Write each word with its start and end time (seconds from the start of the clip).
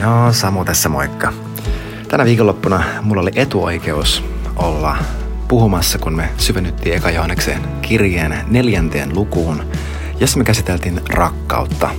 No, 0.00 0.32
Samu 0.32 0.64
tässä 0.64 0.88
moikka. 0.88 1.32
Tänä 2.08 2.24
viikonloppuna 2.24 2.84
mulla 3.02 3.22
oli 3.22 3.30
etuoikeus 3.34 4.24
olla 4.56 4.96
puhumassa, 5.48 5.98
kun 5.98 6.16
me 6.16 6.28
syvennyttiin 6.36 6.96
Eka 6.96 7.10
Johannekseen 7.10 7.62
kirjeen 7.82 8.38
neljänteen 8.46 9.14
lukuun, 9.14 9.62
jossa 10.20 10.38
me 10.38 10.44
käsiteltiin 10.44 11.00
rakkautta. 11.10 11.90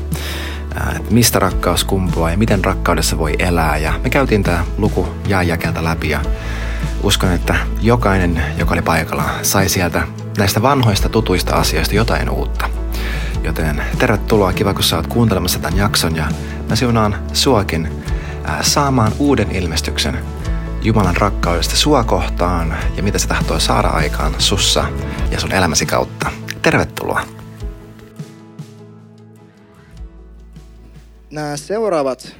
Että 0.96 1.14
mistä 1.14 1.40
rakkaus 1.40 1.84
kumpuaa 1.84 2.32
ja 2.32 2.38
miten 2.38 2.66
rakkaudessa 2.66 3.18
voi 3.18 3.36
elää. 3.40 3.78
Ja 3.78 3.94
me 4.04 4.10
käytiin 4.10 4.44
tämä 4.44 4.64
luku 4.78 5.08
ja 5.28 5.44
jakelta 5.44 5.84
läpi 5.84 6.10
ja 6.10 6.22
uskon, 7.04 7.32
että 7.32 7.56
jokainen, 7.82 8.44
joka 8.58 8.74
oli 8.74 8.82
paikalla, 8.82 9.24
sai 9.42 9.70
sieltä 9.70 10.08
näistä 10.38 10.62
vanhoista 10.62 11.10
tutuista 11.10 11.56
asioista 11.56 11.96
jotain 11.96 12.30
uutta. 12.30 12.70
Joten 13.44 13.84
tervetuloa, 13.98 14.54
kiva 14.54 14.74
kun 14.74 14.84
sä 14.84 14.96
oot 14.96 15.08
kuuntelemassa 15.08 15.60
tämän 15.60 15.78
jakson 15.78 16.16
ja 16.16 16.26
mä 16.70 16.76
siunaan 16.76 17.28
suokin 17.34 17.90
saamaan 18.62 19.12
uuden 19.20 19.52
ilmestyksen 19.52 20.18
Jumalan 20.84 21.18
rakkaudesta 21.18 21.76
sua 21.76 22.04
kohtaan 22.04 22.78
ja 22.98 23.04
mitä 23.04 23.20
se 23.20 23.28
tahtoo 23.28 23.60
saada 23.60 23.88
aikaan 23.88 24.42
sussa 24.42 24.86
ja 25.32 25.40
sun 25.40 25.52
elämäsi 25.52 25.86
kautta. 25.86 26.32
Tervetuloa! 26.62 27.22
Nämä 31.32 31.58
seuraavat 31.58 32.36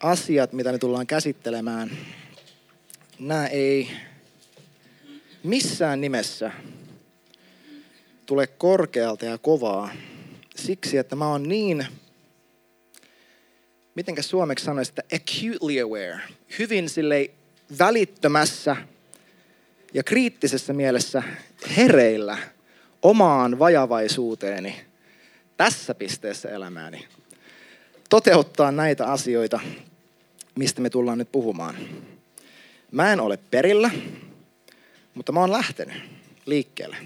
asiat, 0.00 0.52
mitä 0.52 0.72
me 0.72 0.78
tullaan 0.78 1.06
käsittelemään, 1.06 1.90
nämä 3.18 3.46
ei 3.46 3.90
missään 5.42 6.00
nimessä 6.00 6.52
tule 8.26 8.46
korkealta 8.46 9.24
ja 9.24 9.38
kovaa 9.38 9.90
siksi, 10.58 10.98
että 10.98 11.16
mä 11.16 11.28
oon 11.28 11.42
niin, 11.42 11.86
mitenkä 13.94 14.22
suomeksi 14.22 14.64
sanoisi, 14.64 14.92
että 14.96 15.16
acutely 15.16 15.80
aware, 15.80 16.20
hyvin 16.58 16.88
sille 16.88 17.30
välittömässä 17.78 18.76
ja 19.94 20.02
kriittisessä 20.02 20.72
mielessä 20.72 21.22
hereillä 21.76 22.38
omaan 23.02 23.58
vajavaisuuteeni 23.58 24.80
tässä 25.56 25.94
pisteessä 25.94 26.48
elämääni. 26.48 27.08
Toteuttaa 28.08 28.72
näitä 28.72 29.06
asioita, 29.06 29.60
mistä 30.54 30.80
me 30.80 30.90
tullaan 30.90 31.18
nyt 31.18 31.32
puhumaan. 31.32 31.76
Mä 32.90 33.12
en 33.12 33.20
ole 33.20 33.38
perillä, 33.50 33.90
mutta 35.14 35.32
mä 35.32 35.40
oon 35.40 35.52
lähtenyt 35.52 35.96
liikkeelle. 36.46 36.96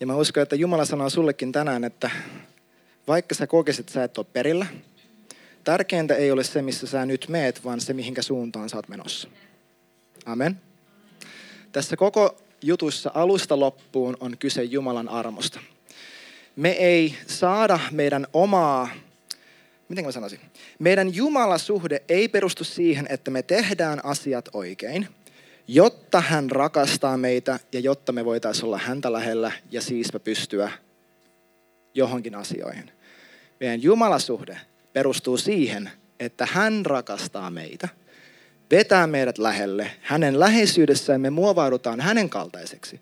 Ja 0.00 0.06
mä 0.06 0.16
uskon, 0.16 0.42
että 0.42 0.56
Jumala 0.56 0.84
sanoo 0.84 1.10
sullekin 1.10 1.52
tänään, 1.52 1.84
että 1.84 2.10
vaikka 3.08 3.34
sä 3.34 3.46
kokisit, 3.46 3.80
että 3.80 3.92
sä 3.92 4.04
et 4.04 4.18
ole 4.18 4.26
perillä, 4.32 4.66
tärkeintä 5.64 6.14
ei 6.14 6.30
ole 6.30 6.44
se, 6.44 6.62
missä 6.62 6.86
sä 6.86 7.06
nyt 7.06 7.26
meet, 7.28 7.64
vaan 7.64 7.80
se, 7.80 7.92
mihinkä 7.92 8.22
suuntaan 8.22 8.68
sä 8.68 8.76
oot 8.76 8.88
menossa. 8.88 9.28
Amen. 10.26 10.60
Tässä 11.72 11.96
koko 11.96 12.36
jutussa 12.62 13.10
alusta 13.14 13.60
loppuun 13.60 14.16
on 14.20 14.38
kyse 14.38 14.62
Jumalan 14.62 15.08
armosta. 15.08 15.60
Me 16.56 16.70
ei 16.70 17.14
saada 17.26 17.80
meidän 17.90 18.26
omaa, 18.32 18.88
miten 19.88 20.04
mä 20.04 20.12
sanoisin, 20.12 20.40
meidän 20.78 21.14
Jumalasuhde 21.14 22.02
ei 22.08 22.28
perustu 22.28 22.64
siihen, 22.64 23.06
että 23.10 23.30
me 23.30 23.42
tehdään 23.42 24.04
asiat 24.04 24.48
oikein– 24.52 25.08
jotta 25.68 26.20
hän 26.20 26.50
rakastaa 26.50 27.16
meitä 27.16 27.58
ja 27.72 27.80
jotta 27.80 28.12
me 28.12 28.24
voitaisiin 28.24 28.64
olla 28.64 28.78
häntä 28.78 29.12
lähellä 29.12 29.52
ja 29.70 29.82
siispä 29.82 30.18
pystyä 30.18 30.72
johonkin 31.94 32.34
asioihin. 32.34 32.90
Meidän 33.60 33.82
Jumalasuhde 33.82 34.58
perustuu 34.92 35.36
siihen, 35.36 35.90
että 36.20 36.46
hän 36.50 36.86
rakastaa 36.86 37.50
meitä, 37.50 37.88
vetää 38.70 39.06
meidät 39.06 39.38
lähelle, 39.38 39.90
hänen 40.00 40.40
läheisyydessään 40.40 41.20
me 41.20 41.30
muovaudutaan 41.30 42.00
hänen 42.00 42.30
kaltaiseksi 42.30 43.00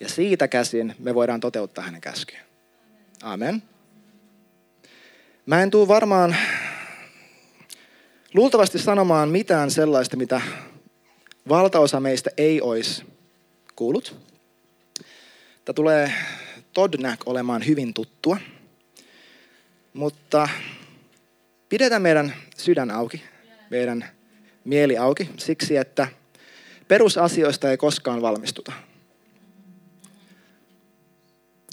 ja 0.00 0.08
siitä 0.08 0.48
käsin 0.48 0.94
me 0.98 1.14
voidaan 1.14 1.40
toteuttaa 1.40 1.84
hänen 1.84 2.00
käskyä. 2.00 2.40
Amen. 3.22 3.62
Mä 5.46 5.62
en 5.62 5.70
tuu 5.70 5.88
varmaan 5.88 6.36
luultavasti 8.34 8.78
sanomaan 8.78 9.28
mitään 9.28 9.70
sellaista, 9.70 10.16
mitä 10.16 10.40
valtaosa 11.48 12.00
meistä 12.00 12.30
ei 12.36 12.60
olisi 12.60 13.04
kuullut. 13.76 14.16
Tämä 15.64 15.74
tulee 15.74 16.12
todnak 16.72 17.20
olemaan 17.26 17.66
hyvin 17.66 17.94
tuttua, 17.94 18.36
mutta 19.92 20.48
pidetään 21.68 22.02
meidän 22.02 22.34
sydän 22.56 22.90
auki, 22.90 23.22
meidän 23.70 24.08
mieli 24.64 24.98
auki, 24.98 25.30
siksi 25.36 25.76
että 25.76 26.08
perusasioista 26.88 27.70
ei 27.70 27.76
koskaan 27.76 28.22
valmistuta. 28.22 28.72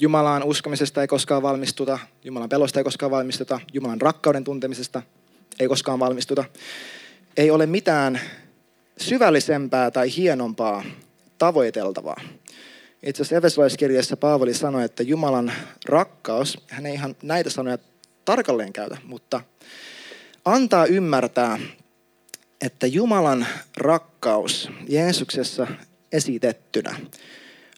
Jumalaan 0.02 0.44
uskomisesta 0.44 1.02
ei 1.02 1.08
koskaan 1.08 1.42
valmistuta, 1.42 2.00
Jumalan 2.24 2.50
pelosta 2.50 2.80
ei 2.80 2.84
koskaan 2.84 3.12
valmistuta, 3.12 3.60
Jumalan 3.74 4.02
rakkauden 4.02 4.44
tuntemisesta 4.44 5.02
ei 5.60 5.68
koskaan 5.68 6.00
valmistuta. 6.00 6.44
Ei 7.38 7.52
ole 7.52 7.66
mitään 7.66 8.22
syvällisempää 9.00 9.92
tai 9.92 10.16
hienompaa 10.16 10.84
tavoiteltavaa. 11.38 12.22
Itse 13.04 13.22
asiassa 13.22 13.38
Efesolaiskirjassa 13.38 14.18
Paavali 14.18 14.54
sanoi, 14.54 14.86
että 14.86 15.04
Jumalan 15.04 15.52
rakkaus, 15.86 16.58
hän 16.68 16.86
ei 16.86 16.94
ihan 16.94 17.16
näitä 17.24 17.50
sanoja 17.50 17.78
tarkalleen 18.26 18.74
käytä, 18.74 18.98
mutta 19.04 19.42
antaa 20.46 20.86
ymmärtää, 20.86 21.60
että 22.62 22.88
Jumalan 22.88 23.48
rakkaus 23.78 24.70
Jeesuksessa 24.90 25.68
esitettynä 26.12 27.00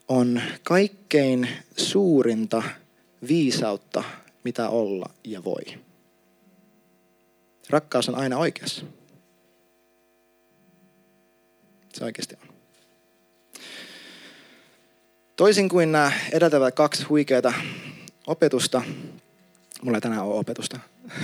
on 0.07 0.41
kaikkein 0.63 1.49
suurinta 1.77 2.63
viisautta, 3.27 4.03
mitä 4.43 4.69
olla 4.69 5.05
ja 5.23 5.43
voi. 5.43 5.63
Rakkaus 7.69 8.09
on 8.09 8.15
aina 8.15 8.37
oikeassa. 8.37 8.85
Se 11.93 12.05
oikeasti 12.05 12.35
on. 12.41 12.47
Toisin 15.35 15.69
kuin 15.69 15.91
nämä 15.91 16.11
edeltävät 16.31 16.75
kaksi 16.75 17.03
huikeaa 17.03 17.53
opetusta, 18.27 18.81
mulla 19.81 19.97
ei 19.97 20.01
tänään 20.01 20.23
ole 20.23 20.39
opetusta, 20.39 20.79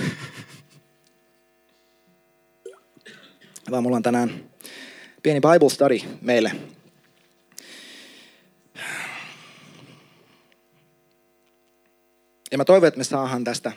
vaan 3.70 3.82
mulla 3.82 3.96
on 3.96 4.02
tänään 4.02 4.44
pieni 5.22 5.40
Bible 5.40 5.70
study 5.70 5.98
meille. 6.20 6.52
Ja 12.50 12.58
mä 12.58 12.64
toivon, 12.64 12.88
että 12.88 12.98
me 12.98 13.04
saadaan 13.04 13.44
tästä 13.44 13.72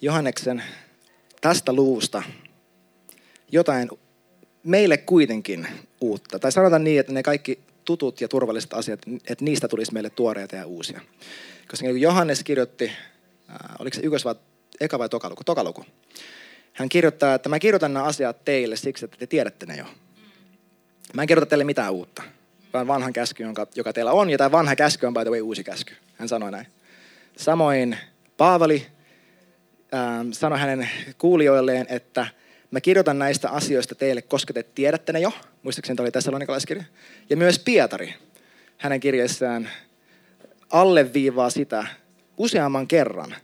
Johanneksen 0.00 0.62
tästä 1.40 1.72
luvusta 1.72 2.22
jotain 3.52 3.88
meille 4.64 4.96
kuitenkin 4.96 5.66
uutta. 6.00 6.38
Tai 6.38 6.52
sanotaan 6.52 6.84
niin, 6.84 7.00
että 7.00 7.12
ne 7.12 7.22
kaikki 7.22 7.58
tutut 7.84 8.20
ja 8.20 8.28
turvalliset 8.28 8.74
asiat, 8.74 9.00
että 9.28 9.44
niistä 9.44 9.68
tulisi 9.68 9.92
meille 9.92 10.10
tuoreita 10.10 10.56
ja 10.56 10.66
uusia. 10.66 11.00
Koska 11.70 11.86
niin 11.86 12.00
Johannes 12.00 12.44
kirjoitti, 12.44 12.90
äh, 13.50 13.56
oliko 13.78 13.94
se 13.94 14.00
ykkös 14.04 14.24
vai 14.24 14.34
eka 14.80 14.98
vai 14.98 15.08
tokaluku? 15.08 15.44
Tokaluku. 15.44 15.84
Hän 16.72 16.88
kirjoittaa, 16.88 17.34
että 17.34 17.48
mä 17.48 17.58
kirjoitan 17.58 17.94
nämä 17.94 18.06
asiat 18.06 18.44
teille 18.44 18.76
siksi, 18.76 19.04
että 19.04 19.16
te 19.16 19.26
tiedätte 19.26 19.66
ne 19.66 19.76
jo. 19.76 19.84
Mä 21.14 21.22
en 21.22 21.28
kirjoita 21.28 21.48
teille 21.48 21.64
mitään 21.64 21.92
uutta, 21.92 22.22
vaan 22.72 22.86
vanhan 22.86 23.12
käsky, 23.12 23.42
jonka, 23.42 23.66
joka 23.74 23.92
teillä 23.92 24.12
on. 24.12 24.30
Ja 24.30 24.38
tämä 24.38 24.52
vanha 24.52 24.76
käsky 24.76 25.06
on 25.06 25.14
by 25.14 25.20
the 25.20 25.30
way 25.30 25.40
uusi 25.40 25.64
käsky. 25.64 25.94
Hän 26.16 26.28
sanoi 26.28 26.50
näin. 26.50 26.66
Samoin 27.36 27.98
Paavali 28.36 28.86
ähm, 29.94 30.30
sanoi 30.32 30.58
hänen 30.58 30.88
kuulijoilleen, 31.18 31.86
että– 31.88 32.26
Mä 32.70 32.80
kirjoitan 32.80 33.18
näistä 33.18 33.50
asioista 33.50 33.94
teille, 33.94 34.22
koska 34.22 34.52
te 34.52 34.62
tiedätte 34.62 35.12
ne 35.12 35.20
jo. 35.20 35.32
Muistaakseni 35.62 35.96
tämä 35.96 36.04
oli 36.04 36.10
tässä 36.10 36.30
Lonikalaskirja. 36.30 36.84
Ja 37.30 37.36
myös 37.36 37.58
Pietari 37.58 38.14
hänen 38.76 39.00
kirjeessään 39.00 39.70
alleviivaa 40.70 41.50
sitä 41.50 41.86
useamman 42.36 42.86
kerran, 42.86 43.34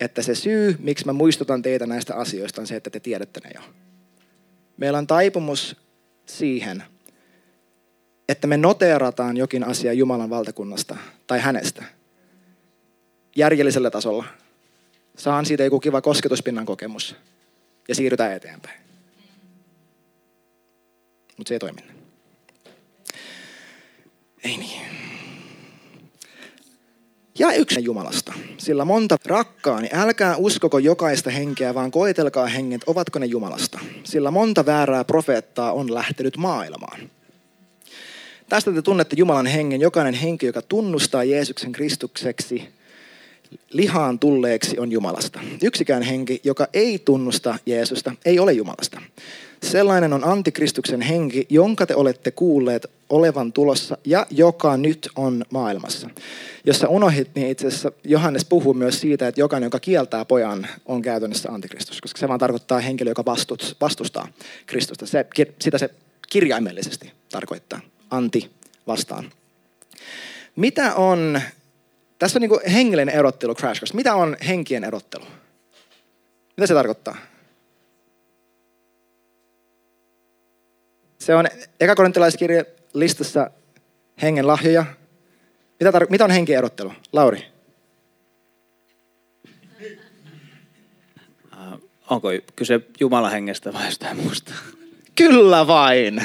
että 0.00 0.22
se 0.22 0.34
syy, 0.34 0.76
miksi 0.78 1.06
mä 1.06 1.12
muistutan 1.12 1.62
teitä 1.62 1.86
näistä 1.86 2.14
asioista, 2.14 2.60
on 2.60 2.66
se, 2.66 2.76
että 2.76 2.90
te 2.90 3.00
tiedätte 3.00 3.40
ne 3.44 3.50
jo. 3.54 3.60
Meillä 4.76 4.98
on 4.98 5.06
taipumus 5.06 5.76
siihen, 6.26 6.82
että 8.28 8.46
me 8.46 8.56
noteerataan 8.56 9.36
jokin 9.36 9.64
asia 9.64 9.92
Jumalan 9.92 10.30
valtakunnasta 10.30 10.96
tai 11.26 11.38
hänestä 11.40 11.84
järjellisellä 13.36 13.90
tasolla. 13.90 14.24
Saan 15.16 15.46
siitä 15.46 15.64
joku 15.64 15.80
kiva 15.80 16.00
kosketuspinnan 16.00 16.66
kokemus 16.66 17.16
ja 17.88 17.94
siirrytään 17.94 18.32
eteenpäin. 18.32 18.80
Mutta 21.36 21.48
se 21.48 21.54
ei 21.54 21.58
toimi. 21.58 21.80
Ei 24.44 24.56
niin. 24.56 24.80
ja 27.38 27.52
yksi 27.52 27.84
Jumalasta. 27.84 28.32
Sillä 28.58 28.84
monta 28.84 29.16
rakkaani, 29.24 29.88
älkää 29.92 30.36
uskoko 30.36 30.78
jokaista 30.78 31.30
henkeä, 31.30 31.74
vaan 31.74 31.90
koetelkaa 31.90 32.46
henget, 32.46 32.80
ovatko 32.86 33.18
ne 33.18 33.26
Jumalasta. 33.26 33.78
Sillä 34.04 34.30
monta 34.30 34.66
väärää 34.66 35.04
profeettaa 35.04 35.72
on 35.72 35.94
lähtenyt 35.94 36.36
maailmaan. 36.36 37.10
Tästä 38.48 38.72
te 38.72 38.82
tunnette 38.82 39.16
Jumalan 39.18 39.46
hengen. 39.46 39.80
Jokainen 39.80 40.14
henki, 40.14 40.46
joka 40.46 40.62
tunnustaa 40.62 41.24
Jeesuksen 41.24 41.72
Kristukseksi, 41.72 42.68
lihaan 43.70 44.18
tulleeksi 44.18 44.78
on 44.78 44.92
Jumalasta. 44.92 45.40
Yksikään 45.62 46.02
henki, 46.02 46.40
joka 46.44 46.68
ei 46.72 46.98
tunnusta 46.98 47.58
Jeesusta, 47.66 48.14
ei 48.24 48.38
ole 48.38 48.52
Jumalasta. 48.52 49.02
Sellainen 49.62 50.12
on 50.12 50.24
antikristuksen 50.24 51.00
henki, 51.00 51.46
jonka 51.50 51.86
te 51.86 51.94
olette 51.94 52.30
kuulleet 52.30 52.86
olevan 53.08 53.52
tulossa 53.52 53.98
ja 54.04 54.26
joka 54.30 54.76
nyt 54.76 55.08
on 55.16 55.44
maailmassa. 55.50 56.10
Jossa 56.64 56.88
unohit, 56.88 57.28
niin 57.34 57.48
itse 57.48 57.66
asiassa 57.66 57.92
Johannes 58.04 58.44
puhuu 58.44 58.74
myös 58.74 59.00
siitä, 59.00 59.28
että 59.28 59.40
jokainen, 59.40 59.66
joka 59.66 59.80
kieltää 59.80 60.24
pojan, 60.24 60.66
on 60.86 61.02
käytännössä 61.02 61.48
antikristus, 61.52 62.00
koska 62.00 62.18
se 62.18 62.28
vaan 62.28 62.40
tarkoittaa 62.40 62.78
henkilö, 62.80 63.10
joka 63.10 63.24
vastustaa 63.80 64.28
Kristusta. 64.66 65.06
Se, 65.06 65.26
sitä 65.60 65.78
se 65.78 65.90
kirjaimellisesti 66.28 67.12
tarkoittaa. 67.30 67.80
Anti 68.10 68.50
vastaan. 68.86 69.32
Mitä 70.56 70.94
on, 70.94 71.40
tässä 72.18 72.38
on 72.38 72.40
niin 72.40 72.72
hengellinen 72.72 73.14
erottelu 73.14 73.54
Crash 73.54 73.80
Course. 73.80 73.96
Mitä 73.96 74.14
on 74.14 74.36
henkien 74.46 74.84
erottelu? 74.84 75.24
Mitä 76.56 76.66
se 76.66 76.74
tarkoittaa? 76.74 77.16
Se 81.18 81.34
on 81.34 81.46
ekakorintilaiskirja 81.80 82.64
listassa 82.94 83.50
hengen 84.22 84.46
lahjoja. 84.46 84.84
Mitä, 85.80 85.90
tar- 85.90 86.10
mitä 86.10 86.24
on 86.24 86.30
henken 86.30 86.56
erottelu? 86.58 86.92
Lauri. 87.12 87.44
Uh, 91.52 91.90
onko 92.10 92.28
kyse 92.56 92.80
Jumalan 93.00 93.30
hengestä 93.32 93.72
vai 93.72 93.84
jostain 93.84 94.16
muusta? 94.16 94.54
Kyllä 95.14 95.66
vain. 95.66 96.22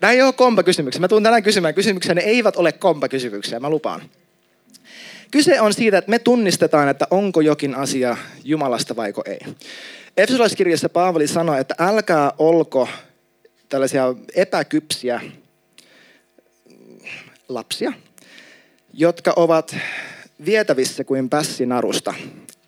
Nämä 0.00 0.12
ei 0.12 0.22
ole 0.22 0.32
kompa-kysymyksiä. 0.32 1.00
Mä 1.00 1.08
tuun 1.08 1.22
tänään 1.22 1.42
kysymään 1.42 1.74
kysymyksiä. 1.74 2.14
Ne 2.14 2.20
eivät 2.20 2.56
ole 2.56 2.72
kompa-kysymyksiä, 2.72 3.60
mä 3.60 3.70
lupaan. 3.70 4.02
Kyse 5.30 5.60
on 5.60 5.74
siitä, 5.74 5.98
että 5.98 6.10
me 6.10 6.18
tunnistetaan, 6.18 6.88
että 6.88 7.06
onko 7.10 7.40
jokin 7.40 7.74
asia 7.74 8.16
Jumalasta 8.44 8.96
vaiko 8.96 9.22
ei. 9.26 9.40
Efesolaiskirjassa 10.16 10.88
Paavali 10.88 11.26
sanoi, 11.26 11.60
että 11.60 11.74
älkää 11.78 12.32
olko 12.38 12.88
tällaisia 13.68 14.14
epäkypsiä 14.34 15.20
lapsia, 17.48 17.92
jotka 18.92 19.32
ovat 19.36 19.76
vietävissä 20.44 21.04
kuin 21.04 21.30
pässinarusta, 21.30 22.14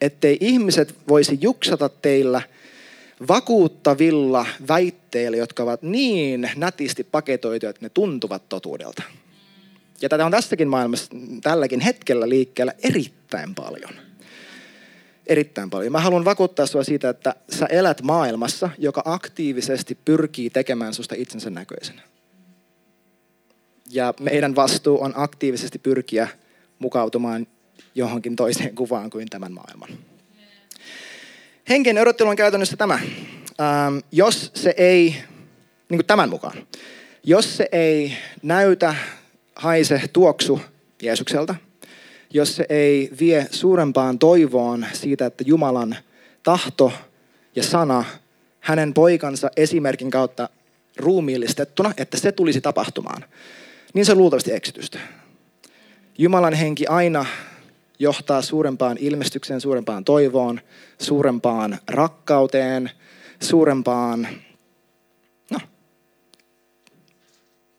ettei 0.00 0.36
ihmiset 0.40 0.94
voisi 1.08 1.38
juksata 1.40 1.88
teillä 1.88 2.42
vakuuttavilla 3.28 4.46
väitteillä, 4.68 5.36
jotka 5.36 5.62
ovat 5.62 5.82
niin 5.82 6.50
nätisti 6.56 7.04
paketoituja, 7.04 7.70
että 7.70 7.84
ne 7.84 7.88
tuntuvat 7.88 8.48
totuudelta. 8.48 9.02
Ja 10.00 10.08
tätä 10.08 10.26
on 10.26 10.32
tässäkin 10.32 10.68
maailmassa 10.68 11.10
tälläkin 11.42 11.80
hetkellä 11.80 12.28
liikkeellä 12.28 12.72
erittäin 12.82 13.54
paljon 13.54 14.06
erittäin 15.26 15.70
paljon. 15.70 15.92
Mä 15.92 16.00
haluan 16.00 16.24
vakuuttaa 16.24 16.66
sinua 16.66 16.84
siitä, 16.84 17.08
että 17.08 17.34
sä 17.50 17.66
elät 17.66 18.02
maailmassa, 18.02 18.70
joka 18.78 19.02
aktiivisesti 19.04 19.98
pyrkii 20.04 20.50
tekemään 20.50 20.94
susta 20.94 21.14
itsensä 21.18 21.50
näköisenä. 21.50 22.02
Ja 23.90 24.14
meidän 24.20 24.56
vastuu 24.56 25.02
on 25.02 25.12
aktiivisesti 25.16 25.78
pyrkiä 25.78 26.28
mukautumaan 26.78 27.46
johonkin 27.94 28.36
toiseen 28.36 28.74
kuvaan 28.74 29.10
kuin 29.10 29.28
tämän 29.30 29.52
maailman. 29.52 29.88
Henken 31.68 31.98
odottelu 31.98 32.28
on 32.28 32.36
käytännössä 32.36 32.76
tämä. 32.76 32.94
Ähm, 32.94 33.98
jos 34.12 34.50
se 34.54 34.74
ei, 34.76 35.10
niin 35.88 35.98
kuin 35.98 36.06
tämän 36.06 36.28
mukaan, 36.28 36.66
jos 37.24 37.56
se 37.56 37.68
ei 37.72 38.12
näytä, 38.42 38.94
haise, 39.56 40.02
tuoksu 40.12 40.60
Jeesukselta– 41.02 41.54
jos 42.30 42.56
se 42.56 42.66
ei 42.68 43.10
vie 43.20 43.46
suurempaan 43.50 44.18
toivoon 44.18 44.86
siitä, 44.92 45.26
että 45.26 45.44
Jumalan 45.46 45.96
tahto 46.42 46.92
ja 47.56 47.62
sana 47.62 48.04
hänen 48.60 48.94
poikansa 48.94 49.50
esimerkin 49.56 50.10
kautta 50.10 50.48
ruumiillistettuna, 50.96 51.92
että 51.96 52.16
se 52.16 52.32
tulisi 52.32 52.60
tapahtumaan, 52.60 53.24
niin 53.94 54.06
se 54.06 54.12
on 54.12 54.18
luultavasti 54.18 54.52
eksitystä. 54.52 54.98
Jumalan 56.18 56.54
henki 56.54 56.86
aina 56.86 57.26
johtaa 57.98 58.42
suurempaan 58.42 58.96
ilmestykseen, 59.00 59.60
suurempaan 59.60 60.04
toivoon, 60.04 60.60
suurempaan 60.98 61.78
rakkauteen, 61.88 62.90
suurempaan, 63.40 64.28
no, 65.50 65.58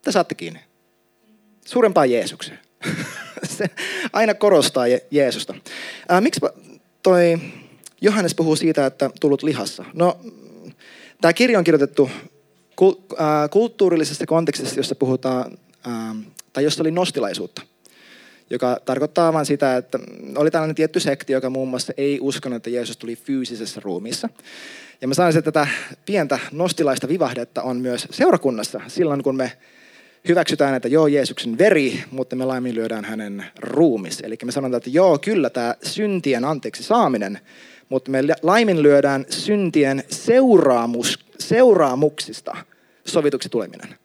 te 0.01 0.12
saatte 0.12 0.35
kiinni, 0.35 0.59
suurempaan 1.68 2.12
Jeesukseen. 2.12 2.60
se 3.58 3.69
aina 4.14 4.34
korostaa 4.34 4.86
Jeesusta. 5.12 5.54
Ää, 6.10 6.22
miksi 6.22 6.42
toi 7.04 7.38
Johannes 8.02 8.36
puhuu 8.36 8.56
siitä, 8.56 8.86
että 8.86 9.10
tullut 9.19 9.44
lihassa? 9.44 9.86
No, 9.94 10.19
tämä 11.22 11.34
kirja 11.34 11.58
on 11.58 11.64
kirjoitettu 11.64 12.10
kulttuurillisessa 13.52 14.25
kontekstissa, 14.25 14.80
jossa 14.80 14.96
puhutaan, 14.96 15.58
tai 16.54 16.64
jossa 16.64 16.84
oli 16.84 16.92
nostilaisuutta 16.92 17.62
joka 18.50 18.78
tarkoittaa 18.86 19.34
vain 19.34 19.46
sitä, 19.46 19.78
että 19.78 20.00
oli 20.36 20.52
tällainen 20.52 20.75
tietty 20.75 21.00
sekti, 21.00 21.34
joka 21.34 21.50
muun 21.50 21.68
muassa 21.68 21.94
ei 21.98 22.19
uskonut, 22.22 22.56
että 22.56 22.69
Jeesus 22.69 22.98
tuli 22.98 23.16
fyysisessä 23.16 23.81
ruumiissa. 23.84 24.30
Ja 25.02 25.08
mä 25.08 25.14
sanoisin, 25.14 25.40
että 25.40 25.52
tätä 25.52 25.68
pientä 26.06 26.40
nostilaista 26.52 27.08
vivahdetta 27.08 27.62
on 27.62 27.78
myös 27.78 28.08
seurakunnassa 28.12 28.81
silloin, 28.88 29.24
kun 29.24 29.36
me 29.36 29.52
hyväksytään, 30.28 30.75
että 30.75 30.88
joo, 30.88 31.08
Jeesuksen 31.08 31.58
veri, 31.58 32.04
mutta 32.12 32.36
me 32.36 32.46
laiminlyödään 32.46 33.06
hänen 33.06 33.46
ruumis. 33.60 34.22
Eli 34.22 34.38
me 34.46 34.52
sanotaan, 34.52 34.78
että 34.78 34.90
joo, 34.90 35.19
kyllä 35.19 35.50
tämä 35.50 35.75
syntien 35.84 36.46
anteeksi 36.46 36.84
saaminen, 36.84 37.40
mutta 37.90 38.12
me 38.12 38.22
laiminlyödään 38.42 39.25
syntien 39.30 40.04
seuraamus, 40.12 41.19
seuraamuksista 41.40 42.58
sovituksi 43.06 43.50
tuleminen. 43.50 43.96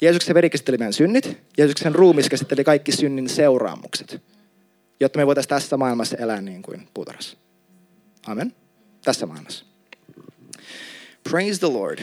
Jeesuksen 0.00 0.34
veri 0.34 0.50
käsitteli 0.50 0.78
meidän 0.78 0.92
synnit, 0.92 1.38
Jeesuksen 1.58 1.94
ruumis 1.94 2.28
käsitteli 2.28 2.64
kaikki 2.64 2.92
synnin 2.92 3.28
seuraamukset, 3.28 4.22
jotta 5.00 5.18
me 5.18 5.26
voitaisiin 5.26 5.48
tässä 5.48 5.76
maailmassa 5.76 6.16
elää 6.16 6.40
niin 6.40 6.62
kuin 6.62 6.88
puutarhassa. 6.94 7.36
Amen. 8.26 8.54
Tässä 9.04 9.26
maailmassa. 9.26 9.64
Praise 11.30 11.60
the 11.60 11.68
Lord. 11.68 11.98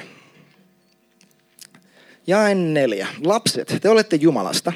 Jaen 2.28 2.74
neljä. 2.74 3.08
Lapset, 3.24 3.78
te 3.82 3.90
olette 3.90 4.16
Jumalasta. 4.16 4.74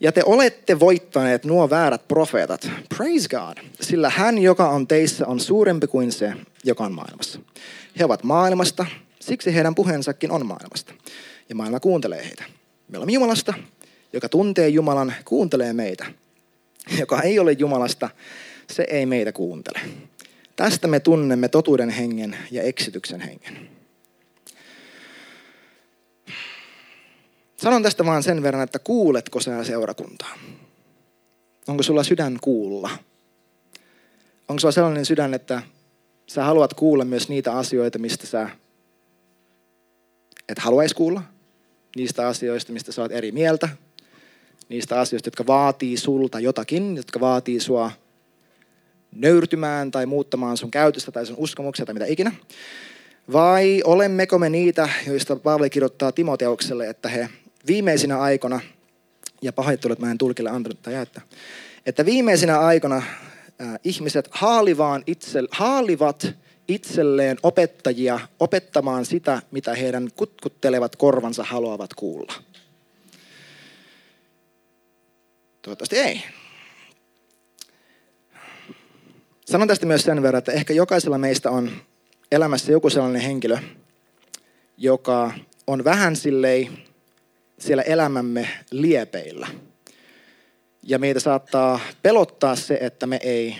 Ja 0.00 0.12
te 0.12 0.22
olette 0.26 0.80
voittaneet 0.80 1.44
nuo 1.44 1.70
väärät 1.70 2.08
profeetat. 2.08 2.70
Praise 2.96 3.28
God. 3.28 3.58
Sillä 3.80 4.10
hän, 4.10 4.38
joka 4.38 4.68
on 4.68 4.86
teissä, 4.86 5.26
on 5.26 5.40
suurempi 5.40 5.86
kuin 5.86 6.12
se, 6.12 6.32
joka 6.64 6.84
on 6.84 6.92
maailmassa. 6.92 7.40
He 7.98 8.04
ovat 8.04 8.24
maailmasta, 8.24 8.86
siksi 9.20 9.54
heidän 9.54 9.74
puheensakin 9.74 10.30
on 10.30 10.46
maailmasta. 10.46 10.94
Ja 11.48 11.54
maailma 11.54 11.80
kuuntelee 11.80 12.24
heitä. 12.24 12.44
Me 12.88 12.98
olemme 12.98 13.12
Jumalasta, 13.12 13.54
joka 14.12 14.28
tuntee 14.28 14.68
Jumalan, 14.68 15.14
kuuntelee 15.24 15.72
meitä. 15.72 16.06
Joka 16.98 17.22
ei 17.22 17.38
ole 17.38 17.52
Jumalasta, 17.52 18.10
se 18.70 18.86
ei 18.90 19.06
meitä 19.06 19.32
kuuntele. 19.32 19.80
Tästä 20.56 20.88
me 20.88 21.00
tunnemme 21.00 21.48
totuuden 21.48 21.90
hengen 21.90 22.36
ja 22.50 22.62
eksityksen 22.62 23.20
hengen. 23.20 23.79
Sanon 27.62 27.82
tästä 27.82 28.04
vaan 28.04 28.22
sen 28.22 28.42
verran, 28.42 28.62
että 28.62 28.78
kuuletko 28.78 29.40
sä 29.40 29.64
seurakuntaa? 29.64 30.34
Onko 31.68 31.82
sulla 31.82 32.02
sydän 32.02 32.38
kuulla? 32.40 32.90
Onko 34.48 34.60
sulla 34.60 34.72
sellainen 34.72 35.06
sydän, 35.06 35.34
että 35.34 35.62
sä 36.26 36.44
haluat 36.44 36.74
kuulla 36.74 37.04
myös 37.04 37.28
niitä 37.28 37.52
asioita, 37.52 37.98
mistä 37.98 38.26
sä 38.26 38.50
et 40.48 40.58
haluaisi 40.58 40.94
kuulla? 40.94 41.22
Niistä 41.96 42.28
asioista, 42.28 42.72
mistä 42.72 42.92
sä 42.92 43.02
oot 43.02 43.12
eri 43.12 43.32
mieltä? 43.32 43.68
Niistä 44.68 45.00
asioista, 45.00 45.26
jotka 45.26 45.46
vaatii 45.46 45.96
sulta 45.96 46.40
jotakin, 46.40 46.96
jotka 46.96 47.20
vaatii 47.20 47.60
sua 47.60 47.90
nöyrtymään 49.12 49.90
tai 49.90 50.06
muuttamaan 50.06 50.56
sun 50.56 50.70
käytöstä 50.70 51.12
tai 51.12 51.26
sun 51.26 51.36
uskomuksia 51.38 51.86
tai 51.86 51.94
mitä 51.94 52.06
ikinä? 52.06 52.32
Vai 53.32 53.82
olemmeko 53.84 54.38
me 54.38 54.48
niitä, 54.48 54.88
joista 55.06 55.36
Paavali 55.36 55.70
kirjoittaa 55.70 56.12
Timoteukselle, 56.12 56.88
että 56.88 57.08
he 57.08 57.28
viimeisinä 57.66 58.18
aikoina, 58.18 58.60
ja 59.42 59.52
pahoittelut 59.52 59.98
mä 59.98 60.10
en 60.10 60.18
tulkille 60.18 60.50
antanut 60.50 60.82
tätä 60.82 60.90
jaetta, 60.90 61.20
että 61.86 62.04
viimeisinä 62.04 62.58
aikoina 62.58 62.96
äh, 62.96 63.78
ihmiset 63.84 64.28
haalivaan 64.30 65.02
itse, 65.06 65.40
haalivat 65.50 66.34
itselleen 66.68 67.36
opettajia 67.42 68.20
opettamaan 68.40 69.04
sitä, 69.04 69.42
mitä 69.50 69.74
heidän 69.74 70.08
kutkuttelevat 70.16 70.96
korvansa 70.96 71.44
haluavat 71.44 71.94
kuulla. 71.94 72.32
Toivottavasti 75.62 75.98
ei. 75.98 76.22
Sanon 79.46 79.68
tästä 79.68 79.86
myös 79.86 80.02
sen 80.02 80.22
verran, 80.22 80.38
että 80.38 80.52
ehkä 80.52 80.74
jokaisella 80.74 81.18
meistä 81.18 81.50
on 81.50 81.70
elämässä 82.32 82.72
joku 82.72 82.90
sellainen 82.90 83.22
henkilö, 83.22 83.58
joka 84.76 85.32
on 85.66 85.84
vähän 85.84 86.16
sillei 86.16 86.70
siellä 87.60 87.82
elämämme 87.82 88.48
liepeillä. 88.70 89.48
Ja 90.82 90.98
meitä 90.98 91.20
saattaa 91.20 91.80
pelottaa 92.02 92.56
se, 92.56 92.78
että 92.80 93.06
me 93.06 93.18
ei, 93.22 93.56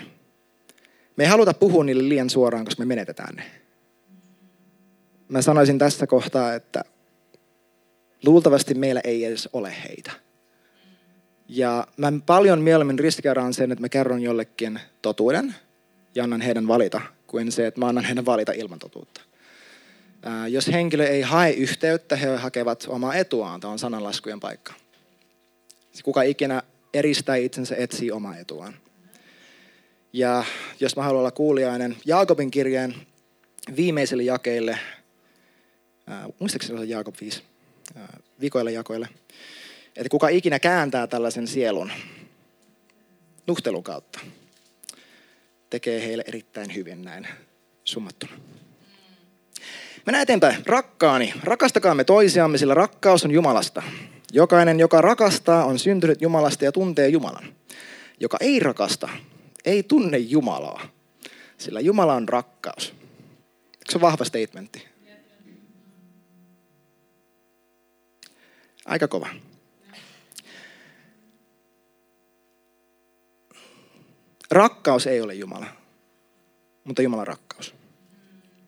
me 1.17 1.25
ei 1.25 1.31
haluta 1.31 1.55
puhua 1.55 1.85
niille 1.85 2.09
liian 2.09 2.31
suoraan, 2.31 2.65
koska 2.65 2.83
me 2.83 2.87
menetetään 2.87 3.37
ne. 3.37 3.43
Mä 5.29 5.43
sanoisin 5.43 5.79
tässä 5.79 6.07
kohtaa, 6.07 6.55
että 6.55 6.85
luultavasti 8.27 8.75
meillä 8.75 9.01
ei 9.05 9.25
edes 9.25 9.49
ole 9.53 9.75
heitä. 9.89 10.13
Ja 11.49 11.87
mä 11.97 12.13
paljon 12.27 12.61
mieluummin 12.61 12.99
riskeeraan 12.99 13.55
sen, 13.55 13.73
että 13.73 13.83
mä 13.83 13.89
kerron 13.89 14.23
jollekin 14.23 14.81
totuuden 15.03 15.55
ja 16.15 16.25
annan 16.25 16.41
heidän 16.41 16.69
valita, 16.69 17.01
kuin 17.27 17.53
se, 17.53 17.67
että 17.67 17.81
mä 17.81 17.87
annan 17.87 18.05
heidän 18.05 18.27
valita 18.27 18.53
ilman 18.53 18.79
totuutta. 18.79 19.21
Jos 20.49 20.67
henkilö 20.67 21.07
ei 21.07 21.23
hae 21.23 21.51
yhteyttä, 21.51 22.17
he 22.17 22.37
hakevat 22.37 22.87
omaa 22.89 23.15
etuaan. 23.15 23.61
Tämä 23.61 23.73
on 23.73 23.79
sananlaskujen 23.79 24.41
paikka. 24.41 24.73
Kuka 26.05 26.23
ikinä 26.23 26.63
eristää 26.95 27.37
itsensä, 27.37 27.77
etsii 27.77 28.11
omaa 28.11 28.37
etuaan. 28.37 28.75
Ja 30.13 30.45
jos 30.81 30.97
mä 30.97 31.03
haluan 31.03 31.21
olla 31.21 31.31
kuulijainen, 31.31 31.97
Jaakobin 32.05 32.51
kirjeen 32.51 32.95
viimeiselle 33.77 34.23
jakeille, 34.23 34.79
muistaakseni 36.39 36.79
se 36.79 36.83
on 36.83 36.89
Jaakob 36.89 37.15
5, 37.21 37.43
ää, 37.97 38.21
vikoille 38.41 38.73
jakoille, 38.73 39.09
että 39.97 40.09
kuka 40.09 40.29
ikinä 40.29 40.59
kääntää 40.59 41.07
tällaisen 41.07 41.47
sielun 41.47 41.93
nuhtelun 43.47 43.83
kautta, 43.83 44.21
tekee 45.71 46.07
heille 46.07 46.25
erittäin 46.27 46.75
hyvin 46.75 47.03
näin 47.03 47.29
summattuna. 47.85 48.33
Mennään 50.11 50.23
eteenpäin. 50.23 50.63
Rakkaani, 50.67 51.35
rakastakaamme 51.45 52.05
toisiamme, 52.05 52.59
sillä 52.59 52.75
rakkaus 52.75 53.25
on 53.25 53.31
Jumalasta. 53.31 53.83
Jokainen, 54.33 54.81
joka 54.81 55.01
rakastaa, 55.01 55.65
on 55.65 55.79
syntynyt 55.79 56.23
Jumalasta 56.23 56.65
ja 56.65 56.73
tuntee 56.73 57.09
Jumalan. 57.09 57.55
Joka 58.21 58.37
ei 58.41 58.61
rakasta, 58.61 59.09
ei 59.65 59.83
tunne 59.83 60.19
Jumalaa, 60.19 60.89
sillä 61.59 61.81
Jumala 61.81 62.15
on 62.15 62.29
rakkaus. 62.29 62.95
Se 63.91 63.99
on 63.99 64.01
vahva 64.01 64.25
statementti? 64.25 64.89
Aika 68.85 69.09
kova. 69.09 69.29
Rakkaus 74.51 75.07
ei 75.07 75.21
ole 75.21 75.35
Jumala, 75.35 75.67
mutta 76.85 77.03
Jumalan 77.03 77.27
rakkaus. 77.27 77.50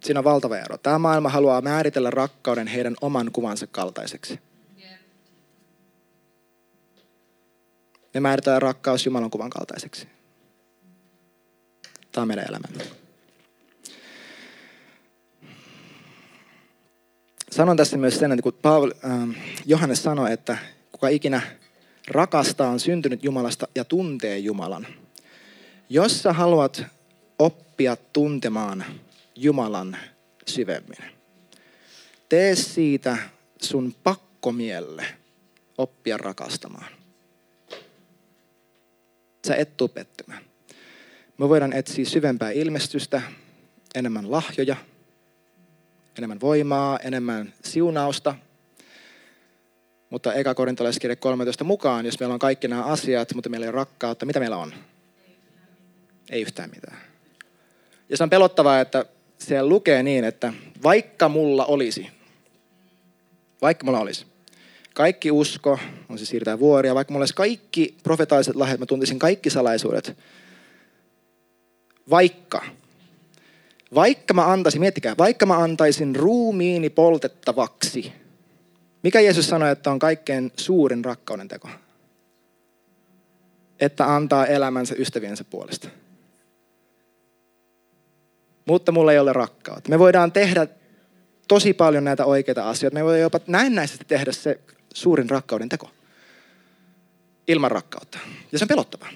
Siinä 0.02 0.20
on 0.20 0.24
valtava 0.24 0.58
ero. 0.58 0.78
Tämä 0.78 0.98
maailma 0.98 1.28
haluaa 1.28 1.60
määritellä 1.60 2.10
rakkauden 2.10 2.66
heidän 2.66 2.94
oman 3.00 3.30
kuvansa 3.32 3.66
kaltaiseksi. 3.66 4.40
Me 8.14 8.20
määritellään 8.20 8.62
rakkaus 8.62 9.06
Jumalan 9.06 9.30
kuvan 9.30 9.50
kaltaiseksi. 9.50 10.08
Tämä 12.12 12.22
on 12.22 12.28
meidän 12.28 12.46
elämämme. 12.48 12.84
Sanon 17.50 17.76
tässä 17.76 17.96
myös 17.96 18.18
sen, 18.18 18.32
että 18.32 18.42
kun 18.42 18.52
Paul, 18.62 18.90
äh, 19.04 19.36
Johannes 19.66 20.02
sanoi, 20.02 20.32
että 20.32 20.58
kuka 20.92 21.08
ikinä 21.08 21.40
rakastaa 22.08 22.70
on 22.70 22.80
syntynyt 22.80 23.24
Jumalasta 23.24 23.68
ja 23.74 23.84
tuntee 23.84 24.38
Jumalan. 24.38 24.86
Jos 25.88 26.22
sä 26.22 26.32
haluat 26.32 26.84
oppia 27.38 27.96
tuntemaan 27.96 28.84
Jumalan 29.36 29.96
syvemmin, 30.46 30.98
tee 32.28 32.56
siitä 32.56 33.18
sun 33.62 33.94
pakkomielle 34.02 35.06
oppia 35.78 36.16
rakastamaan. 36.16 36.92
Sä 39.46 39.56
et 39.56 39.76
tuu 39.76 39.88
pettymään. 39.88 40.44
Me 41.38 41.48
voidaan 41.48 41.72
etsiä 41.72 42.04
syvempää 42.04 42.50
ilmestystä, 42.50 43.22
enemmän 43.94 44.30
lahjoja, 44.30 44.76
enemmän 46.18 46.40
voimaa, 46.40 46.98
enemmän 46.98 47.54
siunausta. 47.64 48.34
Mutta 50.10 50.34
eka 50.34 50.54
korintolaiskirja 50.54 51.16
13 51.16 51.64
mukaan, 51.64 52.06
jos 52.06 52.20
meillä 52.20 52.32
on 52.32 52.38
kaikki 52.38 52.68
nämä 52.68 52.84
asiat, 52.84 53.34
mutta 53.34 53.50
meillä 53.50 53.64
ei 53.64 53.68
ole 53.68 53.76
rakkautta, 53.76 54.26
mitä 54.26 54.40
meillä 54.40 54.56
on? 54.56 54.72
Ei 56.30 56.42
yhtään 56.42 56.70
mitään. 56.70 56.96
Ja 58.08 58.16
se 58.16 58.22
on 58.22 58.30
pelottavaa, 58.30 58.80
että 58.80 59.06
siellä 59.46 59.68
lukee 59.68 60.02
niin, 60.02 60.24
että 60.24 60.52
vaikka 60.82 61.28
mulla 61.28 61.66
olisi, 61.66 62.08
vaikka 63.62 63.86
mulla 63.86 64.00
olisi, 64.00 64.26
kaikki 64.94 65.30
usko, 65.30 65.78
on 66.08 66.18
se 66.18 66.26
siirtää 66.26 66.58
vuoria, 66.58 66.94
vaikka 66.94 67.12
mulla 67.12 67.22
olisi 67.22 67.34
kaikki 67.34 67.96
profetaaliset 68.02 68.56
lahjat, 68.56 68.80
mä 68.80 68.86
tuntisin 68.86 69.18
kaikki 69.18 69.50
salaisuudet, 69.50 70.16
vaikka, 72.10 72.64
vaikka 73.94 74.34
mä 74.34 74.52
antaisin, 74.52 74.80
miettikää, 74.80 75.14
vaikka 75.18 75.46
mä 75.46 75.58
antaisin 75.58 76.16
ruumiini 76.16 76.90
poltettavaksi, 76.90 78.12
mikä 79.02 79.20
Jeesus 79.20 79.48
sanoi, 79.48 79.72
että 79.72 79.90
on 79.90 79.98
kaikkein 79.98 80.52
suurin 80.56 81.04
rakkauden 81.04 81.48
teko? 81.48 81.68
Että 83.80 84.14
antaa 84.14 84.46
elämänsä 84.46 84.94
ystäviensä 84.98 85.44
puolesta 85.44 86.01
mutta 88.66 88.92
mulla 88.92 89.12
ei 89.12 89.18
ole 89.18 89.32
rakkautta. 89.32 89.90
Me 89.90 89.98
voidaan 89.98 90.32
tehdä 90.32 90.66
tosi 91.48 91.72
paljon 91.72 92.04
näitä 92.04 92.24
oikeita 92.24 92.70
asioita. 92.70 92.94
Me 92.94 93.04
voidaan 93.04 93.20
jopa 93.20 93.40
näennäisesti 93.46 94.04
tehdä 94.04 94.32
se 94.32 94.60
suurin 94.94 95.30
rakkauden 95.30 95.68
teko 95.68 95.90
ilman 97.48 97.70
rakkautta. 97.70 98.18
Ja 98.52 98.58
se 98.58 98.64
on 98.64 98.68
pelottavaa. 98.68 99.08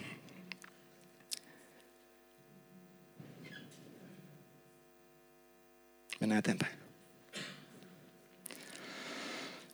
Mennään 6.20 6.38
eteenpäin. 6.38 6.76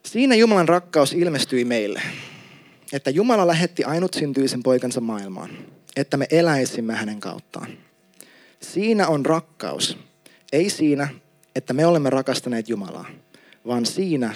Siinä 0.05 0.35
Jumalan 0.35 0.69
rakkaus 0.69 1.13
ilmestyi 1.13 1.65
meille, 1.65 2.01
että 2.93 3.09
Jumala 3.09 3.47
lähetti 3.47 3.83
ainut 3.83 4.13
syntyisen 4.13 4.63
poikansa 4.63 5.01
maailmaan, 5.01 5.49
että 5.95 6.17
me 6.17 6.27
eläisimme 6.31 6.95
hänen 6.95 7.19
kauttaan. 7.19 7.67
Siinä 8.63 9.07
on 9.07 9.25
rakkaus. 9.25 9.97
Ei 10.51 10.69
siinä, 10.69 11.09
että 11.55 11.73
me 11.73 11.85
olemme 11.85 12.09
rakastaneet 12.09 12.69
Jumalaa, 12.69 13.09
vaan 13.67 13.85
siinä, 13.85 14.35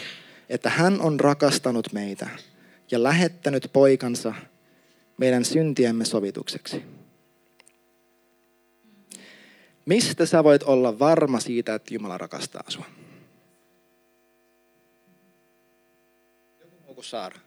että 0.49 0.69
hän 0.69 1.01
on 1.01 1.19
rakastanut 1.19 1.93
meitä 1.93 2.29
ja 2.91 3.03
lähettänyt 3.03 3.69
poikansa 3.73 4.33
meidän 5.17 5.45
syntiemme 5.45 6.05
sovitukseksi. 6.05 6.83
Mistä 9.85 10.25
sä 10.25 10.43
voit 10.43 10.63
olla 10.63 10.99
varma 10.99 11.39
siitä, 11.39 11.75
että 11.75 11.93
Jumala 11.93 12.17
rakastaa 12.17 12.63
sinua? 12.69 12.85
Joku 16.87 17.03
Saara. 17.03 17.39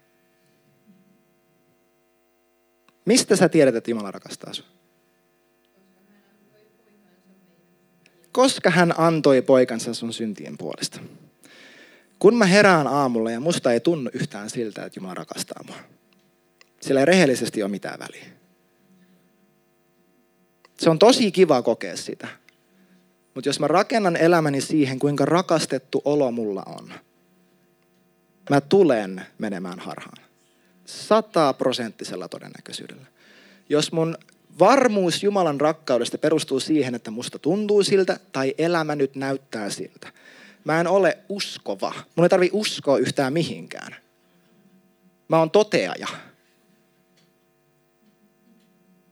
Mistä 3.04 3.36
sä 3.36 3.48
tiedät, 3.48 3.74
että 3.74 3.90
Jumala 3.90 4.10
rakastaa 4.10 4.52
sinua? 4.52 4.79
Koska 8.32 8.70
hän 8.70 8.94
antoi 8.98 9.42
poikansa 9.42 9.94
sun 9.94 10.12
syntien 10.12 10.58
puolesta. 10.58 11.00
Kun 12.18 12.36
mä 12.36 12.46
herään 12.46 12.86
aamulla 12.86 13.30
ja 13.30 13.40
musta 13.40 13.72
ei 13.72 13.80
tunnu 13.80 14.10
yhtään 14.14 14.50
siltä, 14.50 14.84
että 14.84 14.98
Jumala 14.98 15.14
rakastaa 15.14 15.62
mua. 15.66 15.76
Sillä 16.80 17.00
ei 17.00 17.06
rehellisesti 17.06 17.62
ole 17.62 17.70
mitään 17.70 17.98
väliä. 17.98 18.26
Se 20.78 20.90
on 20.90 20.98
tosi 20.98 21.32
kiva 21.32 21.62
kokea 21.62 21.96
sitä. 21.96 22.28
Mutta 23.34 23.48
jos 23.48 23.60
mä 23.60 23.68
rakennan 23.68 24.16
elämäni 24.16 24.60
siihen, 24.60 24.98
kuinka 24.98 25.24
rakastettu 25.24 26.02
olo 26.04 26.30
mulla 26.32 26.62
on, 26.66 26.92
mä 28.50 28.60
tulen 28.60 29.26
menemään 29.38 29.78
harhaan. 29.78 30.24
Sataprosenttisella 30.84 32.28
todennäköisyydellä. 32.28 33.06
Jos 33.68 33.92
mun 33.92 34.18
varmuus 34.58 35.22
Jumalan 35.22 35.60
rakkaudesta 35.60 36.18
perustuu 36.18 36.60
siihen, 36.60 36.94
että 36.94 37.10
musta 37.10 37.38
tuntuu 37.38 37.82
siltä 37.82 38.20
tai 38.32 38.54
elämä 38.58 38.94
nyt 38.94 39.16
näyttää 39.16 39.70
siltä. 39.70 40.12
Mä 40.64 40.80
en 40.80 40.86
ole 40.86 41.18
uskova. 41.28 41.94
Mun 42.16 42.24
ei 42.24 42.28
tarvi 42.28 42.50
uskoa 42.52 42.98
yhtään 42.98 43.32
mihinkään. 43.32 43.96
Mä 45.28 45.38
oon 45.38 45.50
toteaja. 45.50 46.06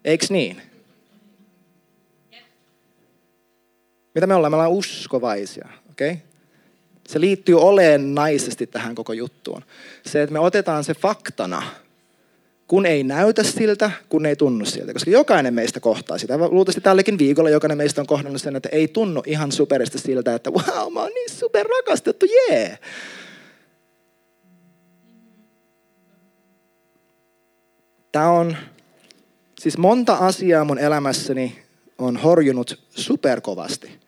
Eiks 0.04 0.30
niin? 0.30 0.62
Mitä 4.14 4.26
me 4.26 4.34
ollaan? 4.34 4.52
Me 4.52 4.56
ollaan 4.56 4.70
uskovaisia, 4.70 5.68
okei? 5.90 6.10
Okay? 6.10 6.22
Se 7.08 7.20
liittyy 7.20 7.60
olennaisesti 7.60 8.66
tähän 8.66 8.94
koko 8.94 9.12
juttuun. 9.12 9.64
Se, 10.06 10.22
että 10.22 10.32
me 10.32 10.38
otetaan 10.38 10.84
se 10.84 10.94
faktana, 10.94 11.62
kun 12.68 12.86
ei 12.86 13.04
näytä 13.04 13.42
siltä, 13.42 13.90
kun 14.08 14.26
ei 14.26 14.36
tunnu 14.36 14.64
siltä. 14.64 14.92
Koska 14.92 15.10
jokainen 15.10 15.54
meistä 15.54 15.80
kohtaa 15.80 16.18
sitä. 16.18 16.38
Luultavasti 16.38 16.80
tälläkin 16.80 17.18
viikolla 17.18 17.50
jokainen 17.50 17.78
meistä 17.78 18.00
on 18.00 18.06
kohdannut 18.06 18.42
sen, 18.42 18.56
että 18.56 18.68
ei 18.72 18.88
tunnu 18.88 19.22
ihan 19.26 19.52
superista 19.52 19.98
siltä, 19.98 20.34
että 20.34 20.50
wow, 20.50 20.92
mä 20.92 21.00
oon 21.00 21.10
niin 21.14 21.30
super 21.30 21.66
rakastettu, 21.66 22.26
jee. 22.26 22.62
Yeah. 22.62 22.78
Tämä 28.12 28.30
on, 28.30 28.56
siis 29.60 29.78
monta 29.78 30.14
asiaa 30.14 30.64
mun 30.64 30.78
elämässäni 30.78 31.58
on 31.98 32.16
horjunut 32.16 32.78
superkovasti. 32.90 33.98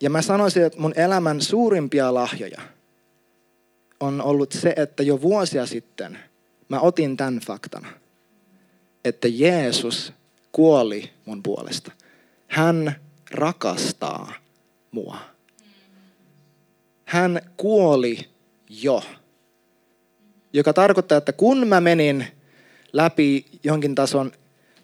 Ja 0.00 0.10
mä 0.10 0.22
sanoisin, 0.22 0.62
että 0.62 0.80
mun 0.80 0.92
elämän 0.96 1.40
suurimpia 1.40 2.14
lahjoja 2.14 2.60
on 4.00 4.22
ollut 4.22 4.52
se, 4.52 4.74
että 4.76 5.02
jo 5.02 5.22
vuosia 5.22 5.66
sitten 5.66 6.18
mä 6.68 6.80
otin 6.80 7.16
tämän 7.16 7.40
faktan, 7.46 7.86
että 9.04 9.28
Jeesus 9.28 10.12
kuoli 10.52 11.10
mun 11.24 11.42
puolesta. 11.42 11.92
Hän 12.46 12.96
rakastaa 13.30 14.32
mua. 14.90 15.18
Hän 17.04 17.40
kuoli 17.56 18.18
jo. 18.68 19.02
Joka 20.52 20.72
tarkoittaa, 20.72 21.18
että 21.18 21.32
kun 21.32 21.68
mä 21.68 21.80
menin 21.80 22.26
läpi 22.92 23.46
jonkin 23.64 23.94
tason 23.94 24.32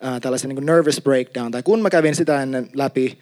äh, 0.04 0.20
tällaisen 0.20 0.48
niin 0.48 0.66
nervous 0.66 1.00
breakdown, 1.02 1.50
tai 1.50 1.62
kun 1.62 1.82
mä 1.82 1.90
kävin 1.90 2.14
sitä 2.14 2.42
ennen 2.42 2.68
läpi 2.74 3.18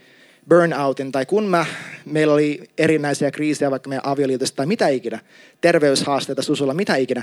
burnoutin, 0.48 1.12
tai 1.12 1.26
kun 1.26 1.44
mä, 1.48 1.66
meillä 2.04 2.34
oli 2.34 2.70
erinäisiä 2.78 3.30
kriisejä 3.30 3.70
vaikka 3.70 3.88
meidän 3.88 4.06
avioliitosta 4.06 4.56
tai 4.56 4.66
mitä 4.66 4.88
ikinä, 4.88 5.18
terveyshaasteita 5.60 6.42
susulla, 6.42 6.74
mitä 6.74 6.96
ikinä, 6.96 7.22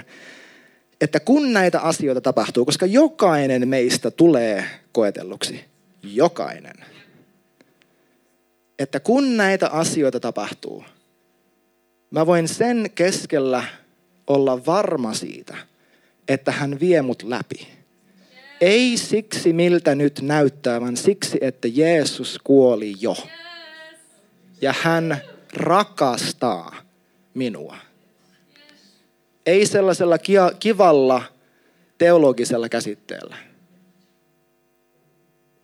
että 1.01 1.19
kun 1.19 1.53
näitä 1.53 1.79
asioita 1.79 2.21
tapahtuu, 2.21 2.65
koska 2.65 2.85
jokainen 2.85 3.67
meistä 3.67 4.11
tulee 4.11 4.65
koetelluksi, 4.91 5.65
jokainen, 6.03 6.75
että 8.79 8.99
kun 8.99 9.37
näitä 9.37 9.67
asioita 9.67 10.19
tapahtuu, 10.19 10.83
mä 12.11 12.25
voin 12.25 12.47
sen 12.47 12.91
keskellä 12.95 13.63
olla 14.27 14.65
varma 14.65 15.13
siitä, 15.13 15.57
että 16.27 16.51
hän 16.51 16.79
vie 16.79 17.01
mut 17.01 17.23
läpi. 17.23 17.67
Ei 18.61 18.97
siksi, 18.97 19.53
miltä 19.53 19.95
nyt 19.95 20.21
näyttää, 20.21 20.81
vaan 20.81 20.97
siksi, 20.97 21.37
että 21.41 21.67
Jeesus 21.67 22.39
kuoli 22.43 22.93
jo. 22.99 23.15
Ja 24.61 24.73
hän 24.81 25.21
rakastaa 25.53 26.75
minua. 27.33 27.77
Ei 29.47 29.65
sellaisella 29.65 30.17
kivalla 30.59 31.23
teologisella 31.97 32.69
käsitteellä, 32.69 33.37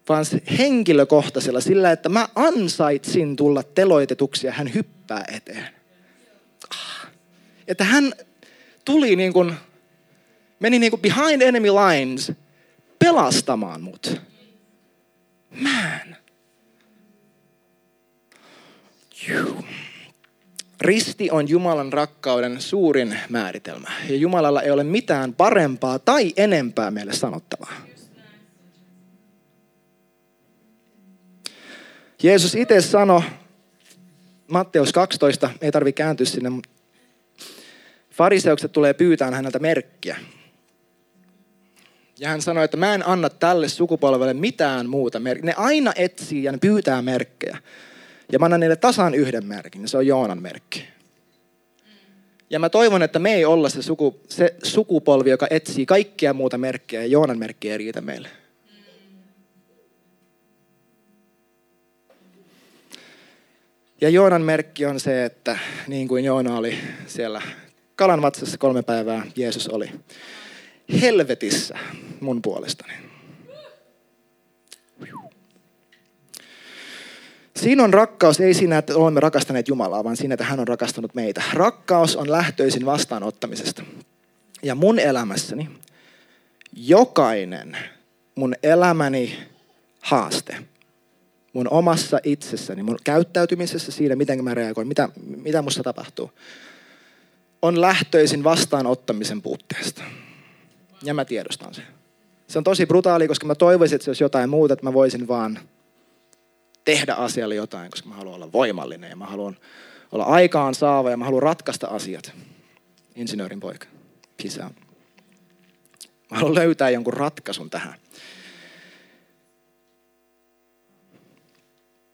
vaan 0.10 0.26
henkilökohtaisella 0.58 1.62
sillä, 1.62 1.92
että 1.92 2.10
mä 2.10 2.28
ansaitsin 2.36 3.36
tulla 3.36 3.64
teloitetuksi 3.64 4.48
ja 4.48 4.54
hän 4.54 4.74
hyppää 4.74 5.26
eteen. 5.36 5.68
Ah. 6.70 7.12
Että 7.68 7.84
hän 7.84 8.14
tuli 8.86 9.16
niin 9.16 9.34
kuin, 9.34 9.54
meni 10.60 10.80
niin 10.80 10.92
kuin 10.92 11.02
behind 11.02 11.42
enemy 11.42 11.68
lines 11.68 12.32
pelastamaan 13.00 13.82
mut. 13.82 14.22
Man. 15.50 16.16
Juh. 19.28 19.83
Risti 20.82 21.32
on 21.32 21.50
Jumalan 21.50 21.94
rakkauden 21.94 22.62
suurin 22.62 23.20
määritelmä. 23.30 23.92
Ja 24.10 24.16
Jumalalla 24.16 24.62
ei 24.62 24.72
ole 24.72 24.84
mitään 24.84 25.34
parempaa 25.34 26.00
tai 26.00 26.34
enempää 26.38 26.92
meille 26.92 27.14
sanottavaa. 27.14 27.74
Jeesus 32.24 32.56
itse 32.56 32.82
sanoi, 32.82 33.22
Matteus 34.48 34.94
12, 34.94 35.50
ei 35.62 35.72
tarvi 35.72 35.94
kääntyä 35.94 36.26
sinne, 36.26 36.50
fariseukset 38.12 38.72
tulee 38.72 38.94
pyytämään 38.94 39.34
häneltä 39.34 39.60
merkkiä. 39.60 40.18
Ja 42.20 42.30
hän 42.30 42.42
sanoi, 42.42 42.66
että 42.66 42.78
mä 42.78 42.96
en 42.96 43.08
anna 43.08 43.30
tälle 43.30 43.70
sukupolvelle 43.70 44.34
mitään 44.34 44.90
muuta 44.90 45.20
merkkiä. 45.20 45.46
Ne 45.46 45.54
aina 45.58 45.94
etsii 45.96 46.44
ja 46.44 46.52
ne 46.52 46.58
pyytää 46.58 47.02
merkkejä. 47.02 47.58
Ja 48.32 48.40
mä 48.40 48.46
annan 48.46 48.60
niille 48.60 48.76
tasan 48.76 49.14
yhden 49.16 49.46
merkin, 49.46 49.88
se 49.88 49.98
on 49.98 50.08
Joonan 50.08 50.42
merkki. 50.42 50.88
Ja 52.50 52.60
mä 52.60 52.70
toivon, 52.70 53.04
että 53.04 53.20
me 53.20 53.34
ei 53.34 53.46
olla 53.46 53.70
se, 53.70 53.82
suku, 53.82 54.20
se 54.30 54.56
sukupolvi, 54.64 55.30
joka 55.30 55.48
etsii 55.50 55.86
kaikkia 55.86 56.34
muuta 56.34 56.58
merkkejä, 56.58 57.02
ja 57.02 57.08
Joonan 57.08 57.40
merkki 57.40 57.72
ei 57.72 57.78
riitä 57.78 58.02
meille. 58.02 58.30
Ja 64.02 64.10
Joonan 64.10 64.42
merkki 64.42 64.86
on 64.86 65.00
se, 65.00 65.26
että 65.26 65.58
niin 65.88 66.08
kuin 66.08 66.26
Joona 66.26 66.58
oli 66.58 66.78
siellä 67.08 67.42
kalan 67.96 68.22
vatsassa 68.22 68.58
kolme 68.58 68.84
päivää, 68.84 69.26
Jeesus 69.36 69.68
oli 69.68 69.92
helvetissä 71.02 71.78
mun 72.20 72.42
puolestani. 72.42 72.94
Siinä 77.56 77.84
on 77.84 77.94
rakkaus 77.94 78.40
ei 78.40 78.54
siinä, 78.54 78.78
että 78.78 78.96
olemme 78.96 79.20
rakastaneet 79.20 79.68
Jumalaa, 79.68 80.04
vaan 80.04 80.18
siinä, 80.18 80.34
että 80.34 80.46
hän 80.46 80.60
on 80.60 80.68
rakastanut 80.68 81.16
meitä. 81.16 81.44
Rakkaus 81.54 82.16
on 82.16 82.32
lähtöisin 82.32 82.86
vastaanottamisesta. 82.86 83.84
Ja 84.64 84.76
mun 84.76 85.00
elämässäni 85.00 85.70
jokainen 86.74 87.78
mun 88.36 88.56
elämäni 88.64 89.38
haaste, 90.00 90.56
mun 91.54 91.68
omassa 91.70 92.20
itsessäni, 92.24 92.84
mun 92.84 92.98
käyttäytymisessä 93.04 93.92
siinä, 93.92 94.16
miten 94.16 94.44
mä 94.44 94.54
reagoin, 94.54 94.88
mitä, 94.88 95.10
mitä 95.26 95.62
musta 95.62 95.84
tapahtuu, 95.84 96.32
on 97.62 97.82
lähtöisin 97.82 98.44
vastaanottamisen 98.44 99.42
puutteesta. 99.42 100.04
Ja 101.04 101.14
mä 101.14 101.26
tiedostan 101.26 101.74
sen. 101.74 101.86
Se 102.48 102.58
on 102.58 102.64
tosi 102.64 102.86
brutaali, 102.86 103.28
koska 103.28 103.48
mä 103.48 103.56
toivoisin, 103.56 103.96
että 103.96 104.04
se 104.04 104.10
olisi 104.10 104.24
jotain 104.24 104.50
muuta, 104.50 104.74
että 104.74 104.86
mä 104.86 104.94
voisin 104.94 105.28
vaan 105.28 105.60
tehdä 106.86 107.14
asialle 107.14 107.56
jotain, 107.56 107.92
koska 107.92 108.10
mä 108.10 108.16
haluan 108.16 108.36
olla 108.36 108.52
voimallinen 108.52 109.10
ja 109.10 109.16
mä 109.16 109.26
haluan 109.26 109.58
olla 110.12 110.24
aikaan 110.24 110.76
saava 110.76 111.10
ja 111.10 111.18
mä 111.18 111.26
haluan 111.26 111.44
ratkaista 111.44 111.88
asiat. 111.88 112.34
Insinöörin 113.16 113.60
poika. 113.60 113.88
Out. 114.64 114.74
Mä 116.32 116.38
haluan 116.38 116.56
löytää 116.56 116.90
jonkun 116.90 117.14
ratkaisun 117.14 117.70
tähän. 117.70 117.96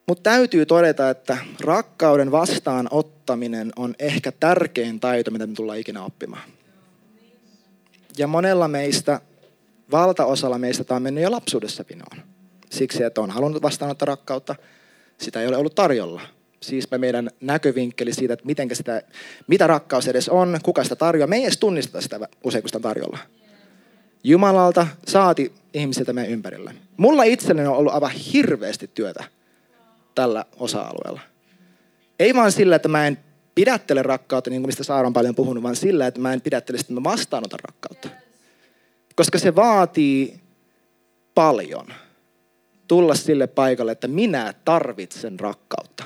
Mutta 0.08 0.30
täytyy 0.30 0.66
todeta, 0.66 1.10
että 1.10 1.38
rakkauden 1.60 2.32
vastaanottaminen 2.32 3.72
on 3.76 3.96
ehkä 4.00 4.32
tärkein 4.32 5.00
taito, 5.00 5.32
mitä 5.32 5.48
me 5.48 5.54
tullaan 5.56 5.80
ikinä 5.80 6.04
oppimaan. 6.04 6.50
Ja 8.18 8.28
monella 8.28 8.68
meistä, 8.68 9.22
valtaosalla 9.92 10.58
meistä 10.58 10.84
tämä 10.84 10.96
on 10.96 11.02
mennyt 11.02 11.24
jo 11.24 11.32
lapsuudessa 11.32 11.84
pinoon. 11.84 12.39
Siksi, 12.70 13.04
että 13.04 13.22
on 13.22 13.30
halunnut 13.30 13.62
vastaanottaa 13.62 14.06
rakkautta, 14.06 14.56
sitä 15.18 15.42
ei 15.42 15.48
ole 15.48 15.58
ollut 15.58 15.76
tarjolla. 15.76 16.22
Siispä 16.62 16.98
meidän 16.98 17.30
näkövinkkeli 17.42 18.14
siitä, 18.14 18.34
että 18.34 18.46
mitenkä 18.46 18.76
sitä, 18.76 19.02
mitä 19.48 19.68
rakkaus 19.68 20.08
edes 20.08 20.30
on, 20.30 20.60
kuka 20.64 20.84
sitä 20.84 20.96
tarjoaa. 20.96 21.28
Me 21.28 21.36
ei 21.36 21.44
edes 21.44 21.58
tunnisteta 21.58 22.02
sitä 22.02 22.20
usein, 22.44 22.62
kun 22.62 22.70
sitä 22.70 22.80
tarjolla. 22.80 23.18
Jumalalta 24.24 24.88
saati 25.08 25.54
ihmisiltä 25.74 26.14
meidän 26.14 26.34
ympärillä. 26.34 26.74
Mulla 26.98 27.24
itselleni 27.24 27.68
on 27.68 27.76
ollut 27.76 27.94
aivan 27.94 28.12
hirveästi 28.12 28.90
työtä 28.94 29.24
tällä 30.16 30.46
osa-alueella. 30.58 31.22
Ei 32.20 32.36
vaan 32.36 32.52
sillä, 32.52 32.76
että 32.76 32.88
mä 32.88 33.08
en 33.08 33.18
pidättele 33.56 34.04
rakkautta, 34.04 34.50
niin 34.50 34.62
kuin 34.62 34.68
mistä 34.68 34.84
Saara 34.84 35.08
on 35.08 35.14
paljon 35.14 35.36
puhunut, 35.36 35.64
vaan 35.64 35.76
sillä, 35.76 36.08
että 36.08 36.20
mä 36.20 36.34
en 36.34 36.42
pidättele 36.42 36.78
sitä, 36.78 36.94
että 36.94 37.02
mä 37.02 37.12
vastaanotan 37.12 37.60
rakkautta. 37.64 38.10
Koska 39.16 39.40
se 39.40 39.56
vaatii 39.56 40.40
paljon 41.36 41.88
tulla 42.90 43.16
sille 43.16 43.48
paikalle, 43.48 43.92
että 43.92 44.08
minä 44.08 44.54
tarvitsen 44.66 45.40
rakkautta. 45.40 46.04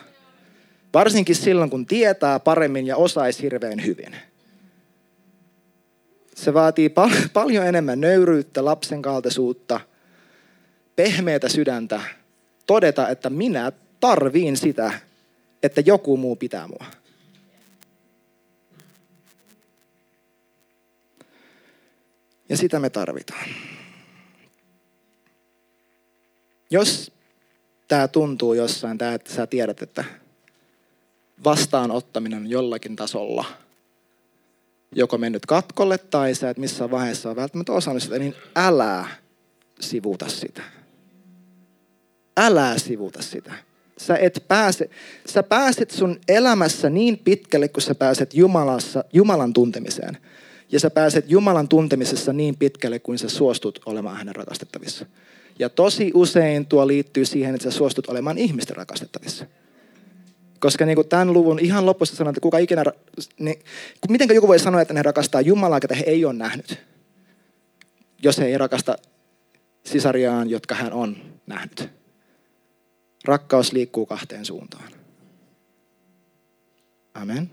Varsinkin 0.94 1.36
silloin, 1.36 1.70
kun 1.70 1.86
tietää 1.86 2.40
paremmin 2.40 2.88
ja 2.88 2.98
osaisi 2.98 3.42
hirveän 3.42 3.86
hyvin. 3.86 4.16
Se 6.36 6.54
vaatii 6.54 6.90
pal- 6.90 7.30
paljon 7.34 7.68
enemmän 7.68 8.02
nöyryyttä, 8.02 8.66
lapsen 8.66 9.02
kaltaisuutta, 9.02 9.80
pehmeätä 10.96 11.50
sydäntä, 11.50 12.02
todeta, 12.66 13.10
että 13.10 13.30
minä 13.30 13.72
tarviin 14.00 14.58
sitä, 14.58 14.92
että 15.64 15.82
joku 15.86 16.18
muu 16.18 16.36
pitää 16.36 16.68
mua. 16.68 16.86
Ja 22.50 22.58
sitä 22.58 22.80
me 22.80 22.90
tarvitaan. 22.90 23.73
Jos 26.74 27.12
tämä 27.88 28.08
tuntuu 28.08 28.54
jossain, 28.54 28.98
tämä, 28.98 29.14
että 29.14 29.34
sä 29.34 29.48
tiedät, 29.48 29.82
että 29.82 30.04
vastaanottaminen 31.44 32.40
on 32.40 32.50
jollakin 32.50 32.96
tasolla 32.96 33.46
joko 34.96 35.18
mennyt 35.18 35.46
katkolle 35.46 35.98
tai 35.98 36.36
sä 36.36 36.50
et 36.50 36.58
missään 36.58 36.92
vaiheessa 36.92 37.30
ole 37.30 37.36
välttämättä 37.36 37.74
osannut 37.74 38.04
sitä, 38.04 38.20
niin 38.20 38.36
älä 38.56 39.08
sivuta 39.80 40.30
sitä. 40.30 40.62
Älä 42.38 42.78
sivuta 42.78 43.22
sitä. 43.22 43.54
Sä 43.98 44.18
et 44.18 44.46
pääse, 44.48 44.90
sä 45.26 45.44
pääset 45.44 45.92
sun 45.92 46.20
elämässä 46.28 46.90
niin 46.90 47.18
pitkälle, 47.18 47.68
kun 47.68 47.82
sä 47.82 47.96
pääset 47.96 48.34
Jumalassa, 48.34 49.04
Jumalan 49.14 49.54
tuntemiseen. 49.54 50.18
Ja 50.72 50.80
sä 50.80 50.90
pääset 50.90 51.32
Jumalan 51.32 51.68
tuntemisessa 51.68 52.34
niin 52.34 52.58
pitkälle, 52.58 53.00
kuin 53.00 53.20
sä 53.20 53.30
suostut 53.30 53.80
olemaan 53.86 54.18
hänen 54.18 54.36
rakastettavissa. 54.36 55.06
Ja 55.64 55.70
tosi 55.70 56.12
usein 56.14 56.66
tuo 56.66 56.88
liittyy 56.88 57.26
siihen, 57.26 57.56
että 57.56 57.64
sä 57.72 57.78
suostut 57.78 58.08
olemaan 58.08 58.38
ihmisten 58.38 58.76
rakastettavissa. 58.76 59.46
Koska 60.60 60.86
niin 60.86 60.96
kuin 60.96 61.08
tämän 61.08 61.34
luvun 61.34 61.60
ihan 61.60 61.86
lopussa 61.86 62.16
sanotaan, 62.16 62.32
että 62.32 62.42
kuka 62.42 62.58
ikinä, 62.58 62.84
niin, 63.40 63.60
miten 64.10 64.36
joku 64.36 64.48
voi 64.48 64.60
sanoa, 64.60 64.82
että 64.82 64.94
ne 64.94 65.02
rakastaa 65.02 65.42
Jumalaa, 65.42 65.80
ketä 65.80 65.96
he 65.96 66.04
ei 66.08 66.26
ole 66.26 66.34
nähnyt, 66.34 66.82
jos 68.24 68.38
he 68.38 68.46
ei 68.46 68.58
rakasta 68.58 68.96
sisariaan, 69.86 70.50
jotka 70.50 70.76
hän 70.76 70.94
on 70.94 71.18
nähnyt. 71.48 71.90
Rakkaus 73.26 73.74
liikkuu 73.74 74.06
kahteen 74.06 74.46
suuntaan. 74.46 74.92
Amen. 77.14 77.52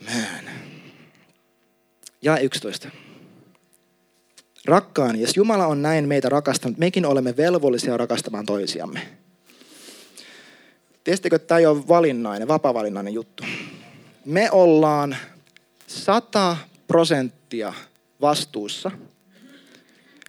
Amen. 0.00 0.50
Ja 2.22 2.38
11. 2.38 2.90
Rakkaan, 4.64 5.20
jos 5.20 5.36
Jumala 5.36 5.66
on 5.66 5.82
näin 5.82 6.08
meitä 6.08 6.28
rakastanut, 6.28 6.78
mekin 6.78 7.06
olemme 7.06 7.36
velvollisia 7.36 7.96
rakastamaan 7.96 8.46
toisiamme. 8.46 9.00
Tiesittekö, 11.04 11.36
että 11.36 11.46
tämä 11.46 11.58
ei 11.58 11.66
ole 11.66 11.88
valinnainen, 11.88 12.48
vapaa-valinnainen 12.48 13.14
juttu. 13.14 13.44
Me 14.24 14.50
ollaan 14.50 15.16
sata 15.86 16.56
prosenttia 16.86 17.72
vastuussa 18.20 18.90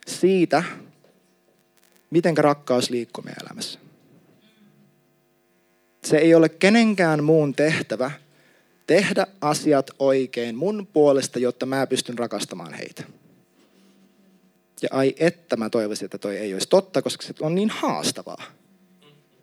siitä, 0.07 0.63
miten 2.09 2.37
rakkaus 2.37 2.89
liikkuu 2.89 3.23
meidän 3.23 3.45
elämässä. 3.45 3.79
Se 6.05 6.17
ei 6.17 6.35
ole 6.35 6.49
kenenkään 6.49 7.23
muun 7.23 7.55
tehtävä 7.55 8.11
tehdä 8.87 9.27
asiat 9.41 9.91
oikein 9.99 10.55
mun 10.55 10.87
puolesta, 10.93 11.39
jotta 11.39 11.65
mä 11.65 11.87
pystyn 11.87 12.17
rakastamaan 12.17 12.73
heitä. 12.73 13.03
Ja 14.83 14.89
ai 14.91 15.15
että 15.17 15.55
mä 15.55 15.69
toivoisin, 15.69 16.05
että 16.05 16.17
toi 16.17 16.37
ei 16.37 16.53
olisi 16.53 16.69
totta, 16.69 17.01
koska 17.01 17.23
se 17.23 17.33
on 17.39 17.55
niin 17.55 17.69
haastavaa. 17.69 18.43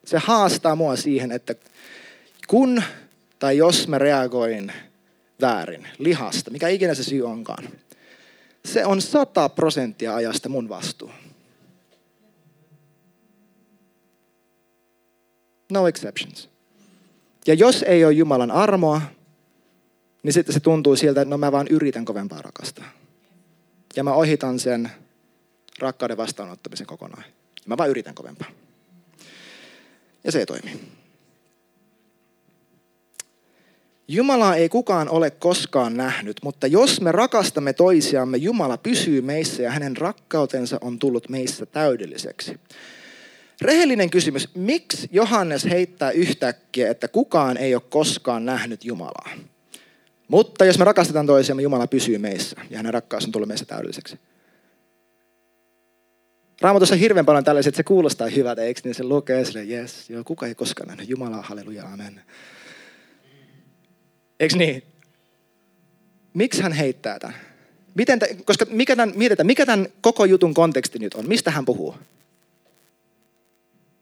Se 0.04 0.18
haastaa 0.18 0.76
mua 0.76 0.96
siihen, 0.96 1.32
että 1.32 1.54
kun 2.48 2.82
tai 3.38 3.56
jos 3.56 3.88
mä 3.88 3.98
reagoin 3.98 4.72
väärin 5.40 5.88
lihasta, 5.98 6.50
mikä 6.50 6.68
ikinä 6.68 6.94
se 6.94 7.04
syy 7.04 7.22
onkaan, 7.22 7.68
se 8.64 8.86
on 8.86 9.02
sata 9.02 9.48
prosenttia 9.48 10.14
ajasta 10.14 10.48
mun 10.48 10.68
vastuu. 10.68 11.10
No 15.72 15.88
exceptions. 15.88 16.50
Ja 17.46 17.54
jos 17.54 17.82
ei 17.82 18.04
ole 18.04 18.12
Jumalan 18.12 18.50
armoa, 18.50 19.02
niin 20.22 20.32
sitten 20.32 20.52
se 20.52 20.60
tuntuu 20.60 20.96
siltä, 20.96 21.20
että 21.20 21.30
no 21.30 21.38
mä 21.38 21.52
vaan 21.52 21.66
yritän 21.70 22.04
kovempaa 22.04 22.42
rakastaa. 22.42 22.84
Ja 23.96 24.04
mä 24.04 24.12
ohitan 24.12 24.58
sen 24.58 24.90
rakkauden 25.80 26.16
vastaanottamisen 26.16 26.86
kokonaan. 26.86 27.24
Mä 27.66 27.76
vaan 27.76 27.90
yritän 27.90 28.14
kovempaa. 28.14 28.48
Ja 30.24 30.32
se 30.32 30.38
ei 30.38 30.46
toimi. 30.46 30.80
Jumalaa 34.08 34.56
ei 34.56 34.68
kukaan 34.68 35.08
ole 35.08 35.30
koskaan 35.30 35.96
nähnyt, 35.96 36.36
mutta 36.44 36.66
jos 36.66 37.00
me 37.00 37.12
rakastamme 37.12 37.72
toisiamme, 37.72 38.36
Jumala 38.36 38.76
pysyy 38.76 39.20
meissä 39.20 39.62
ja 39.62 39.70
hänen 39.70 39.96
rakkautensa 39.96 40.78
on 40.80 40.98
tullut 40.98 41.28
meissä 41.28 41.66
täydelliseksi. 41.66 42.60
Rehellinen 43.60 44.10
kysymys, 44.10 44.48
miksi 44.54 45.08
Johannes 45.12 45.64
heittää 45.64 46.10
yhtäkkiä, 46.10 46.90
että 46.90 47.08
kukaan 47.08 47.56
ei 47.56 47.74
ole 47.74 47.82
koskaan 47.88 48.44
nähnyt 48.44 48.84
Jumalaa? 48.84 49.30
Mutta 50.28 50.64
jos 50.64 50.78
me 50.78 50.84
rakastetaan 50.84 51.26
toisiamme, 51.26 51.62
Jumala 51.62 51.86
pysyy 51.86 52.18
meissä 52.18 52.56
ja 52.70 52.76
hänen 52.76 52.94
rakkaus 52.94 53.24
on 53.24 53.32
tullut 53.32 53.48
meissä 53.48 53.66
täydelliseksi. 53.66 54.18
Raamatussa 56.60 56.94
on 56.94 57.00
hirveän 57.00 57.26
paljon 57.26 57.44
tällaisia, 57.44 57.68
että 57.68 57.76
se 57.76 57.82
kuulostaa 57.82 58.28
hyvältä, 58.28 58.62
eikö 58.62 58.80
niin 58.84 58.94
se 58.94 59.04
lukee 59.04 59.44
sille, 59.44 59.64
yes, 59.64 60.10
joo, 60.10 60.24
kuka 60.24 60.46
ei 60.46 60.54
koskaan 60.54 60.88
nähnyt, 60.88 61.08
Jumala, 61.08 61.42
halleluja, 61.42 61.84
amen. 61.92 62.20
Eikö 64.40 64.56
niin? 64.56 64.82
Miksi 66.34 66.62
hän 66.62 66.72
heittää 66.72 67.18
tämän? 67.18 67.36
Miten 67.94 68.18
t- 68.18 68.44
koska 68.44 68.66
mikä 68.70 68.96
tämän, 68.96 69.12
mietitään, 69.16 69.46
mikä 69.46 69.66
tämän 69.66 69.88
koko 70.00 70.24
jutun 70.24 70.54
konteksti 70.54 70.98
nyt 70.98 71.14
on? 71.14 71.28
Mistä 71.28 71.50
hän 71.50 71.64
puhuu? 71.64 71.94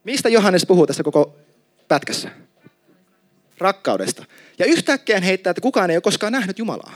Mistä 0.05 0.29
Johannes 0.29 0.67
puhuu 0.67 0.87
tässä 0.87 1.03
koko 1.03 1.37
pätkässä? 1.89 2.31
Rakkaudesta. 3.59 4.25
Ja 4.59 4.67
yhtäkkiä 4.67 5.17
hän 5.17 5.23
heittää, 5.23 5.51
että 5.51 5.61
kukaan 5.61 5.91
ei 5.91 5.97
ole 5.97 6.03
koskaan 6.03 6.33
nähnyt 6.33 6.59
Jumalaa. 6.59 6.95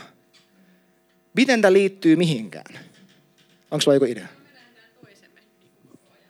Miten 1.35 1.61
tämä 1.61 1.73
liittyy 1.73 2.15
mihinkään? 2.15 2.79
Onko 3.71 3.81
sulla 3.81 3.95
joku 3.95 4.05
idea? 4.05 4.27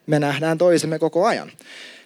Me 0.08 0.20
nähdään 0.20 0.58
toisemme 0.58 1.00
koko 1.00 1.26
ajan. 1.26 1.52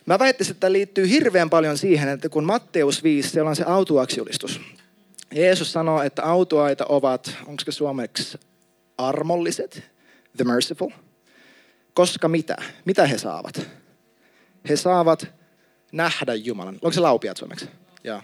Mä 0.06 0.20
väittäisin, 0.20 0.52
että 0.52 0.60
tämä 0.60 0.74
liittyy 0.74 1.10
hirveän 1.10 1.50
paljon 1.50 1.78
siihen, 1.78 2.10
että 2.10 2.30
kun 2.30 2.44
Matteus 2.44 3.04
5, 3.04 3.30
siellä 3.30 3.50
on 3.50 3.56
se 3.56 3.64
autuaksiulistus. 3.68 4.62
Jeesus 5.34 5.72
sanoo, 5.72 6.02
että 6.02 6.24
autuaita 6.24 6.86
ovat, 6.90 7.38
onko 7.46 7.64
se 7.66 7.72
suomeksi 7.72 8.40
armolliset, 8.98 9.84
the 10.38 10.44
merciful. 10.46 10.90
Koska 11.94 12.28
mitä? 12.28 12.58
Mitä 12.86 13.08
he 13.08 13.18
saavat? 13.18 13.68
He 14.70 14.76
saavat 14.76 15.28
nähdä 15.92 16.34
Jumalan. 16.34 16.76
Onko 16.76 16.92
se 16.92 17.00
laupiat 17.00 17.38
suomeksi? 17.38 17.70
Joo. 18.04 18.22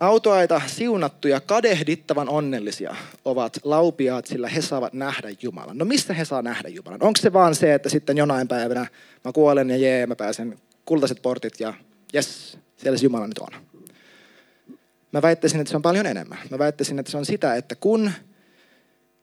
Autoaita 0.00 0.62
siunattuja, 0.66 1.40
kadehdittavan 1.40 2.28
onnellisia 2.28 2.96
ovat 3.24 3.58
laupiaat, 3.64 4.26
sillä 4.26 4.48
he 4.48 4.60
saavat 4.60 4.92
nähdä 4.92 5.28
Jumalan. 5.42 5.78
No 5.78 5.84
mistä 5.84 6.14
he 6.14 6.24
saa 6.24 6.42
nähdä 6.42 6.68
Jumalan? 6.68 7.02
Onko 7.02 7.16
se 7.20 7.32
vaan 7.32 7.54
se, 7.54 7.74
että 7.74 7.88
sitten 7.88 8.16
jonain 8.16 8.48
päivänä 8.48 8.86
mä 9.24 9.32
kuolen 9.32 9.70
ja 9.70 9.76
jee, 9.76 10.06
mä 10.06 10.16
pääsen 10.16 10.58
kultaiset 10.84 11.22
portit 11.22 11.60
ja 11.60 11.74
jes, 12.12 12.58
siellä 12.76 12.98
se 12.98 13.04
Jumala 13.04 13.26
nyt 13.26 13.38
on. 13.38 13.60
Mä 15.12 15.22
väittäisin, 15.22 15.60
että 15.60 15.70
se 15.70 15.76
on 15.76 15.82
paljon 15.82 16.06
enemmän. 16.06 16.38
Mä 16.50 16.58
väittäisin, 16.58 16.98
että 16.98 17.12
se 17.12 17.18
on 17.18 17.26
sitä, 17.26 17.54
että 17.54 17.74
kun 17.74 18.10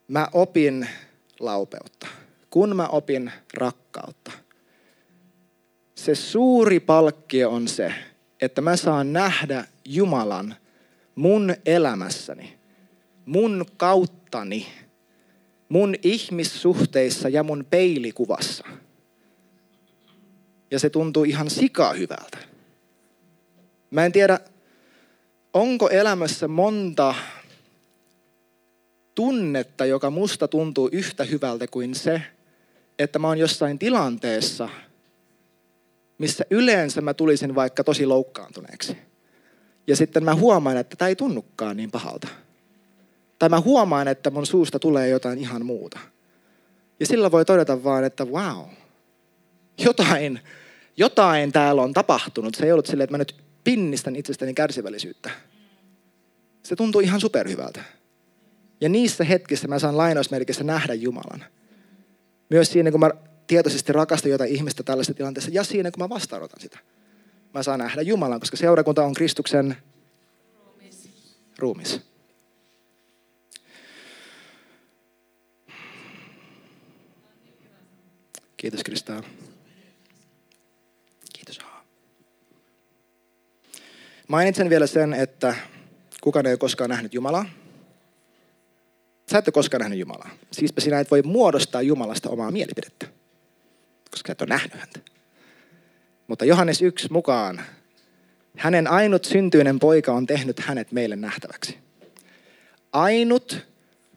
mä 0.08 0.28
opin 0.34 0.88
laupeutta, 1.40 2.08
kun 2.50 2.76
mä 2.76 2.88
opin 2.88 3.32
rakkautta, 3.54 4.32
se 5.96 6.16
suuri 6.16 6.80
palkkio 6.80 7.50
on 7.50 7.68
se, 7.68 7.94
että 8.42 8.62
mä 8.62 8.78
saan 8.78 9.14
nähdä 9.14 9.66
Jumalan 9.86 10.56
mun 11.16 11.56
elämässäni, 11.66 12.58
mun 13.26 13.66
kauttani, 13.78 14.68
mun 15.70 15.96
ihmissuhteissa 16.04 17.30
ja 17.30 17.44
mun 17.44 17.66
peilikuvassa. 17.70 18.68
Ja 20.72 20.80
se 20.80 20.90
tuntuu 20.90 21.24
ihan 21.24 21.50
sikaa 21.50 21.94
hyvältä. 21.94 22.38
Mä 23.92 24.06
en 24.06 24.12
tiedä, 24.12 24.40
onko 25.54 25.90
elämässä 25.90 26.48
monta 26.48 27.16
tunnetta, 29.16 29.86
joka 29.86 30.10
musta 30.10 30.48
tuntuu 30.48 30.90
yhtä 30.92 31.24
hyvältä 31.24 31.68
kuin 31.68 31.96
se, 31.96 32.22
että 33.00 33.20
mä 33.20 33.28
oon 33.28 33.38
jossain 33.38 33.80
tilanteessa, 33.80 34.70
missä 36.18 36.46
yleensä 36.50 37.02
mä 37.02 37.14
tulisin 37.14 37.56
vaikka 37.56 37.84
tosi 37.84 38.06
loukkaantuneeksi. 38.06 38.98
Ja 39.88 39.96
sitten 39.96 40.24
mä 40.24 40.36
huomaan, 40.36 40.78
että 40.78 40.96
tämä 40.96 41.10
ei 41.10 41.16
tunnukaan 41.16 41.78
niin 41.78 41.92
pahalta. 41.92 42.28
Tai 43.40 43.50
mä 43.50 43.60
huomaan, 43.60 44.08
että 44.08 44.30
mun 44.30 44.46
suusta 44.46 44.80
tulee 44.80 45.10
jotain 45.10 45.40
ihan 45.40 45.66
muuta. 45.66 46.00
Ja 47.00 47.06
sillä 47.06 47.32
voi 47.32 47.46
todeta 47.46 47.84
vaan, 47.84 48.04
että 48.04 48.26
wow, 48.26 48.66
jotain, 49.78 50.40
jotain 50.98 51.52
täällä 51.52 51.82
on 51.82 51.94
tapahtunut. 51.94 52.56
Se 52.56 52.66
ei 52.66 52.72
ollut 52.72 52.86
silleen, 52.86 53.04
että 53.04 53.14
mä 53.14 53.18
nyt 53.18 53.36
pinnistän 53.64 54.16
itsestäni 54.16 54.54
kärsivällisyyttä. 54.54 55.30
Se 56.64 56.76
tuntuu 56.76 57.02
ihan 57.02 57.22
superhyvältä. 57.22 57.84
Ja 58.82 58.90
niissä 58.90 59.24
hetkissä 59.24 59.68
mä 59.68 59.80
saan 59.80 59.98
lainausmerkissä 59.98 60.64
nähdä 60.64 60.94
Jumalan. 60.94 61.46
Myös 62.50 62.72
siinä, 62.72 62.92
kun 62.92 63.00
mä 63.00 63.12
tietoisesti 63.48 63.94
rakastan 63.94 64.32
jotain 64.32 64.56
ihmistä 64.56 64.84
tällaisessa 64.84 65.14
tilanteessa 65.14 65.52
ja 65.54 65.64
siinä, 65.64 65.92
kun 65.92 66.04
mä 66.04 66.10
vastaanotan 66.10 66.62
sitä. 66.62 66.80
Mä 67.54 67.64
saan 67.64 67.80
nähdä 67.80 68.02
Jumalan, 68.02 68.40
koska 68.40 68.58
seurakunta 68.58 69.04
on 69.04 69.14
Kristuksen 69.14 69.78
ruumis. 71.58 72.02
Kiitos 78.58 78.84
Krista. 78.84 79.24
Kiitos. 81.34 81.60
Mainitsen 84.28 84.70
vielä 84.70 84.88
sen, 84.88 85.14
että 85.14 85.56
kukaan 86.22 86.46
ei 86.46 86.52
ole 86.52 86.58
koskaan 86.58 86.90
nähnyt 86.90 87.14
Jumalaa. 87.14 87.46
Sä 89.32 89.38
et 89.38 89.48
ole 89.48 89.54
koskaan 89.54 89.82
nähnyt 89.82 90.00
Jumalaa. 90.00 90.30
Siispä 90.52 90.82
sinä 90.82 91.00
et 91.00 91.12
voi 91.12 91.22
muodostaa 91.22 91.82
Jumalasta 91.82 92.30
omaa 92.30 92.52
mielipidettä, 92.52 93.08
koska 94.18 94.32
et 94.32 94.42
ole 94.42 94.50
nähnyt 94.50 94.74
häntä. 94.74 95.00
Mutta 96.28 96.46
Johannes 96.46 96.82
1 96.82 97.08
mukaan 97.12 97.62
hänen 98.58 98.88
ainut 98.88 99.26
syntyinen 99.26 99.80
poika 99.80 100.14
on 100.14 100.26
tehnyt 100.26 100.60
hänet 100.60 100.92
meille 100.92 101.16
nähtäväksi. 101.16 101.78
Ainut 102.94 103.68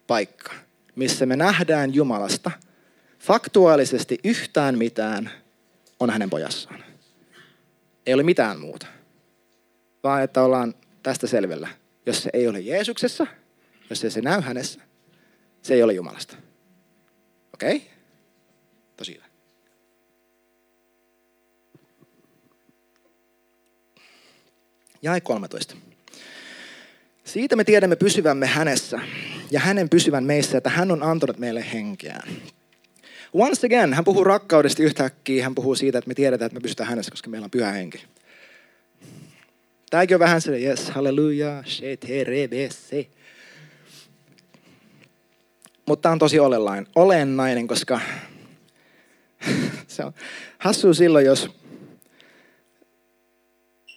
paikka, 0.07 0.53
missä 0.95 1.27
me 1.27 1.37
nähdään 1.37 1.95
Jumalasta 1.95 2.51
faktuaalisesti 3.19 4.19
yhtään 4.25 4.79
mitään, 4.79 5.31
on 6.01 6.11
hänen 6.11 6.31
pojassaan. 6.31 6.85
Ei 8.07 8.15
ole 8.15 8.23
mitään 8.23 8.61
muuta, 8.61 8.87
vaan 10.03 10.23
että 10.23 10.43
ollaan 10.43 10.75
tästä 11.03 11.27
selvellä. 11.27 11.69
Jos 12.07 12.23
se 12.23 12.31
ei 12.33 12.49
ole 12.49 12.61
Jeesuksessa, 12.61 13.27
jos 13.91 14.05
ei 14.05 14.11
se 14.11 14.21
näy 14.21 14.41
hänessä, 14.41 14.81
se 15.63 15.75
ei 15.75 15.83
ole 15.83 15.93
Jumalasta. 15.93 16.37
Okei? 17.55 17.77
Okay? 17.77 17.89
Tosi 19.01 19.15
hyvä. 19.15 19.25
Jae 25.03 25.21
13. 25.21 25.77
Siitä 27.25 27.57
me 27.57 27.65
tiedämme 27.65 27.97
pysyvämme 27.97 28.47
hänessä 28.47 29.01
ja 29.51 29.61
hänen 29.61 29.89
pysyvän 29.89 30.25
meissä, 30.25 30.59
että 30.59 30.71
hän 30.71 30.91
on 30.91 31.03
antanut 31.03 31.39
meille 31.39 31.65
henkeään. 31.73 32.29
Once 33.33 33.67
again, 33.67 33.95
hän 33.95 34.05
puhuu 34.05 34.25
rakkaudesta 34.25 34.83
yhtäkkiä, 34.83 35.45
hän 35.45 35.55
puhuu 35.55 35.75
siitä, 35.75 35.99
että 35.99 36.09
me 36.09 36.15
tiedetään, 36.15 36.47
että 36.47 36.55
me 36.55 36.61
pysytään 36.61 36.89
hänessä, 36.89 37.11
koska 37.11 37.31
meillä 37.31 37.45
on 37.45 37.51
pyhä 37.51 37.73
henki. 37.73 38.05
Tämäkin 39.91 40.15
on 40.15 40.21
vähän 40.21 40.41
se, 40.41 40.59
yes, 40.59 40.91
halleluja, 40.91 41.65
se. 42.71 43.07
Mutta 45.87 46.03
tämä 46.03 46.13
on 46.13 46.19
tosi 46.19 46.39
olennainen, 46.39 46.87
olennainen 46.95 47.67
koska 47.67 48.01
se 49.89 50.05
on 50.05 50.13
hassua 50.59 50.95
silloin, 50.95 51.27
jos 51.27 51.60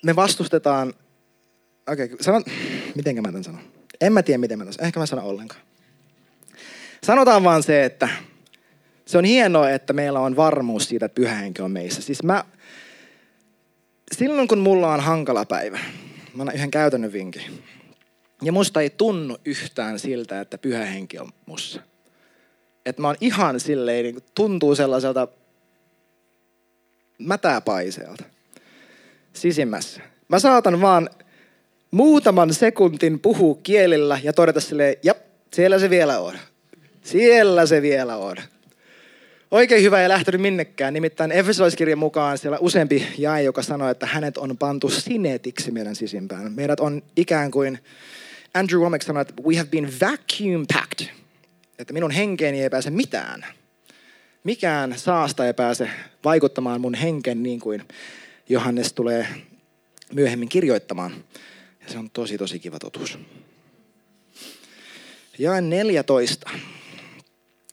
me 0.03 0.15
vastustetaan, 0.15 0.93
okei, 1.91 2.05
okay, 2.05 2.17
sanon, 2.21 2.43
miten 2.95 3.15
mä 3.15 3.27
tämän 3.27 3.43
sanon? 3.43 3.61
En 4.01 4.13
mä 4.13 4.23
tiedä, 4.23 4.37
miten 4.37 4.57
mä 4.57 4.65
tämän 4.65 4.85
Ehkä 4.87 4.99
mä 4.99 5.05
sanon 5.05 5.25
ollenkaan. 5.25 5.61
Sanotaan 7.03 7.43
vaan 7.43 7.63
se, 7.63 7.85
että 7.85 8.09
se 9.05 9.17
on 9.17 9.25
hienoa, 9.25 9.69
että 9.69 9.93
meillä 9.93 10.19
on 10.19 10.35
varmuus 10.35 10.89
siitä, 10.89 11.05
että 11.05 11.15
pyhä 11.15 11.35
henki 11.35 11.61
on 11.61 11.71
meissä. 11.71 12.01
Siis 12.01 12.23
mä, 12.23 12.43
silloin 14.11 14.47
kun 14.47 14.59
mulla 14.59 14.93
on 14.93 14.99
hankala 14.99 15.45
päivä, 15.45 15.79
mä 16.33 16.41
annan 16.41 16.55
yhden 16.55 16.71
käytännön 16.71 17.13
vinkin. 17.13 17.63
Ja 18.41 18.51
musta 18.51 18.81
ei 18.81 18.89
tunnu 18.89 19.37
yhtään 19.45 19.99
siltä, 19.99 20.41
että 20.41 20.57
pyhä 20.57 20.85
henki 20.85 21.19
on 21.19 21.31
mussa. 21.45 21.81
Että 22.85 23.01
mä 23.01 23.07
oon 23.07 23.17
ihan 23.21 23.59
silleen, 23.59 24.03
niin 24.03 24.23
tuntuu 24.35 24.75
sellaiselta 24.75 25.27
mätäpaiseelta 27.17 28.32
sisimmässä. 29.33 30.01
Mä 30.27 30.39
saatan 30.39 30.81
vaan 30.81 31.09
muutaman 31.91 32.53
sekuntin 32.53 33.19
puhua 33.19 33.59
kielillä 33.63 34.19
ja 34.23 34.33
todeta 34.33 34.59
silleen, 34.59 34.95
jap, 35.03 35.17
siellä 35.53 35.79
se 35.79 35.89
vielä 35.89 36.19
on. 36.19 36.33
Siellä 37.03 37.65
se 37.65 37.81
vielä 37.81 38.17
on. 38.17 38.37
Oikein 39.51 39.83
hyvä 39.83 40.01
ja 40.01 40.09
lähtenyt 40.09 40.41
minnekään. 40.41 40.93
Nimittäin 40.93 41.31
Efesolaiskirjan 41.31 41.99
mukaan 41.99 42.37
siellä 42.37 42.57
useampi 42.61 43.07
jae, 43.17 43.43
joka 43.43 43.61
sanoo, 43.61 43.89
että 43.89 44.05
hänet 44.05 44.37
on 44.37 44.57
pantu 44.57 44.89
sinetiksi 44.89 45.71
meidän 45.71 45.95
sisimpään. 45.95 46.51
Meidät 46.53 46.79
on 46.79 47.01
ikään 47.15 47.51
kuin, 47.51 47.79
Andrew 48.53 48.81
Womack 48.81 49.03
sanoi, 49.03 49.21
että 49.21 49.33
we 49.43 49.55
have 49.55 49.69
been 49.69 49.93
vacuum 50.01 50.65
packed. 50.73 51.09
Että 51.79 51.93
minun 51.93 52.11
henkeeni 52.11 52.61
ei 52.63 52.69
pääse 52.69 52.89
mitään. 52.89 53.45
Mikään 54.43 54.93
saasta 54.97 55.47
ei 55.47 55.53
pääse 55.53 55.89
vaikuttamaan 56.23 56.81
mun 56.81 56.93
henken 56.93 57.43
niin 57.43 57.59
kuin 57.59 57.83
Johannes 58.49 58.93
tulee 58.93 59.27
myöhemmin 60.13 60.49
kirjoittamaan. 60.49 61.23
Ja 61.81 61.91
se 61.91 61.97
on 61.97 62.09
tosi, 62.09 62.37
tosi 62.37 62.59
kiva 62.59 62.79
totuus. 62.79 63.19
Jae 65.37 65.61
14. 65.61 66.49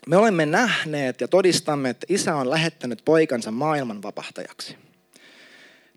Me 0.06 0.16
olemme 0.16 0.46
nähneet 0.46 1.20
ja 1.20 1.28
todistamme, 1.28 1.90
että 1.90 2.06
isä 2.08 2.36
on 2.36 2.50
lähettänyt 2.50 3.02
poikansa 3.04 3.50
maailman 3.50 4.02
vapahtajaksi. 4.02 4.76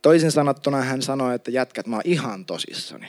Toisin 0.01 0.31
sanottuna 0.31 0.81
hän 0.81 1.01
sanoi, 1.01 1.35
että 1.35 1.51
jätkät, 1.51 1.87
mä 1.87 1.95
oon 1.95 2.03
ihan 2.05 2.45
tosissani. 2.45 3.07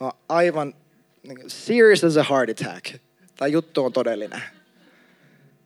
Mä 0.00 0.06
oon 0.06 0.12
aivan 0.28 0.74
niin 1.22 1.50
serious 1.50 2.04
as 2.04 2.16
a 2.16 2.22
heart 2.22 2.50
attack. 2.50 3.00
Tämä 3.36 3.48
juttu 3.48 3.84
on 3.84 3.92
todellinen. 3.92 4.42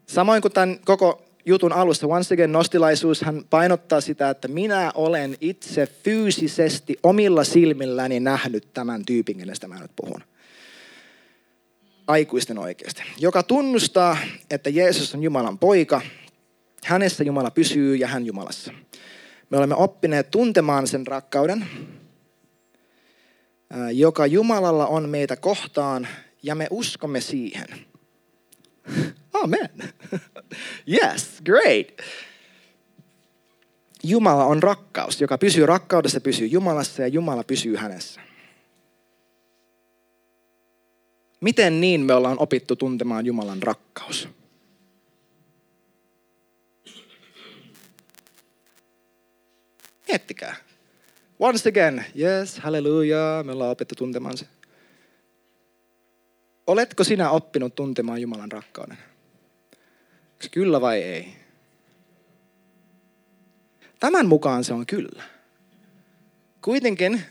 Samoin 0.06 0.42
kuin 0.42 0.52
tämän 0.52 0.78
koko 0.84 1.27
jutun 1.48 1.72
alussa, 1.72 2.06
once 2.06 2.34
again, 2.34 2.52
nostilaisuus, 2.52 3.22
hän 3.22 3.44
painottaa 3.50 4.00
sitä, 4.00 4.30
että 4.30 4.48
minä 4.48 4.92
olen 4.94 5.36
itse 5.40 5.86
fyysisesti 5.86 6.96
omilla 7.02 7.44
silmilläni 7.44 8.20
nähnyt 8.20 8.72
tämän 8.74 9.04
tyypin, 9.04 9.38
kenestä 9.38 9.68
mä 9.68 9.80
nyt 9.80 9.90
puhun 9.96 10.22
aikuisten 12.06 12.58
oikeasti, 12.58 13.02
joka 13.18 13.42
tunnustaa, 13.42 14.16
että 14.50 14.70
Jeesus 14.70 15.14
on 15.14 15.22
Jumalan 15.22 15.58
poika, 15.58 16.00
hänessä 16.84 17.24
Jumala 17.24 17.50
pysyy 17.50 17.96
ja 17.96 18.08
hän 18.08 18.26
Jumalassa. 18.26 18.72
Me 19.50 19.56
olemme 19.56 19.74
oppineet 19.74 20.30
tuntemaan 20.30 20.86
sen 20.86 21.06
rakkauden, 21.06 21.66
joka 23.92 24.26
Jumalalla 24.26 24.86
on 24.86 25.08
meitä 25.08 25.36
kohtaan 25.36 26.08
ja 26.42 26.54
me 26.54 26.66
uskomme 26.70 27.20
siihen. 27.20 27.66
Amen. 29.42 29.68
Yes, 30.88 31.40
great. 31.44 31.92
Jumala 34.02 34.44
on 34.44 34.62
rakkaus, 34.62 35.20
joka 35.20 35.38
pysyy 35.38 35.66
rakkaudessa, 35.66 36.20
pysyy 36.20 36.46
Jumalassa 36.46 37.02
ja 37.02 37.08
Jumala 37.08 37.44
pysyy 37.44 37.76
hänessä. 37.76 38.20
Miten 41.40 41.80
niin 41.80 42.00
me 42.00 42.14
ollaan 42.14 42.38
opittu 42.38 42.76
tuntemaan 42.76 43.26
Jumalan 43.26 43.62
rakkaus? 43.62 44.28
Miettikää. 50.08 50.56
Once 51.38 51.68
again, 51.68 52.04
yes, 52.18 52.58
halleluja, 52.58 53.42
me 53.46 53.52
ollaan 53.52 53.70
opittu 53.70 53.94
tuntemaan 53.94 54.36
se. 54.36 54.46
Oletko 56.66 57.04
sinä 57.04 57.30
oppinut 57.30 57.74
tuntemaan 57.74 58.20
Jumalan 58.20 58.52
rakkauden? 58.52 58.98
Kyllä 60.50 60.80
vai 60.80 61.02
ei? 61.02 61.28
Tämän 64.00 64.26
mukaan 64.26 64.64
se 64.64 64.72
on 64.72 64.86
kyllä. 64.86 65.22
Kuitenkin 66.62 67.22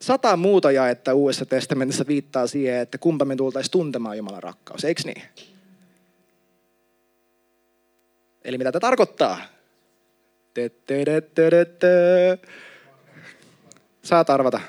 Sata 0.00 0.36
muuta 0.36 0.70
jaetta 0.70 1.14
Uudessa 1.14 1.46
testamentissa 1.46 2.06
viittaa 2.06 2.46
siihen, 2.46 2.80
että 2.80 2.98
kumpa 2.98 3.24
me 3.24 3.36
tultaisiin 3.36 3.70
tuntemaan 3.70 4.16
Jumalan 4.16 4.42
rakkaus, 4.42 4.84
eikö 4.84 5.02
niin? 5.04 5.22
Eli 8.44 8.58
mitä 8.58 8.72
tämä 8.72 8.80
tarkoittaa? 8.80 9.38
Saat 14.02 14.30
arvata. 14.30 14.60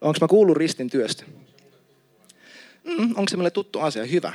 Onko 0.00 0.18
mä 0.20 0.28
kuullut 0.28 0.56
ristin 0.56 0.90
työstä? 0.90 1.24
Mm, 2.98 3.08
onko 3.08 3.28
se 3.28 3.36
meille 3.36 3.50
tuttu 3.50 3.80
asia? 3.80 4.04
Hyvä. 4.04 4.32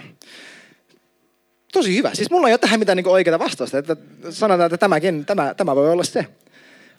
Tosi 1.74 1.98
hyvä. 1.98 2.16
Siis 2.16 2.30
mulla 2.30 2.48
ei 2.48 2.54
ole 2.54 2.60
tähän 2.60 2.80
mitään 2.80 2.96
niin 2.96 3.08
oikeaa 3.08 3.40
vastausta. 3.40 3.78
Että 3.78 3.98
sanotaan, 4.30 4.68
että 4.68 4.78
tämäkin, 4.78 5.26
tämä, 5.26 5.54
tämä 5.54 5.76
voi 5.76 5.92
olla 5.92 6.04
se 6.04 6.26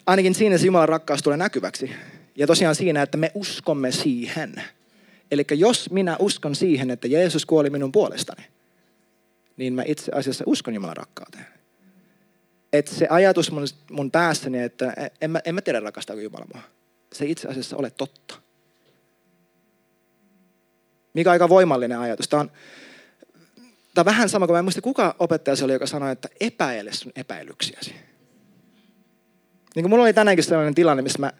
ainakin 0.07 0.35
siinä 0.35 0.57
se 0.57 0.65
Jumalan 0.65 0.89
rakkaus 0.89 1.23
tulee 1.23 1.37
näkyväksi. 1.37 1.91
Ja 2.35 2.47
tosiaan 2.47 2.75
siinä, 2.75 3.01
että 3.01 3.17
me 3.17 3.31
uskomme 3.33 3.91
siihen. 3.91 4.63
Eli 5.31 5.45
jos 5.51 5.91
minä 5.91 6.15
uskon 6.19 6.55
siihen, 6.55 6.91
että 6.91 7.07
Jeesus 7.07 7.45
kuoli 7.45 7.69
minun 7.69 7.91
puolestani, 7.91 8.43
niin 9.57 9.73
mä 9.73 9.83
itse 9.85 10.11
asiassa 10.11 10.43
uskon 10.47 10.73
Jumalan 10.73 10.97
rakkauteen. 10.97 11.45
Että 12.73 12.95
se 12.95 13.07
ajatus 13.09 13.51
mun, 13.51 13.63
mun 13.91 14.11
päässäni, 14.11 14.63
että 14.63 14.93
en 15.21 15.31
mä, 15.31 15.41
en 15.45 15.55
mä 15.55 15.61
tiedä 15.61 15.79
rakastaako 15.79 16.21
Jumala 16.21 16.45
mua. 16.53 16.63
Se 17.13 17.25
itse 17.25 17.47
asiassa 17.47 17.77
ole 17.77 17.89
totta. 17.89 18.35
Mikä 21.17 21.31
aika 21.31 21.49
voimallinen 21.49 21.99
ajatus. 21.99 22.27
Tämä 22.27 22.41
on, 22.41 22.51
tämä 23.93 24.01
on 24.01 24.05
vähän 24.05 24.29
sama 24.29 24.47
kuin 24.47 24.55
mä 24.55 24.59
en 24.59 24.65
muista 24.65 24.81
kuka 24.81 25.15
opettaja 25.19 25.55
se 25.55 25.65
oli, 25.65 25.73
joka 25.73 25.87
sanoi, 25.87 26.11
että 26.11 26.29
epäile 26.39 26.93
sun 26.93 27.11
epäilyksiäsi. 27.15 27.95
Niin 29.75 29.83
kuin 29.83 29.89
mulla 29.89 30.03
oli 30.03 30.13
tänäänkin 30.13 30.43
sellainen 30.43 30.75
tilanne, 30.75 31.03
missä 31.03 31.19
mä, 31.19 31.33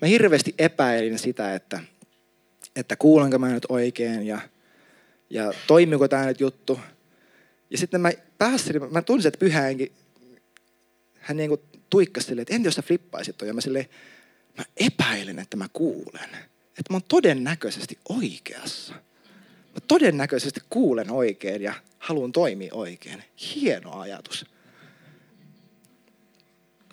mä 0.00 0.08
hirveästi 0.08 0.54
epäilin 0.58 1.18
sitä, 1.18 1.54
että, 1.54 1.80
että 2.76 2.96
kuulenko 2.96 3.38
mä 3.38 3.48
nyt 3.48 3.66
oikein 3.68 4.26
ja, 4.26 4.40
ja 5.30 5.52
toimiko 5.66 6.08
tämä 6.08 6.26
nyt 6.26 6.40
juttu. 6.40 6.80
Ja 7.70 7.78
sitten 7.78 8.00
mä 8.00 8.10
pääsin, 8.38 8.92
mä 8.92 9.02
tunsin, 9.02 9.28
että 9.28 9.38
pyhäänkin, 9.38 9.92
hän 11.20 11.36
niin 11.36 11.48
kuin 11.48 11.60
tuikkasi 11.90 12.26
silleen, 12.26 12.42
että 12.42 12.54
entä 12.54 12.66
jos 12.66 12.74
sä 12.74 12.82
flippaisit 12.82 13.38
toi? 13.38 13.48
Ja 13.48 13.54
mä 13.54 13.60
silleen, 13.60 13.86
mä 14.58 14.64
epäilen, 14.76 15.38
että 15.38 15.56
mä 15.56 15.66
kuulen. 15.72 16.30
Että 16.78 16.90
mä 16.90 16.94
oon 16.94 17.02
todennäköisesti 17.08 17.98
oikeassa. 18.08 18.94
Mä 19.74 19.80
todennäköisesti 19.88 20.60
kuulen 20.70 21.10
oikein 21.10 21.62
ja 21.62 21.74
haluan 21.98 22.32
toimia 22.32 22.74
oikein. 22.74 23.24
Hieno 23.54 23.98
ajatus. 23.98 24.46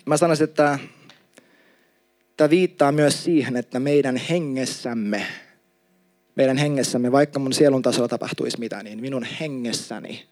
Mä 0.06 0.16
sanoisin, 0.16 0.44
että 0.44 0.78
tämä 2.36 2.50
viittaa 2.50 2.92
myös 2.92 3.24
siihen, 3.24 3.56
että 3.56 3.80
meidän 3.80 4.16
hengessämme, 4.16 5.26
meidän 6.34 6.56
hengessämme, 6.56 7.12
vaikka 7.12 7.38
mun 7.38 7.52
sielun 7.52 7.82
tasolla 7.82 8.08
tapahtuisi 8.08 8.58
mitä, 8.58 8.82
niin 8.82 9.00
minun 9.00 9.24
hengessäni 9.24 10.28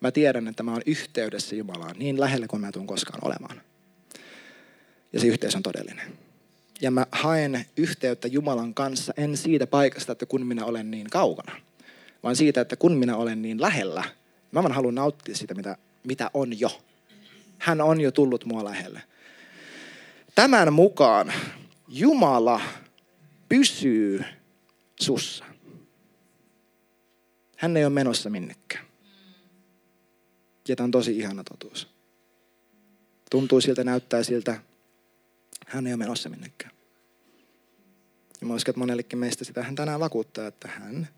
mä 0.00 0.10
tiedän, 0.10 0.48
että 0.48 0.62
mä 0.62 0.72
oon 0.72 0.82
yhteydessä 0.86 1.56
Jumalaan 1.56 1.96
niin 1.98 2.20
lähelle 2.20 2.48
kuin 2.48 2.60
mä 2.60 2.72
tuun 2.72 2.86
koskaan 2.86 3.20
olemaan. 3.24 3.62
Ja 5.12 5.20
se 5.20 5.26
yhteys 5.26 5.56
on 5.56 5.62
todellinen. 5.62 6.12
Ja 6.80 6.90
mä 6.90 7.06
haen 7.12 7.66
yhteyttä 7.76 8.28
Jumalan 8.28 8.74
kanssa 8.74 9.14
en 9.16 9.36
siitä 9.36 9.66
paikasta, 9.66 10.12
että 10.12 10.26
kun 10.26 10.46
minä 10.46 10.64
olen 10.64 10.90
niin 10.90 11.10
kaukana, 11.10 11.52
vaan 12.22 12.36
siitä, 12.36 12.60
että 12.60 12.76
kun 12.76 12.92
minä 12.92 13.16
olen 13.16 13.42
niin 13.42 13.60
lähellä, 13.60 14.04
mä 14.52 14.62
vaan 14.62 14.72
haluan 14.72 14.94
nauttia 14.94 15.36
sitä, 15.36 15.54
mitä, 15.54 15.76
mitä 16.04 16.30
on 16.34 16.60
jo. 16.60 16.80
Hän 17.58 17.80
on 17.80 18.00
jo 18.00 18.12
tullut 18.12 18.44
mua 18.44 18.64
lähelle. 18.64 19.02
Tämän 20.34 20.72
mukaan 20.72 21.32
Jumala 21.88 22.60
pysyy 23.48 24.24
sussa. 25.00 25.44
Hän 27.56 27.76
ei 27.76 27.84
ole 27.84 27.92
menossa 27.92 28.30
minnekään. 28.30 28.84
Ja 30.68 30.76
tämä 30.76 30.84
on 30.84 30.90
tosi 30.90 31.18
ihana 31.18 31.44
totuus. 31.44 31.88
Tuntuu 33.30 33.60
siltä, 33.60 33.84
näyttää 33.84 34.22
siltä. 34.22 34.60
Hän 35.66 35.86
ei 35.86 35.92
ole 35.92 35.98
menossa 35.98 36.28
minnekään. 36.28 36.72
Ja 38.40 38.46
mä 38.46 38.54
uskon, 38.54 38.72
että 38.72 38.78
monellekin 38.78 39.18
meistä 39.18 39.44
sitä 39.44 39.62
hän 39.62 39.74
tänään 39.74 40.00
vakuuttaa, 40.00 40.46
että 40.46 40.68
hän, 40.68 41.08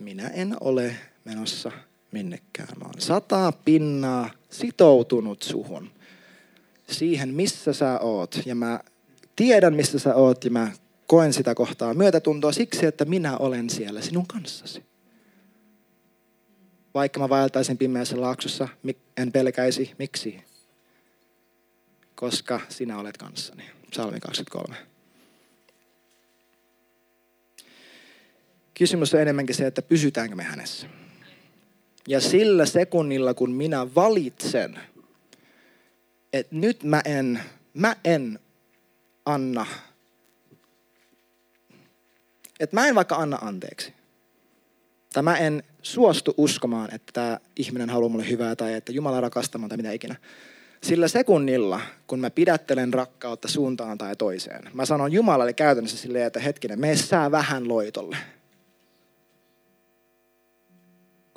että 0.00 0.04
minä 0.04 0.28
en 0.28 0.56
ole 0.60 0.96
menossa 1.24 1.72
minnekään. 2.12 2.68
Mä 2.78 2.84
oon 2.84 3.00
sata 3.00 3.52
pinnaa 3.64 4.30
sitoutunut 4.50 5.42
suhun. 5.42 5.90
Siihen, 6.90 7.34
missä 7.34 7.72
sä 7.72 8.00
oot. 8.00 8.40
Ja 8.46 8.54
mä 8.54 8.80
tiedän, 9.36 9.74
missä 9.74 9.98
sä 9.98 10.14
oot 10.14 10.44
ja 10.44 10.50
mä 10.50 10.72
koen 11.06 11.32
sitä 11.32 11.54
kohtaa 11.54 11.94
myötätuntoa 11.94 12.52
siksi, 12.52 12.86
että 12.86 13.04
minä 13.04 13.36
olen 13.36 13.70
siellä 13.70 14.00
sinun 14.00 14.26
kanssasi. 14.26 14.84
Vaikka 16.94 17.20
mä 17.20 17.28
vaeltaisin 17.28 17.78
pimeässä 17.78 18.20
laaksossa, 18.20 18.68
en 19.16 19.32
pelkäisi. 19.32 19.94
Miksi? 19.98 20.40
Koska 22.14 22.60
sinä 22.68 22.98
olet 22.98 23.16
kanssani. 23.16 23.64
Psalmi 23.90 24.20
23. 24.20 24.89
Kysymys 28.80 29.14
on 29.14 29.20
enemmänkin 29.20 29.54
se, 29.54 29.66
että 29.66 29.82
pysytäänkö 29.82 30.36
me 30.36 30.42
hänessä. 30.42 30.86
Ja 32.08 32.20
sillä 32.20 32.66
sekunnilla, 32.66 33.34
kun 33.34 33.50
minä 33.50 33.94
valitsen, 33.94 34.78
että 36.32 36.54
nyt 36.56 36.84
mä 36.84 37.02
en, 37.04 37.40
mä 37.74 37.96
en 38.04 38.38
anna, 39.26 39.66
että 42.60 42.76
mä 42.76 42.86
en 42.86 42.94
vaikka 42.94 43.16
anna 43.16 43.38
anteeksi. 43.42 43.92
Tai 45.12 45.22
mä 45.22 45.36
en 45.36 45.62
suostu 45.82 46.34
uskomaan, 46.36 46.94
että 46.94 47.12
tämä 47.12 47.38
ihminen 47.56 47.90
haluaa 47.90 48.08
mulle 48.08 48.28
hyvää 48.28 48.56
tai 48.56 48.74
että 48.74 48.92
Jumala 48.92 49.20
rakastamaan 49.20 49.68
tai 49.68 49.76
mitä 49.76 49.92
ikinä. 49.92 50.16
Sillä 50.82 51.08
sekunnilla, 51.08 51.80
kun 52.06 52.20
mä 52.20 52.30
pidättelen 52.30 52.94
rakkautta 52.94 53.48
suuntaan 53.48 53.98
tai 53.98 54.16
toiseen, 54.16 54.70
mä 54.74 54.84
sanon 54.84 55.12
Jumalalle 55.12 55.52
käytännössä 55.52 55.98
silleen, 55.98 56.26
että 56.26 56.40
hetkinen, 56.40 56.80
me 56.80 56.96
sää 56.96 57.30
vähän 57.30 57.68
loitolle. 57.68 58.16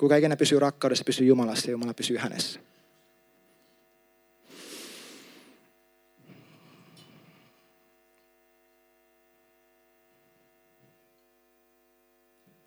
Kuka 0.04 0.16
ikinä 0.16 0.36
pysyy 0.36 0.58
rakkaudessa, 0.58 1.04
pysyy 1.04 1.26
Jumalassa 1.26 1.66
ja 1.66 1.70
Jumala 1.70 1.94
pysyy 1.94 2.16
hänessä. 2.16 2.60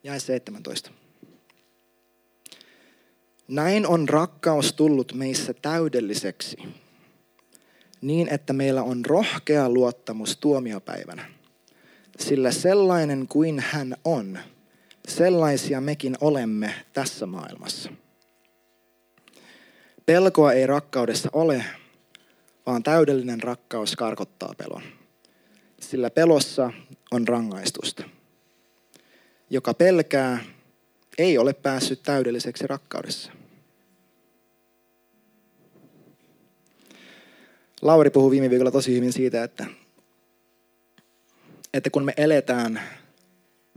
Jäi 0.02 0.20
17. 0.20 0.90
Näin 3.48 3.86
on 3.86 4.08
rakkaus 4.08 4.72
tullut 4.72 5.12
meissä 5.12 5.54
täydelliseksi, 5.54 6.56
niin 8.00 8.28
että 8.28 8.52
meillä 8.52 8.82
on 8.82 9.04
rohkea 9.04 9.68
luottamus 9.70 10.36
tuomiopäivänä. 10.36 11.30
Sillä 12.18 12.50
sellainen 12.50 13.28
kuin 13.28 13.60
hän 13.60 13.96
on, 14.04 14.38
sellaisia 15.08 15.80
mekin 15.80 16.16
olemme 16.20 16.74
tässä 16.92 17.26
maailmassa. 17.26 17.92
Pelkoa 20.06 20.52
ei 20.52 20.66
rakkaudessa 20.66 21.30
ole, 21.32 21.64
vaan 22.66 22.82
täydellinen 22.82 23.42
rakkaus 23.42 23.96
karkottaa 23.96 24.54
pelon. 24.58 24.82
Sillä 25.80 26.10
pelossa 26.10 26.72
on 27.10 27.28
rangaistusta. 27.28 28.04
Joka 29.50 29.74
pelkää, 29.74 30.44
ei 31.18 31.38
ole 31.38 31.52
päässyt 31.52 32.02
täydelliseksi 32.02 32.66
rakkaudessa. 32.66 33.32
Lauri 37.82 38.10
puhui 38.10 38.30
viime 38.30 38.50
viikolla 38.50 38.70
tosi 38.70 38.96
hyvin 38.96 39.12
siitä, 39.12 39.44
että, 39.44 39.66
että 41.74 41.90
kun 41.90 42.04
me 42.04 42.12
eletään 42.16 42.82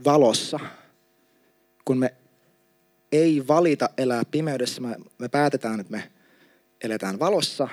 valossa, 0.04 0.60
kun 1.84 1.98
me 1.98 2.14
ei 3.12 3.48
valita 3.48 3.90
elää 3.98 4.22
pimeydessä, 4.30 4.80
me, 4.80 4.96
me 5.18 5.28
päätetään, 5.28 5.80
että 5.80 5.92
me 5.92 6.10
eletään 6.84 7.18
valossa, 7.18 7.68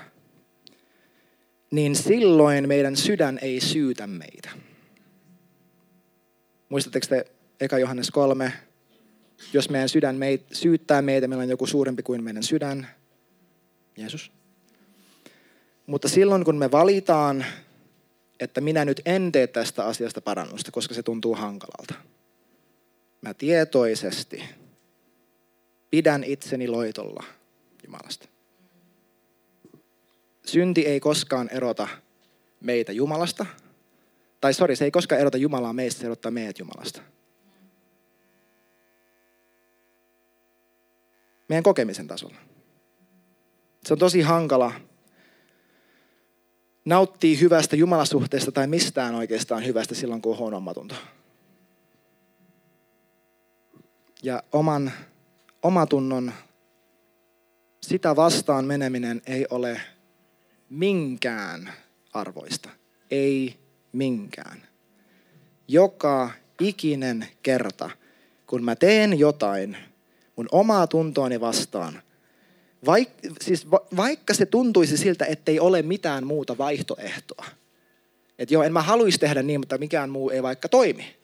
niin 1.71 1.95
silloin 1.95 2.67
meidän 2.67 2.95
sydän 2.95 3.39
ei 3.41 3.61
syytä 3.61 4.07
meitä. 4.07 4.49
Muistatteko 6.69 7.07
te 7.09 7.25
Eka 7.59 7.79
Johannes 7.79 8.11
3, 8.11 8.53
jos 9.53 9.69
meidän 9.69 9.89
sydän 9.89 10.15
meit, 10.15 10.45
syyttää 10.51 11.01
meitä, 11.01 11.27
meillä 11.27 11.43
on 11.43 11.49
joku 11.49 11.67
suurempi 11.67 12.03
kuin 12.03 12.23
meidän 12.23 12.43
sydän, 12.43 12.87
Jeesus. 13.97 14.31
Mutta 15.85 16.09
silloin 16.09 16.45
kun 16.45 16.57
me 16.57 16.71
valitaan, 16.71 17.45
että 18.39 18.61
minä 18.61 18.85
nyt 18.85 19.01
en 19.05 19.31
tee 19.31 19.47
tästä 19.47 19.85
asiasta 19.85 20.21
parannusta, 20.21 20.71
koska 20.71 20.93
se 20.93 21.03
tuntuu 21.03 21.35
hankalalta. 21.35 21.93
Mä 23.21 23.33
tietoisesti 23.33 24.43
pidän 25.89 26.23
itseni 26.23 26.67
loitolla 26.67 27.23
Jumalasta. 27.83 28.27
Synti 30.45 30.87
ei 30.87 30.99
koskaan 30.99 31.49
erota 31.49 31.87
meitä 32.59 32.91
Jumalasta. 32.91 33.45
Tai 34.41 34.53
sori, 34.53 34.75
se 34.75 34.85
ei 34.85 34.91
koskaan 34.91 35.21
erota 35.21 35.37
Jumalaa 35.37 35.73
meistä, 35.73 35.99
se 35.99 36.05
erottaa 36.05 36.31
meidät 36.31 36.59
Jumalasta. 36.59 37.01
meidän 41.49 41.63
kokemisen 41.63 42.07
tasolla. 42.07 42.35
Se 43.85 43.93
on 43.93 43.99
tosi 43.99 44.21
hankala 44.21 44.71
nauttia 46.85 47.37
hyvästä 47.37 47.75
jumalasuhteesta 47.75 48.51
tai 48.51 48.67
mistään 48.67 49.15
oikeastaan 49.15 49.65
hyvästä 49.65 49.95
silloin, 49.95 50.21
kun 50.21 50.31
on 50.31 50.37
huono 50.37 50.57
omatunto. 50.57 50.95
Ja 54.23 54.43
oman 54.51 54.91
omatunnon 55.63 56.31
sitä 57.81 58.15
vastaan 58.15 58.65
meneminen 58.65 59.21
ei 59.25 59.45
ole 59.49 59.81
minkään 60.69 61.73
arvoista. 62.13 62.69
Ei 63.11 63.55
minkään. 63.91 64.67
Joka 65.67 66.31
ikinen 66.61 67.27
kerta, 67.43 67.89
kun 68.47 68.63
mä 68.63 68.75
teen 68.75 69.19
jotain, 69.19 69.77
mun 70.35 70.47
omaa 70.51 70.87
tuntoani 70.87 71.41
vastaan. 71.41 72.01
Vaik, 72.85 73.09
siis 73.41 73.71
va, 73.71 73.79
vaikka 73.97 74.33
se 74.33 74.45
tuntuisi 74.45 74.97
siltä, 74.97 75.25
ettei 75.25 75.59
ole 75.59 75.81
mitään 75.81 76.27
muuta 76.27 76.57
vaihtoehtoa. 76.57 77.45
Että 78.39 78.53
joo, 78.53 78.63
en 78.63 78.73
mä 78.73 78.81
haluaisi 78.81 79.19
tehdä 79.19 79.43
niin, 79.43 79.59
mutta 79.59 79.77
mikään 79.77 80.09
muu 80.09 80.29
ei 80.29 80.43
vaikka 80.43 80.69
toimi. 80.69 81.18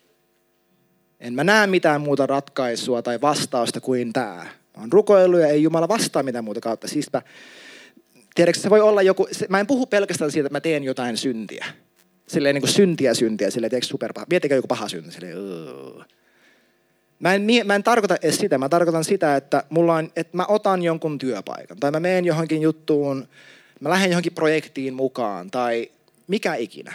En 1.26 1.34
mä 1.34 1.44
näe 1.44 1.68
mitään 1.68 2.02
muuta 2.02 2.26
ratkaisua 2.26 3.02
tai 3.02 3.22
vastausta 3.22 3.82
kuin 3.82 4.14
tämä. 4.14 4.36
Mä 4.78 4.82
oon 4.82 4.92
rukoillut 4.92 5.40
ja 5.40 5.48
ei 5.48 5.64
Jumala 5.64 5.88
vastaa 5.88 6.24
mitään 6.24 6.44
muuta 6.44 6.62
kautta. 6.62 6.88
Siis 6.88 7.14
mä, 7.14 7.22
tiedätkö, 8.36 8.62
se 8.62 8.70
voi 8.70 8.82
olla 8.82 9.02
joku, 9.02 9.28
se, 9.32 9.46
mä 9.50 9.60
en 9.60 9.68
puhu 9.68 9.86
pelkästään 9.86 10.32
siitä, 10.32 10.48
että 10.48 10.56
mä 10.56 10.62
teen 10.62 10.84
jotain 10.84 11.18
syntiä. 11.18 11.66
Silleen 12.28 12.56
niin 12.56 12.62
kuin 12.62 12.72
syntiä 12.72 13.14
syntiä, 13.14 13.50
silleen 13.50 13.70
tiedätkö, 13.70 13.88
superpaha. 13.88 14.26
Miettikää 14.30 14.56
joku 14.56 14.68
paha 14.68 14.90
synti, 14.90 15.12
silleen, 15.12 15.38
Mä 17.20 17.34
en, 17.34 17.48
mä 17.64 17.76
en 17.76 17.84
tarkoita 17.84 18.16
edes 18.22 18.38
sitä, 18.38 18.58
mä 18.58 18.70
tarkoitan 18.70 19.04
sitä, 19.04 19.36
että, 19.36 19.64
mulla 19.70 19.96
on, 19.96 20.12
että 20.16 20.38
mä 20.38 20.46
otan 20.48 20.84
jonkun 20.84 21.18
työpaikan 21.18 21.78
tai 21.78 21.92
mä 21.92 22.00
menen 22.00 22.26
johonkin 22.26 22.62
juttuun, 22.62 23.28
mä 23.80 23.90
lähden 23.90 24.12
johonkin 24.12 24.34
projektiin 24.34 24.94
mukaan 24.94 25.52
tai 25.52 25.92
mikä 26.28 26.56
ikinä. 26.56 26.94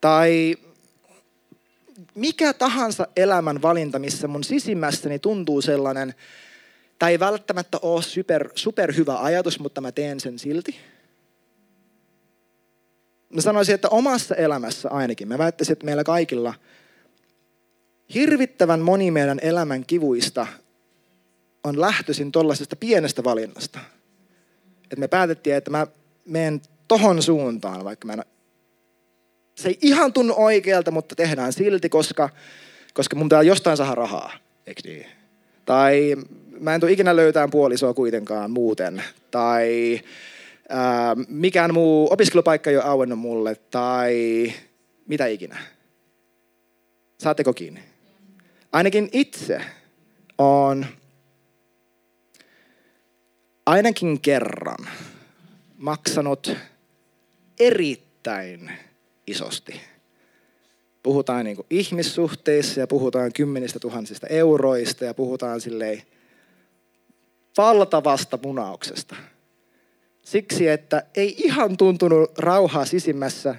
Tai 0.00 0.56
mikä 2.14 2.52
tahansa 2.52 3.06
elämän 3.16 3.62
valinta, 3.62 3.98
missä 3.98 4.28
mun 4.28 4.44
sisimmässäni 4.44 5.18
tuntuu 5.18 5.62
sellainen, 5.62 6.14
tai 6.98 7.12
ei 7.12 7.20
välttämättä 7.20 7.78
ole 7.82 8.02
super, 8.02 8.50
super 8.54 8.96
hyvä 8.96 9.18
ajatus, 9.18 9.60
mutta 9.60 9.80
mä 9.80 9.92
teen 9.92 10.20
sen 10.20 10.38
silti. 10.38 10.76
Mä 13.28 13.40
sanoisin, 13.40 13.74
että 13.74 13.88
omassa 13.88 14.34
elämässä 14.34 14.88
ainakin, 14.88 15.28
mä 15.28 15.38
väittäisin, 15.38 15.72
että 15.72 15.84
meillä 15.84 16.04
kaikilla 16.04 16.54
hirvittävän 18.14 18.80
moni 18.80 19.10
meidän 19.10 19.38
elämän 19.42 19.86
kivuista 19.86 20.46
on 21.64 21.80
lähtöisin 21.80 22.32
tuollaisesta 22.32 22.76
pienestä 22.76 23.24
valinnasta. 23.24 23.78
Että 24.84 24.96
me 24.96 25.08
päätettiin, 25.08 25.56
että 25.56 25.70
mä 25.70 25.86
menen 26.24 26.62
tohon 26.88 27.22
suuntaan, 27.22 27.84
vaikka 27.84 28.06
mä 28.06 28.12
en, 28.12 28.24
se 29.60 29.68
ei 29.68 29.78
ihan 29.82 30.12
tunnu 30.12 30.34
oikealta, 30.36 30.90
mutta 30.90 31.14
tehdään 31.14 31.52
silti, 31.52 31.88
koska, 31.88 32.28
koska 32.94 33.16
mun 33.16 33.28
pitää 33.28 33.42
jostain 33.42 33.76
saada 33.76 33.94
rahaa, 33.94 34.32
eikö 34.66 34.80
niin? 34.84 35.06
Tai 35.64 36.16
mä 36.60 36.74
en 36.74 36.80
tule 36.80 36.92
ikinä 36.92 37.16
löytään 37.16 37.50
puolisoa 37.50 37.94
kuitenkaan 37.94 38.50
muuten. 38.50 39.04
Tai 39.30 40.00
ää, 40.68 41.16
mikään 41.28 41.74
muu 41.74 42.12
opiskelupaikka 42.12 42.70
ei 42.70 42.76
ole 42.76 42.84
auennut 42.84 43.18
mulle. 43.18 43.54
Tai 43.54 44.52
mitä 45.06 45.26
ikinä. 45.26 45.56
Saatteko 47.18 47.52
kiinni? 47.52 47.80
Ainakin 48.72 49.08
itse 49.12 49.60
on 50.38 50.86
ainakin 53.66 54.20
kerran 54.20 54.88
maksanut 55.76 56.56
erittäin 57.60 58.70
isosti. 59.26 59.80
Puhutaan 61.02 61.44
niin 61.44 61.56
ihmissuhteissa 61.70 62.80
ja 62.80 62.86
puhutaan 62.86 63.32
kymmenistä 63.32 63.78
tuhansista 63.78 64.26
euroista 64.26 65.04
ja 65.04 65.14
puhutaan 65.14 65.60
silleen 65.60 66.02
valtavasta 67.56 68.38
munauksesta. 68.44 69.16
Siksi, 70.22 70.68
että 70.68 71.02
ei 71.14 71.34
ihan 71.38 71.76
tuntunut 71.76 72.38
rauhaa 72.38 72.84
sisimmässä. 72.84 73.54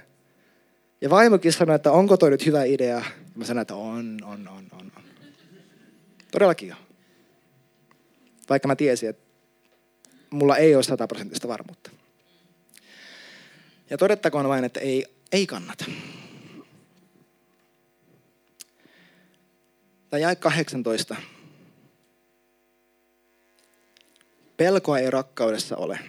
Ja 1.02 1.10
vaimokin 1.10 1.54
sanoi, 1.54 1.76
että 1.76 1.92
onko 1.92 2.18
toi 2.18 2.30
nyt 2.30 2.46
hyvä 2.46 2.64
idea. 2.64 2.96
Ja 2.96 3.04
mä 3.36 3.46
sanoin, 3.46 3.62
että 3.62 3.76
on, 3.76 4.18
on, 4.24 4.48
on, 4.48 4.68
on. 4.72 4.92
on. 4.96 5.04
Todellakin 6.32 6.72
on. 6.72 6.78
Vaikka 8.50 8.68
mä 8.68 8.76
tiesin, 8.76 9.10
että 9.10 9.24
mulla 10.30 10.58
ei 10.58 10.76
ole 10.76 10.84
sataprosenttista 10.84 11.48
varmuutta. 11.48 11.92
Ja 13.90 13.98
todettakoon 13.98 14.48
vain, 14.48 14.64
että 14.64 14.80
ei, 14.80 15.06
kannata. 15.48 15.86
Tai 20.10 20.22
jäi 20.22 20.36
18. 20.36 21.16
Pelkoa 24.58 25.00
ei 25.00 25.12
rakkaudessa 25.12 25.78
ole. 25.78 26.00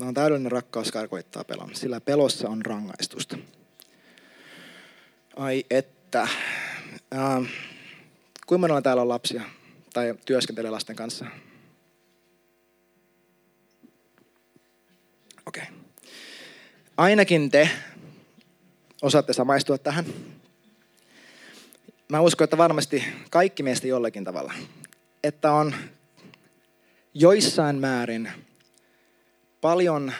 On 0.00 0.14
täydellinen 0.14 0.52
rakkaus 0.52 0.92
karkoittaa 0.92 1.44
pelon, 1.44 1.74
sillä 1.74 2.00
pelossa 2.00 2.48
on 2.48 2.66
rangaistusta. 2.66 3.38
Ai 5.36 5.64
että. 5.70 6.22
Äh, 7.14 7.48
kuinka 8.46 8.58
monella 8.58 8.82
täällä 8.82 9.02
on 9.02 9.08
lapsia 9.08 9.42
tai 9.92 10.14
työskentelee 10.24 10.70
lasten 10.70 10.96
kanssa? 10.96 11.26
Okei. 15.46 15.62
Okay. 15.62 15.74
Ainakin 16.96 17.50
te 17.50 17.70
osaatte 19.04 19.32
samaistua 19.32 19.78
tähän. 19.78 20.04
Mä 22.08 22.20
uskon, 22.20 22.44
että 22.44 22.58
varmasti 22.58 23.04
kaikki 23.30 23.62
meistä 23.62 23.86
jollakin 23.86 24.24
tavalla. 24.24 24.54
Että 25.22 25.52
on 25.52 25.74
joissain 27.14 27.76
määrin 27.76 28.32
paljon, 29.60 30.12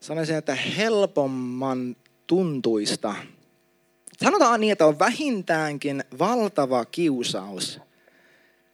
sanoisin, 0.00 0.36
että 0.36 0.54
helpomman 0.54 1.96
tuntuista. 2.26 3.14
Sanotaan 4.22 4.60
niin, 4.60 4.72
että 4.72 4.86
on 4.86 4.98
vähintäänkin 4.98 6.04
valtava 6.18 6.84
kiusaus 6.84 7.80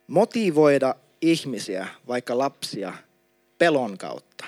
motivoida 0.06 0.94
ihmisiä, 1.20 1.88
vaikka 2.08 2.38
lapsia, 2.38 2.92
pelon 3.58 3.98
kautta, 3.98 4.44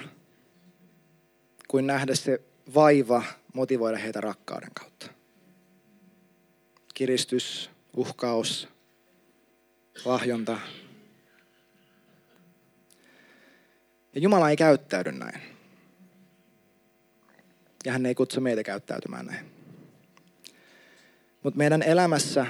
kuin 1.69 1.87
nähdä 1.87 2.15
se 2.15 2.41
vaiva 2.75 3.23
motivoida 3.55 3.99
heitä 3.99 4.21
rakkauden 4.21 4.71
kautta. 4.75 5.07
Kiristys, 6.95 7.71
uhkaus, 7.97 8.69
lahjonta, 10.05 10.59
Ja 14.15 14.21
Jumala 14.21 14.51
ei 14.51 14.57
käyttäydy 14.57 15.13
näin. 15.13 15.41
Ja 17.85 17.93
hän 17.93 18.07
ei 18.07 18.15
kutsu 18.15 18.41
meitä 18.41 18.63
käyttäytymään 18.63 19.27
näin. 19.27 19.51
Mutta 21.43 21.59
meidän 21.59 21.83
elämässä, 21.83 22.47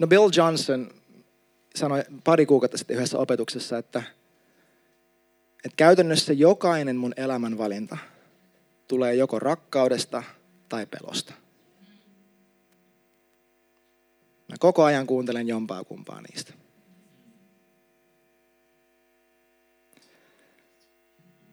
no 0.00 0.06
Bill 0.06 0.30
Johnson 0.36 0.90
sanoi 1.76 2.04
pari 2.24 2.46
kuukautta 2.46 2.78
sitten 2.78 2.96
yhdessä 2.96 3.18
opetuksessa, 3.18 3.78
että, 3.78 4.02
että 5.66 5.76
käytännössä 5.76 6.32
jokainen 6.32 6.96
mun 6.96 7.14
elämän 7.16 7.58
valinta 7.58 7.98
tulee 8.88 9.14
joko 9.14 9.38
rakkaudesta 9.38 10.22
tai 10.68 10.86
pelosta. 10.86 11.34
Mä 14.48 14.56
koko 14.58 14.84
ajan 14.84 15.06
kuuntelen 15.06 15.48
jompaa 15.48 15.84
kumpaa 15.84 16.20
niistä. 16.22 16.52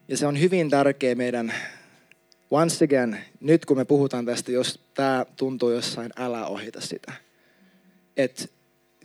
Ja 0.07 0.17
se 0.17 0.27
on 0.27 0.39
hyvin 0.39 0.69
tärkeä 0.69 1.15
meidän, 1.15 1.53
once 2.51 2.85
again, 2.85 3.17
nyt 3.39 3.65
kun 3.65 3.77
me 3.77 3.85
puhutaan 3.85 4.25
tästä, 4.25 4.51
jos 4.51 4.79
tämä 4.93 5.25
tuntuu 5.37 5.71
jossain, 5.71 6.11
älä 6.17 6.47
ohita 6.47 6.81
sitä. 6.81 7.13
Et 8.17 8.53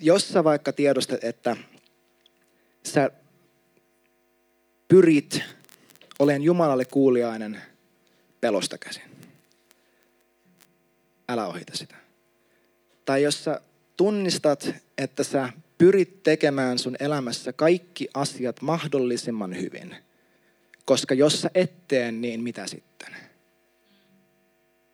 jos 0.00 0.28
sä 0.28 0.44
vaikka 0.44 0.72
tiedostat, 0.72 1.24
että 1.24 1.56
sä 2.84 3.10
pyrit 4.88 5.40
olen 6.18 6.42
Jumalalle 6.42 6.84
kuuliainen 6.84 7.62
pelosta 8.40 8.78
käsin. 8.78 9.02
Älä 11.28 11.46
ohita 11.46 11.76
sitä. 11.76 11.94
Tai 13.04 13.22
jos 13.22 13.44
sä 13.44 13.60
tunnistat, 13.96 14.70
että 14.98 15.24
sä 15.24 15.52
pyrit 15.78 16.22
tekemään 16.22 16.78
sun 16.78 16.96
elämässä 17.00 17.52
kaikki 17.52 18.08
asiat 18.14 18.62
mahdollisimman 18.62 19.56
hyvin– 19.56 19.96
koska 20.88 21.14
jos 21.14 21.42
sä 21.42 21.50
et 21.54 21.88
tee, 21.88 22.12
niin 22.12 22.42
mitä 22.42 22.66
sitten? 22.66 23.16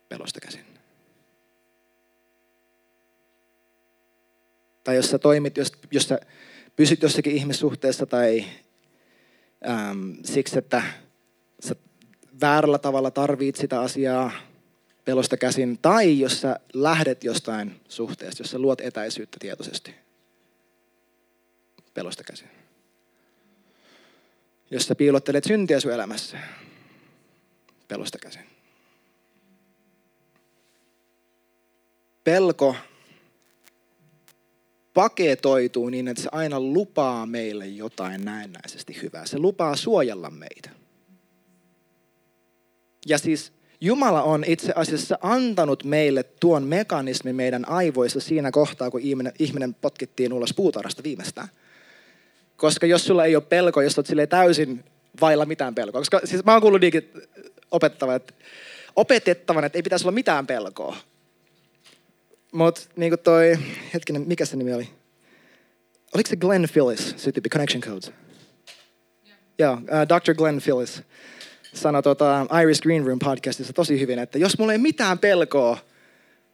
Pelosta 0.09 0.39
käsin. 0.39 0.65
Tai 4.83 4.95
jos 4.95 5.09
sä 5.09 5.19
toimit, 5.19 5.57
jos, 5.57 5.71
jos 5.91 6.07
sä 6.07 6.19
pysyt 6.75 7.01
jossakin 7.01 7.35
ihmissuhteessa 7.35 8.05
tai 8.05 8.45
äm, 9.69 10.15
siksi, 10.23 10.57
että 10.57 10.83
sä 11.59 11.75
väärällä 12.41 12.77
tavalla 12.77 13.11
tarvit 13.11 13.55
sitä 13.55 13.81
asiaa 13.81 14.31
pelosta 15.05 15.37
käsin, 15.37 15.79
tai 15.81 16.19
jos 16.19 16.41
sä 16.41 16.59
lähdet 16.73 17.23
jostain 17.23 17.81
suhteesta, 17.89 18.43
jos 18.43 18.51
sä 18.51 18.59
luot 18.59 18.81
etäisyyttä 18.81 19.37
tietoisesti 19.39 19.95
pelosta 21.93 22.23
käsin 22.23 22.49
jos 24.71 24.87
sä 24.87 24.95
piilottelet 24.95 25.43
syntiä 25.43 25.79
sun 25.79 25.91
elämässä. 25.91 26.37
Pelosta 27.87 28.17
käsin. 28.17 28.45
Pelko 32.23 32.75
paketoituu 34.95 35.89
niin, 35.89 36.07
että 36.07 36.23
se 36.23 36.29
aina 36.31 36.59
lupaa 36.59 37.25
meille 37.25 37.67
jotain 37.67 38.25
näennäisesti 38.25 39.01
hyvää. 39.01 39.25
Se 39.25 39.37
lupaa 39.39 39.75
suojella 39.75 40.29
meitä. 40.29 40.69
Ja 43.07 43.17
siis 43.17 43.53
Jumala 43.81 44.23
on 44.23 44.43
itse 44.47 44.73
asiassa 44.75 45.17
antanut 45.21 45.83
meille 45.83 46.23
tuon 46.23 46.63
mekanismin 46.63 47.35
meidän 47.35 47.69
aivoissa 47.69 48.19
siinä 48.19 48.51
kohtaa, 48.51 48.91
kun 48.91 49.01
ihminen, 49.01 49.33
ihminen 49.39 49.73
potkittiin 49.73 50.33
ulos 50.33 50.53
puutarhasta 50.53 51.03
viimeistään– 51.03 51.47
koska 52.57 52.85
jos 52.85 53.05
sulla 53.05 53.25
ei 53.25 53.35
ole 53.35 53.43
pelko, 53.43 53.81
jos 53.81 53.99
olet 53.99 54.29
täysin 54.29 54.83
vailla 55.21 55.45
mitään 55.45 55.75
pelkoa. 55.75 56.01
Koska 56.01 56.21
siis 56.23 56.45
mä 56.45 56.51
oon 56.51 56.61
kuullut 56.61 56.81
niinkin 56.81 57.11
opettava, 57.71 58.15
että 58.15 58.33
opetettavan, 58.95 59.63
että 59.63 59.77
ei 59.77 59.83
pitäisi 59.83 60.05
olla 60.05 60.15
mitään 60.15 60.47
pelkoa. 60.47 60.97
Mutta 62.55 62.81
niin 62.95 63.11
kuin 63.11 63.19
toi, 63.19 63.57
hetkinen, 63.93 64.23
mikä 64.27 64.45
se 64.45 64.57
nimi 64.57 64.73
oli? 64.73 64.89
Oliko 66.13 66.29
se 66.29 66.35
Glenn 66.35 66.67
Phillips, 66.73 67.13
se 67.17 67.31
tyyppi 67.31 67.49
Connection 67.49 67.81
Codes? 67.81 68.11
Joo, 69.59 69.71
yeah, 69.71 69.79
uh, 69.79 69.87
Dr. 69.87 70.33
Glenn 70.33 70.61
Phillips. 70.61 71.01
sanoi 71.73 72.03
tota 72.03 72.45
Iris 72.63 72.81
Green 72.81 73.05
Room 73.05 73.19
podcastissa 73.19 73.73
tosi 73.73 73.99
hyvin, 73.99 74.19
että 74.19 74.37
jos 74.37 74.59
mulla 74.59 74.71
ei 74.71 74.77
mitään 74.77 75.19
pelkoa, 75.19 75.77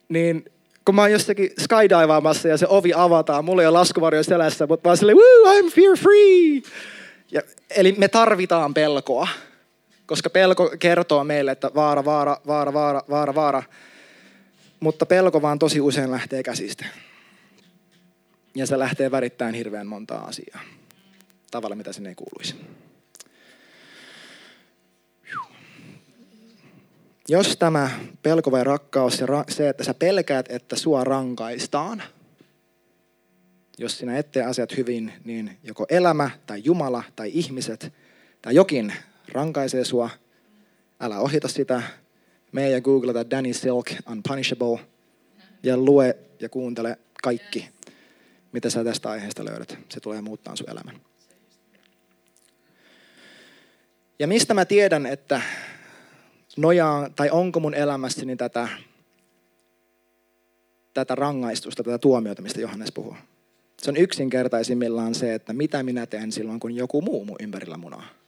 niin 0.09 0.45
kun 0.85 0.95
mä 0.95 1.01
oon 1.01 1.11
jossakin 1.11 1.49
skydivaamassa 1.59 2.47
ja 2.47 2.57
se 2.57 2.67
ovi 2.69 2.91
avataan, 2.95 3.45
mulla 3.45 3.61
ei 3.61 3.67
ole 3.67 3.77
laskuvarjo 3.77 4.23
selässä, 4.23 4.67
mutta 4.67 4.87
vaan 4.87 4.97
silleen, 4.97 5.17
woo, 5.17 5.59
I'm 5.59 5.71
fear 5.71 5.97
free. 5.97 6.61
Ja, 7.31 7.41
eli 7.69 7.95
me 7.97 8.07
tarvitaan 8.07 8.73
pelkoa, 8.73 9.27
koska 10.05 10.29
pelko 10.29 10.71
kertoo 10.79 11.23
meille, 11.23 11.51
että 11.51 11.71
vaara, 11.75 12.05
vaara, 12.05 12.37
vaara, 12.47 12.73
vaara, 12.73 13.01
vaara, 13.09 13.35
vaara. 13.35 13.63
Mutta 14.81 15.05
pelko 15.05 15.41
vaan 15.41 15.59
tosi 15.59 15.81
usein 15.81 16.11
lähtee 16.11 16.43
käsistä. 16.43 16.85
Ja 18.55 18.67
se 18.67 18.79
lähtee 18.79 19.11
värittämään 19.11 19.53
hirveän 19.53 19.87
montaa 19.87 20.25
asiaa. 20.25 20.59
Tavalla, 21.51 21.75
mitä 21.75 21.93
sinne 21.93 22.09
ei 22.09 22.15
kuuluisi. 22.15 22.55
Jos 27.27 27.57
tämä 27.57 27.89
pelko 28.23 28.51
vai 28.51 28.63
rakkaus 28.63 29.19
ja 29.19 29.27
se, 29.49 29.69
että 29.69 29.83
sä 29.83 29.93
pelkäät, 29.93 30.45
että 30.49 30.75
sua 30.75 31.03
rankaistaan, 31.03 32.03
jos 33.77 33.97
sinä 33.97 34.17
et 34.17 34.31
tee 34.31 34.43
asiat 34.43 34.77
hyvin, 34.77 35.13
niin 35.23 35.57
joko 35.63 35.85
elämä 35.89 36.29
tai 36.45 36.61
Jumala 36.63 37.03
tai 37.15 37.31
ihmiset 37.33 37.93
tai 38.41 38.55
jokin 38.55 38.93
rankaisee 39.31 39.85
sua. 39.85 40.09
Älä 40.99 41.19
ohita 41.19 41.47
sitä. 41.47 41.83
Mene 42.51 42.69
ja 42.69 42.81
googlata 42.81 43.29
Danny 43.29 43.53
Silk 43.53 43.91
Unpunishable 44.11 44.79
ja 45.63 45.77
lue 45.77 46.17
ja 46.39 46.49
kuuntele 46.49 46.97
kaikki, 47.23 47.69
mitä 48.51 48.69
sä 48.69 48.83
tästä 48.83 49.09
aiheesta 49.09 49.45
löydät. 49.45 49.77
Se 49.89 49.99
tulee 49.99 50.21
muuttaa 50.21 50.55
sun 50.55 50.69
elämän. 50.69 51.01
Ja 54.19 54.27
mistä 54.27 54.53
mä 54.53 54.65
tiedän, 54.65 55.05
että 55.05 55.41
nojaan, 56.57 57.13
tai 57.13 57.29
onko 57.29 57.59
mun 57.59 57.73
elämässäni 57.73 58.35
tätä, 58.35 58.67
tätä 60.93 61.15
rangaistusta, 61.15 61.83
tätä 61.83 61.97
tuomiota, 61.97 62.41
mistä 62.41 62.61
Johannes 62.61 62.91
puhuu. 62.91 63.15
Se 63.81 63.89
on 63.89 63.97
yksinkertaisimmillaan 63.97 65.15
se, 65.15 65.33
että 65.33 65.53
mitä 65.53 65.83
minä 65.83 66.05
teen 66.05 66.31
silloin, 66.31 66.59
kun 66.59 66.75
joku 66.75 67.01
muu 67.01 67.25
mun 67.25 67.35
ympärillä 67.39 67.77
munaa. 67.77 68.20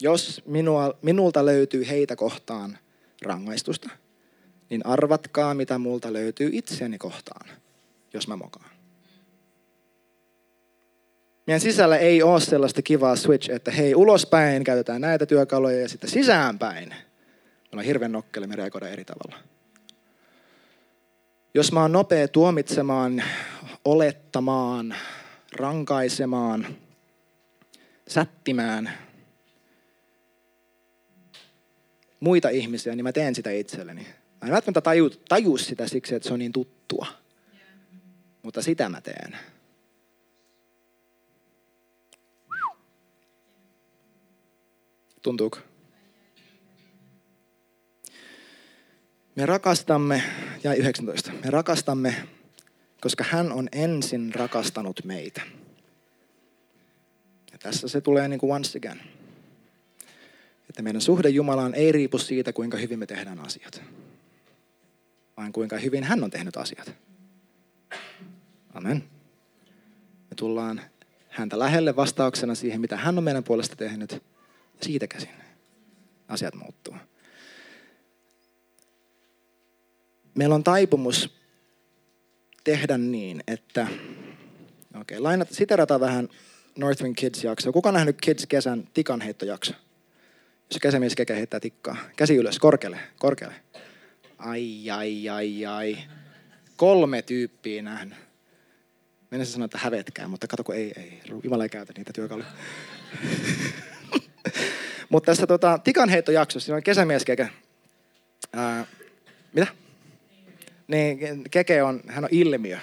Jos 0.00 0.42
minua, 0.46 0.98
minulta 1.02 1.46
löytyy 1.46 1.88
heitä 1.88 2.16
kohtaan 2.16 2.78
rangaistusta, 3.22 3.90
niin 4.70 4.86
arvatkaa, 4.86 5.54
mitä 5.54 5.78
multa 5.78 6.12
löytyy 6.12 6.50
itseäni 6.52 6.98
kohtaan, 6.98 7.48
jos 8.12 8.28
mä 8.28 8.36
mokaan. 8.36 8.70
Meidän 11.46 11.60
sisällä 11.60 11.96
ei 11.96 12.22
ole 12.22 12.40
sellaista 12.40 12.82
kivaa 12.82 13.16
switch, 13.16 13.50
että 13.50 13.70
hei 13.70 13.94
ulospäin 13.94 14.64
käytetään 14.64 15.00
näitä 15.00 15.26
työkaluja 15.26 15.80
ja 15.80 15.88
sitten 15.88 16.10
sisäänpäin. 16.10 16.88
Me 17.72 17.78
on 17.78 17.84
hirveän 17.84 18.12
nokkele, 18.12 18.46
me 18.46 18.56
reagoidaan 18.56 18.92
eri 18.92 19.04
tavalla. 19.04 19.42
Jos 21.54 21.72
mä 21.72 21.82
oon 21.82 21.92
nopea 21.92 22.28
tuomitsemaan, 22.28 23.22
olettamaan, 23.84 24.94
rankaisemaan, 25.52 26.66
sättimään 28.08 28.92
muita 32.20 32.48
ihmisiä, 32.48 32.96
niin 32.96 33.04
mä 33.04 33.12
teen 33.12 33.34
sitä 33.34 33.50
itselleni. 33.50 34.02
Mä 34.40 34.46
en 34.46 34.52
välttämättä 34.52 34.80
taju, 34.80 35.10
taju 35.10 35.56
sitä 35.56 35.88
siksi, 35.88 36.14
että 36.14 36.28
se 36.28 36.34
on 36.34 36.38
niin 36.38 36.52
tuttua. 36.52 37.06
Mutta 38.42 38.62
sitä 38.62 38.88
mä 38.88 39.00
teen. 39.00 39.36
Tuntuuko? 45.22 45.58
Me 49.36 49.46
rakastamme, 49.46 50.22
ja 50.64 50.74
19, 50.74 51.32
me 51.44 51.50
rakastamme, 51.50 52.14
koska 53.00 53.24
hän 53.28 53.52
on 53.52 53.68
ensin 53.72 54.34
rakastanut 54.34 55.00
meitä. 55.04 55.42
Ja 57.52 57.58
tässä 57.58 57.88
se 57.88 58.00
tulee 58.00 58.28
niin 58.28 58.40
kuin 58.40 58.52
once 58.52 58.78
again. 58.78 59.00
Että 60.78 60.84
meidän 60.84 61.02
suhde 61.02 61.28
Jumalaan 61.28 61.74
ei 61.74 61.92
riipu 61.92 62.18
siitä, 62.18 62.52
kuinka 62.52 62.76
hyvin 62.76 62.98
me 62.98 63.06
tehdään 63.06 63.38
asiat, 63.38 63.82
vaan 65.36 65.52
kuinka 65.52 65.78
hyvin 65.78 66.04
hän 66.04 66.24
on 66.24 66.30
tehnyt 66.30 66.56
asiat. 66.56 66.94
Amen. 68.74 69.04
Me 70.30 70.36
tullaan 70.36 70.80
häntä 71.28 71.58
lähelle 71.58 71.96
vastauksena 71.96 72.54
siihen, 72.54 72.80
mitä 72.80 72.96
hän 72.96 73.18
on 73.18 73.24
meidän 73.24 73.44
puolesta 73.44 73.76
tehnyt 73.76 74.22
siitä 74.82 75.06
käsin 75.06 75.30
asiat 76.28 76.54
muuttuu. 76.54 76.94
Meillä 80.34 80.54
on 80.54 80.64
taipumus 80.64 81.34
tehdä 82.64 82.98
niin, 82.98 83.42
että 83.46 83.86
okei, 85.00 85.18
okay, 85.18 85.46
siterataan 85.50 86.00
vähän 86.00 86.28
Northwind 86.76 87.14
Kids-jaksoa. 87.16 87.72
Kuka 87.72 87.88
on 87.88 87.94
nähnyt 87.94 88.16
Kids-kesän 88.20 88.88
tikanheittojakso? 88.94 89.74
Jos 90.70 90.80
kesämies 90.82 91.14
keke 91.14 91.36
heittää 91.36 91.60
tikkaa. 91.60 91.96
Käsi 92.16 92.36
ylös, 92.36 92.58
korkealle, 92.58 92.98
korkealle. 93.18 93.56
Ai, 94.38 94.90
ai, 94.90 95.28
ai, 95.28 95.66
ai. 95.66 95.98
Kolme 96.76 97.22
tyyppiä 97.22 97.82
nähnyt. 97.82 98.18
Mennessä 99.30 99.52
sanoa, 99.52 99.64
että 99.64 99.78
hävetkää, 99.78 100.28
mutta 100.28 100.46
kato 100.46 100.64
kun 100.64 100.74
ei, 100.74 100.92
ei. 100.96 101.20
Jumala 101.42 101.62
ei 101.62 101.68
käytä 101.68 101.92
niitä 101.96 102.12
työkaluja. 102.12 102.46
Mutta 105.08 105.26
tässä 105.26 105.46
tota, 105.46 105.78
tikanheittojaksossa, 105.78 106.66
siinä 106.66 106.76
on 106.76 106.82
kesämies 106.82 107.24
Keke. 107.24 107.48
Ää, 108.52 108.86
mitä? 109.52 109.66
Niin, 110.88 111.18
Keke 111.50 111.82
on, 111.82 112.00
hän 112.06 112.24
on 112.24 112.30
ilmiö. 112.32 112.78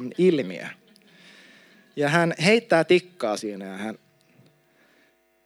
On 0.00 0.12
ilmiö. 0.18 0.66
Ja 1.96 2.08
hän 2.08 2.34
heittää 2.44 2.84
tikkaa 2.84 3.36
siinä 3.36 3.64
ja 3.64 3.76
hän, 3.76 3.98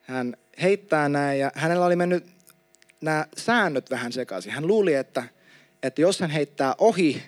hän 0.01 0.37
heittää 0.63 1.09
näin 1.09 1.41
ja 1.41 1.53
hänellä 1.55 1.87
oli 1.87 1.97
mennyt 1.97 2.27
nämä 3.01 3.27
säännöt 3.37 3.91
vähän 3.91 4.13
sekaisin. 4.13 4.53
Hän 4.53 4.67
luuli, 4.67 4.95
että, 4.95 5.25
että 5.83 6.01
jos 6.01 6.21
hän 6.21 6.31
heittää 6.31 6.75
ohi, 6.79 7.23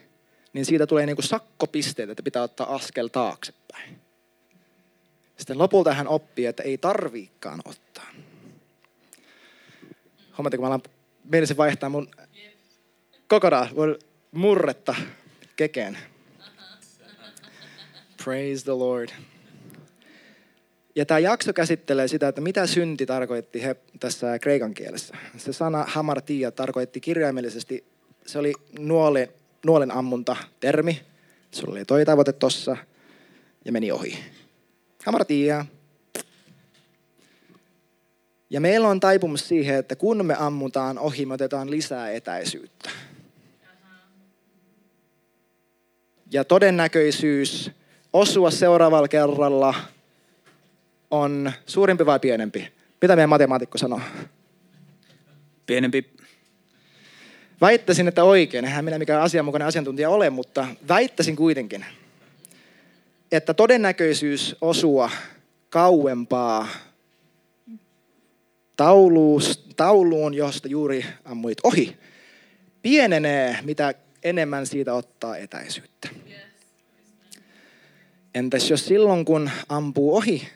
niin 0.53 0.65
siitä 0.65 0.87
tulee 0.87 1.07
niin 1.07 1.17
kuin 1.17 1.27
sakkopisteet, 1.27 2.11
että 2.11 2.23
pitää 2.23 2.43
ottaa 2.43 2.75
askel 2.75 3.09
taaksepäin. 3.09 4.01
Sitten 5.37 5.59
lopulta 5.59 5.95
hän 5.95 6.09
oppii, 6.09 6.47
että 6.47 6.63
ei 6.63 6.79
tarviikaan 6.79 7.61
ottaa. 7.65 8.07
Huomatteko, 10.39 10.63
mä 10.63 10.67
alan 10.67 10.83
mielisin 11.25 11.57
vaihtaa 11.57 11.89
mun 11.89 12.09
kokonaan 13.29 13.69
mun 13.75 13.99
murretta 14.33 14.95
kekeen. 15.57 15.99
Praise 18.25 18.65
the 18.65 18.73
Lord. 18.73 19.09
Ja 20.97 21.07
tämä 21.07 21.19
jakso 21.19 21.53
käsittelee 21.53 22.09
sitä, 22.09 22.29
että 22.29 22.41
mitä 22.41 22.67
synti 22.67 23.07
tarkoitti 23.07 23.63
he, 23.63 23.77
tässä 24.01 24.39
kreikan 24.39 24.75
kielessä. 24.75 25.15
Se 25.37 25.53
sana 25.53 25.85
hamartia 25.89 26.51
tarkoitti 26.51 27.01
kirjaimellisesti, 27.01 27.85
se 28.27 28.39
oli 28.39 28.53
nuole, 28.79 29.29
nuolen 29.67 29.91
ammunta 29.91 30.37
termi. 30.61 31.01
Sulla 31.51 31.73
oli 31.73 31.85
toi 31.85 32.05
tavoite 32.05 32.33
tossa 32.33 32.77
ja 33.65 33.73
meni 33.73 33.93
ohi. 33.93 34.19
Hamartia, 35.05 35.67
ja 38.51 38.61
meillä 38.61 38.89
on 38.89 39.01
taipumus 39.01 39.49
siihen, 39.49 39.77
että 39.77 39.97
kun 39.97 40.27
me 40.27 40.37
ammutaan 40.39 40.99
ohi, 40.99 41.27
me 41.27 41.35
otetaan 41.35 41.71
lisää 41.71 42.11
etäisyyttä. 42.11 42.91
Ja 46.33 46.45
todennäköisyys 46.45 47.71
osua 48.13 48.51
seuraavalla 48.51 49.09
kerralla 49.09 49.75
on 51.11 51.53
suurempi 51.67 52.07
vai 52.07 52.21
pienempi? 52.21 52.73
Mitä 53.03 53.17
meidän 53.17 53.29
matemaatikko 53.29 53.79
sanoo? 53.79 54.01
Pienempi. 55.67 56.17
Väittäisin, 57.61 58.09
että 58.09 58.25
oikein. 58.25 58.65
Eihän 58.65 58.85
minä 58.85 58.99
mikään 58.99 59.23
asianmukainen 59.23 59.69
asiantuntija 59.69 60.11
ole, 60.11 60.31
mutta 60.31 60.67
väittäisin 60.89 61.37
kuitenkin, 61.37 61.85
että 63.33 63.55
todennäköisyys 63.55 64.57
osua 64.61 65.11
kauempaa 65.71 66.69
tauluus, 68.77 69.67
tauluun, 69.77 70.35
josta 70.35 70.69
juuri 70.69 71.07
ammuit 71.25 71.59
ohi, 71.63 71.97
pienenee, 72.83 73.59
mitä 73.63 73.95
enemmän 74.23 74.67
siitä 74.67 74.95
ottaa 74.95 75.37
etäisyyttä. 75.37 76.09
Entäs 78.35 78.71
jos 78.71 78.87
silloin, 78.87 79.25
kun 79.25 79.51
ampuu 79.69 80.17
ohi, 80.17 80.49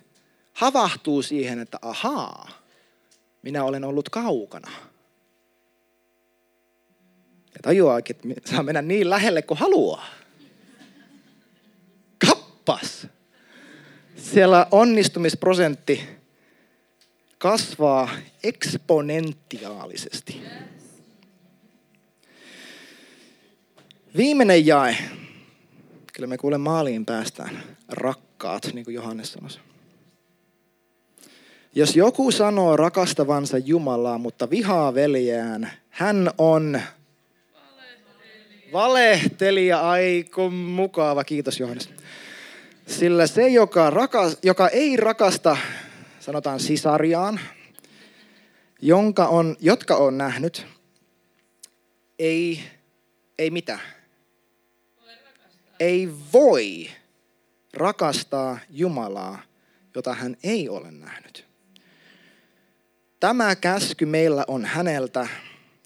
havahtuu 0.61 1.23
siihen, 1.23 1.59
että 1.59 1.79
ahaa, 1.83 2.49
minä 3.43 3.65
olen 3.65 3.85
ollut 3.85 4.09
kaukana. 4.09 4.71
Ja 7.55 7.61
tajuaakin, 7.63 8.17
että 8.37 8.51
saa 8.51 8.63
mennä 8.63 8.83
niin 8.83 9.11
lähelle 9.11 9.43
kuin 9.43 9.59
haluaa. 9.59 10.07
Kappas! 12.27 13.07
Siellä 14.17 14.67
onnistumisprosentti 14.71 16.09
kasvaa 17.39 18.09
eksponentiaalisesti. 18.43 20.43
Viimeinen 24.17 24.67
jae. 24.67 24.97
Kyllä 26.13 26.27
me 26.27 26.39
kuule 26.39 26.59
maaliin 26.59 27.07
päästään. 27.07 27.63
Rakkaat, 27.89 28.71
niin 28.73 28.85
kuin 28.85 28.95
Johannes 28.95 29.33
sanoi. 29.33 29.70
Jos 31.75 31.97
joku 31.97 32.31
sanoo 32.31 32.77
rakastavansa 32.77 33.59
Jumalaa, 33.59 34.19
mutta 34.19 34.51
vihaa 34.51 34.95
veljeään, 34.95 35.71
hän 35.91 36.31
on 36.39 36.81
valehtelija. 37.55 38.73
valehtelija. 38.73 39.91
Ai 39.91 40.25
kun 40.35 40.53
mukava, 40.53 41.25
kiitos 41.25 41.61
Johannes. 41.61 41.91
Sillä 42.87 43.27
se, 43.27 43.49
joka, 43.49 43.91
rakas, 43.91 44.39
joka 44.43 44.69
ei 44.69 44.97
rakasta, 44.97 45.57
sanotaan 46.21 46.61
sisariaan, 46.61 47.41
jonka 48.83 49.27
on, 49.27 49.57
jotka 49.61 49.97
on 49.97 50.19
nähnyt, 50.19 50.67
ei, 52.19 52.61
ei 53.39 53.51
mitä? 53.51 53.79
Ei 55.81 56.09
voi 56.33 56.91
rakastaa 57.75 58.59
Jumalaa, 58.71 59.43
jota 59.95 60.15
hän 60.15 60.37
ei 60.43 60.69
ole 60.69 60.91
nähnyt. 60.91 61.50
Tämä 63.21 63.57
käsky 63.57 64.07
meillä 64.07 64.45
on 64.49 64.65
häneltä, 64.65 65.29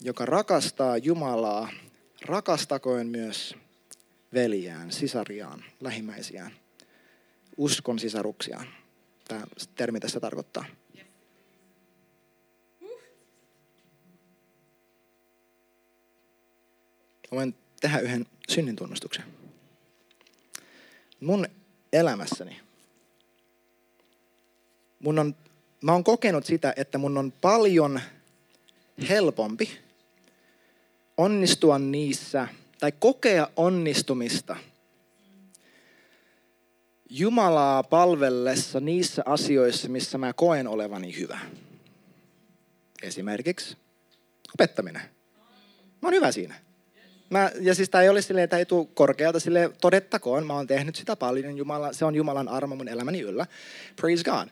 joka 0.00 0.26
rakastaa 0.26 0.96
Jumalaa, 0.96 1.68
rakastakoon 2.24 3.06
myös 3.06 3.54
veljään, 4.34 4.92
sisariaan, 4.92 5.64
lähimmäisiään, 5.80 6.52
uskon 7.56 7.98
sisaruksiaan. 7.98 8.66
Tämä 9.28 9.42
termi 9.74 10.00
tässä 10.00 10.20
tarkoittaa. 10.20 10.64
Voin 17.32 17.54
tehdä 17.80 17.98
yhden 17.98 18.26
synnin 18.48 18.76
tunnustuksen. 18.76 19.24
Mun 21.20 21.46
elämässäni 21.92 22.60
mun 25.04 25.18
on 25.18 25.34
mä 25.84 25.92
oon 25.92 26.04
kokenut 26.04 26.46
sitä, 26.46 26.74
että 26.76 26.98
mun 26.98 27.18
on 27.18 27.32
paljon 27.40 28.00
helpompi 29.08 29.78
onnistua 31.16 31.78
niissä 31.78 32.48
tai 32.80 32.92
kokea 32.92 33.48
onnistumista 33.56 34.56
Jumalaa 37.10 37.82
palvellessa 37.82 38.80
niissä 38.80 39.22
asioissa, 39.26 39.88
missä 39.88 40.18
mä 40.18 40.32
koen 40.32 40.68
olevani 40.68 41.16
hyvä. 41.16 41.38
Esimerkiksi 43.02 43.76
opettaminen. 44.54 45.02
Mä 46.02 46.08
oon 46.08 46.14
hyvä 46.14 46.32
siinä. 46.32 46.54
Mä, 47.30 47.50
ja 47.60 47.74
siis 47.74 47.90
tämä 47.90 48.02
ei 48.02 48.08
ole 48.08 48.22
silleen, 48.22 48.44
että 48.44 48.58
ei 48.58 48.66
tule 48.66 48.86
korkealta 48.94 49.40
sille 49.40 49.70
todettakoon. 49.80 50.46
Mä 50.46 50.54
oon 50.54 50.66
tehnyt 50.66 50.96
sitä 50.96 51.16
paljon. 51.16 51.56
Jumala, 51.56 51.92
se 51.92 52.04
on 52.04 52.14
Jumalan 52.14 52.48
armo 52.48 52.76
mun 52.76 52.88
elämäni 52.88 53.20
yllä. 53.20 53.46
Praise 53.96 54.24
God 54.24 54.48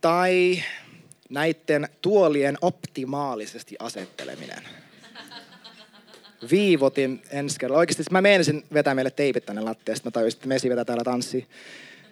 tai 0.00 0.62
näiden 1.30 1.88
tuolien 2.02 2.58
optimaalisesti 2.60 3.76
asetteleminen. 3.78 4.62
Viivotin 6.50 7.22
ensi 7.30 7.58
kerralla. 7.58 7.78
Oikeasti 7.78 8.04
mä 8.10 8.20
meinasin 8.20 8.64
vetää 8.72 8.94
meille 8.94 9.10
teipit 9.10 9.46
tänne 9.46 9.62
lattiasta. 9.62 10.06
Mä 10.06 10.10
tajusin, 10.10 10.36
että 10.36 10.48
Mesi 10.48 10.70
vetää 10.70 10.84
täällä 10.84 11.04
tanssi. 11.04 11.48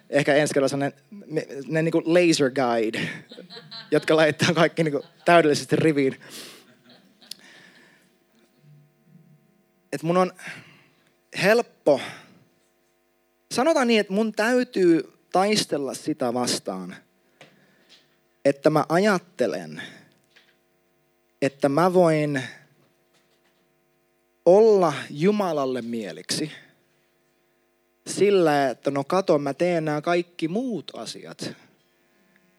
Ehkä 0.09 0.35
ensi 0.35 0.53
kerralla 0.53 0.77
ne, 0.77 0.93
ne, 1.27 1.47
ne 1.67 1.81
niin 1.81 1.93
laser 2.05 2.51
guide, 2.51 2.99
jotka 3.91 4.15
laittaa 4.15 4.53
kaikki 4.53 4.83
niin 4.83 5.01
täydellisesti 5.25 5.75
riviin. 5.75 6.15
Et 9.93 10.03
mun 10.03 10.17
on 10.17 10.31
helppo. 11.43 12.01
Sanotaan 13.51 13.87
niin, 13.87 13.99
että 13.99 14.13
mun 14.13 14.33
täytyy 14.33 15.13
taistella 15.31 15.93
sitä 15.93 16.33
vastaan– 16.33 16.95
että 18.49 18.69
mä 18.69 18.85
ajattelen, 18.89 19.81
että 21.41 21.69
mä 21.69 21.93
voin 21.93 22.43
olla 24.45 24.93
Jumalalle 25.09 25.81
mieliksi 25.81 26.51
sillä, 28.07 28.69
että 28.69 28.91
no 28.91 29.03
kato, 29.03 29.39
mä 29.39 29.53
teen 29.53 29.85
nämä 29.85 30.01
kaikki 30.01 30.47
muut 30.47 30.91
asiat. 30.95 31.53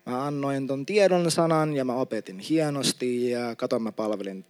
Mä 0.07 0.26
annoin 0.26 0.66
ton 0.66 0.86
tiedon 0.86 1.30
sanan 1.30 1.76
ja 1.76 1.84
mä 1.84 1.95
opetin 1.95 2.39
hienosti 2.39 3.30
ja 3.30 3.57
kato, 3.57 3.78
mä 3.78 3.93
palvelin, 3.93 4.45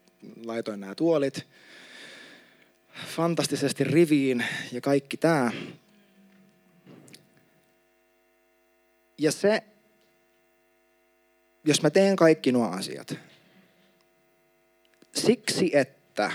laitoin 0.45 0.81
nämä 0.81 0.95
tuolit 0.95 1.47
fantastisesti 3.07 3.85
riviin 3.85 4.45
ja 4.73 4.81
kaikki 4.81 5.17
tämä. 5.17 5.51
Ja 9.19 9.33
se 9.33 9.63
jos 11.69 11.83
mä 11.83 11.91
teen 11.91 12.17
kaikki 12.17 12.53
nuo 12.53 12.69
asiat, 12.69 13.15
siksi 15.15 15.71
että 15.77 16.33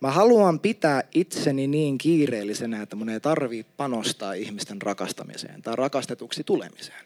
mä 0.00 0.10
haluan 0.10 0.60
pitää 0.60 1.02
itseni 1.14 1.66
niin 1.66 1.98
kiireellisenä, 1.98 2.82
että 2.82 2.96
mun 2.96 3.08
ei 3.08 3.20
tarvii 3.20 3.62
panostaa 3.62 4.32
ihmisten 4.32 4.82
rakastamiseen 4.82 5.62
tai 5.62 5.76
rakastetuksi 5.76 6.44
tulemiseen. 6.44 7.04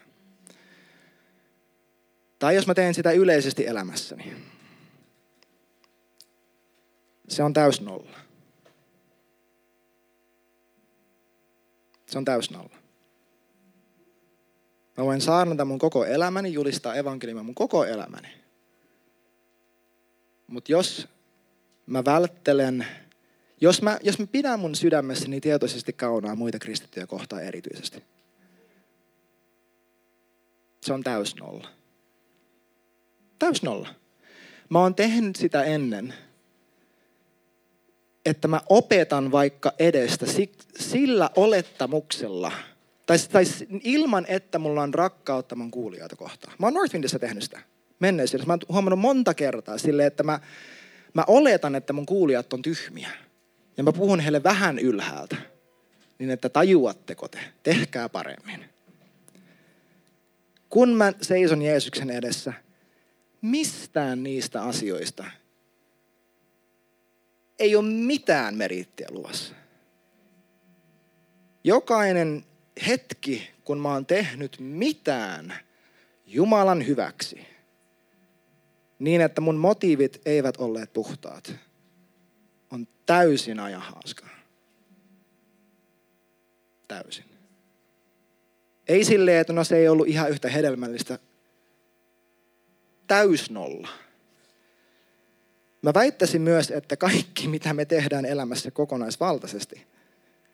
Tai 2.38 2.54
jos 2.54 2.66
mä 2.66 2.74
teen 2.74 2.94
sitä 2.94 3.12
yleisesti 3.12 3.66
elämässäni, 3.66 4.36
se 7.28 7.42
on 7.42 7.52
täys 7.52 7.80
nolla. 7.80 8.18
Se 12.06 12.18
on 12.18 12.24
täys 12.24 12.50
nolla. 12.50 12.81
Mä 15.02 15.06
voin 15.06 15.20
saarnata 15.20 15.64
mun 15.64 15.78
koko 15.78 16.04
elämäni, 16.04 16.52
julistaa 16.52 16.94
evankeliumia 16.94 17.42
mun 17.42 17.54
koko 17.54 17.84
elämäni. 17.84 18.28
Mutta 20.46 20.72
jos 20.72 21.08
mä 21.86 22.04
välttelen, 22.04 22.86
jos 23.60 23.82
mä, 23.82 23.98
jos 24.02 24.18
mä 24.18 24.26
pidän 24.26 24.60
mun 24.60 24.74
sydämessäni 24.74 25.40
tietoisesti 25.40 25.92
kaunaa 25.92 26.34
muita 26.34 26.58
kristittyjä 26.58 27.06
kohtaan 27.06 27.42
erityisesti, 27.42 28.02
se 30.80 30.92
on 30.92 31.02
täys 31.02 31.36
nolla. 31.36 31.68
Täys 33.38 33.62
nolla. 33.62 33.88
Mä 34.68 34.78
oon 34.78 34.94
tehnyt 34.94 35.36
sitä 35.36 35.64
ennen, 35.64 36.14
että 38.24 38.48
mä 38.48 38.60
opetan 38.68 39.32
vaikka 39.32 39.72
edestä 39.78 40.26
sillä 40.78 41.30
olettamuksella– 41.36 42.52
tai, 43.18 43.44
tai 43.44 43.44
ilman, 43.82 44.24
että 44.28 44.58
mulla 44.58 44.82
on 44.82 44.94
rakkautta 44.94 45.54
mun 45.56 45.70
kuulijoita 45.70 46.16
kohtaan. 46.16 46.54
Mä 46.58 46.66
oon 46.66 46.74
Northwindissä 46.74 47.18
tehnyt 47.18 47.42
sitä 47.42 47.60
menneisyydessä. 47.98 48.46
Mä 48.46 48.52
oon 48.52 48.60
huomannut 48.68 49.00
monta 49.00 49.34
kertaa 49.34 49.78
silleen, 49.78 50.06
että 50.06 50.22
mä, 50.22 50.40
mä 51.14 51.24
oletan, 51.26 51.74
että 51.74 51.92
mun 51.92 52.06
kuulijat 52.06 52.52
on 52.52 52.62
tyhmiä. 52.62 53.10
Ja 53.76 53.82
mä 53.84 53.92
puhun 53.92 54.20
heille 54.20 54.42
vähän 54.42 54.78
ylhäältä. 54.78 55.36
Niin 56.18 56.30
että 56.30 56.48
tajuatteko 56.48 57.28
te, 57.28 57.38
tehkää 57.62 58.08
paremmin. 58.08 58.64
Kun 60.68 60.88
mä 60.88 61.12
seison 61.20 61.62
Jeesuksen 61.62 62.10
edessä, 62.10 62.52
mistään 63.42 64.22
niistä 64.22 64.62
asioista 64.62 65.24
ei 67.58 67.76
ole 67.76 67.84
mitään 67.84 68.54
meriittiä 68.54 69.08
luvassa. 69.10 69.54
Jokainen 71.64 72.44
hetki, 72.86 73.50
kun 73.64 73.78
mä 73.78 73.92
oon 73.92 74.06
tehnyt 74.06 74.56
mitään 74.60 75.54
Jumalan 76.26 76.86
hyväksi, 76.86 77.46
niin 78.98 79.20
että 79.20 79.40
mun 79.40 79.56
motiivit 79.56 80.20
eivät 80.24 80.56
olleet 80.56 80.92
puhtaat, 80.92 81.54
on 82.70 82.88
täysin 83.06 83.60
ajahaaskaa. 83.60 84.28
Täysin. 86.88 87.24
Ei 88.88 89.04
silleen, 89.04 89.40
että 89.40 89.52
no 89.52 89.64
se 89.64 89.76
ei 89.76 89.88
ollut 89.88 90.08
ihan 90.08 90.30
yhtä 90.30 90.48
hedelmällistä. 90.48 91.18
Täysnolla. 93.06 93.88
Mä 95.82 95.94
väittäisin 95.94 96.42
myös, 96.42 96.70
että 96.70 96.96
kaikki 96.96 97.48
mitä 97.48 97.74
me 97.74 97.84
tehdään 97.84 98.24
elämässä 98.24 98.70
kokonaisvaltaisesti, 98.70 99.86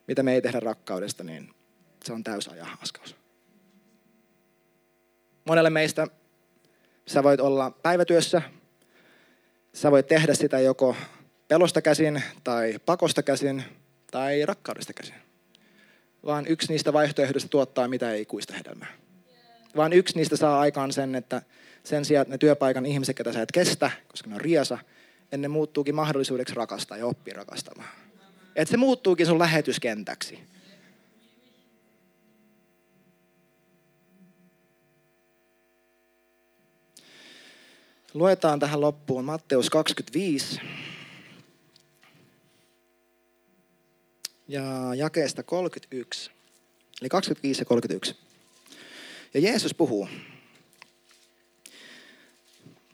mitä 0.09 0.23
me 0.23 0.35
ei 0.35 0.43
tehdä 0.43 0.61
rakkaudesta, 0.61 1.25
niin 1.25 1.55
se 2.09 2.13
on 2.13 2.25
täysajahaskaus. 2.25 3.17
Monelle 5.45 5.71
meistä 5.71 6.07
sä 7.07 7.23
voit 7.23 7.41
olla 7.41 7.71
päivätyössä, 7.71 8.43
sä 9.73 9.91
voit 9.91 10.07
tehdä 10.07 10.35
sitä 10.35 10.59
joko 10.59 10.97
pelosta 11.49 11.83
käsin 11.83 12.23
tai 12.45 12.79
pakosta 12.87 13.23
käsin 13.23 13.65
tai 14.11 14.47
rakkaudesta 14.47 14.93
käsin. 14.93 15.15
Vaan 16.25 16.47
yksi 16.47 16.73
niistä 16.73 16.93
vaihtoehdoista 16.93 17.49
tuottaa 17.49 17.89
mitä 17.89 18.13
ei 18.13 18.27
kuista 18.27 18.55
hedelmää. 18.55 18.93
vaan 19.77 19.93
yksi 19.93 20.17
niistä 20.17 20.37
saa 20.37 20.61
aikaan 20.61 20.93
sen, 20.93 21.15
että 21.15 21.43
sen 21.85 22.05
sijaan, 22.05 22.23
että 22.23 22.35
ne 22.35 22.39
työpaikan 22.39 22.87
ihmiset, 22.87 23.17
ketä 23.17 23.33
sä 23.33 23.43
et 23.43 23.53
kestä, 23.53 23.91
koska 24.09 24.31
ne 24.31 24.35
on 24.35 24.41
riesa, 24.41 24.79
ne 25.37 25.49
muuttuukin 25.49 25.95
mahdollisuudeksi 25.95 26.55
rakastaa 26.55 26.99
ja 26.99 27.07
oppia 27.07 27.35
rakastamaan. 27.35 27.89
Että 28.57 28.71
se 28.71 28.77
muuttuukin 28.77 29.27
sun 29.27 29.39
lähetyskentäksi. 29.39 30.39
Luetaan 38.15 38.61
tähän 38.61 38.81
loppuun 38.81 39.25
Matteus 39.25 39.71
25. 39.71 40.61
Ja 44.49 44.95
jakeesta 44.95 45.43
31. 45.43 46.31
Eli 47.01 47.09
25 47.09 47.61
ja 47.61 47.65
31. 47.65 48.17
Ja 49.35 49.41
Jeesus 49.41 49.75
puhuu. 49.75 50.09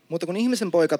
Mutta 0.09 0.25
kun 0.25 0.37
ihmisen 0.37 0.71
poika 0.71 0.99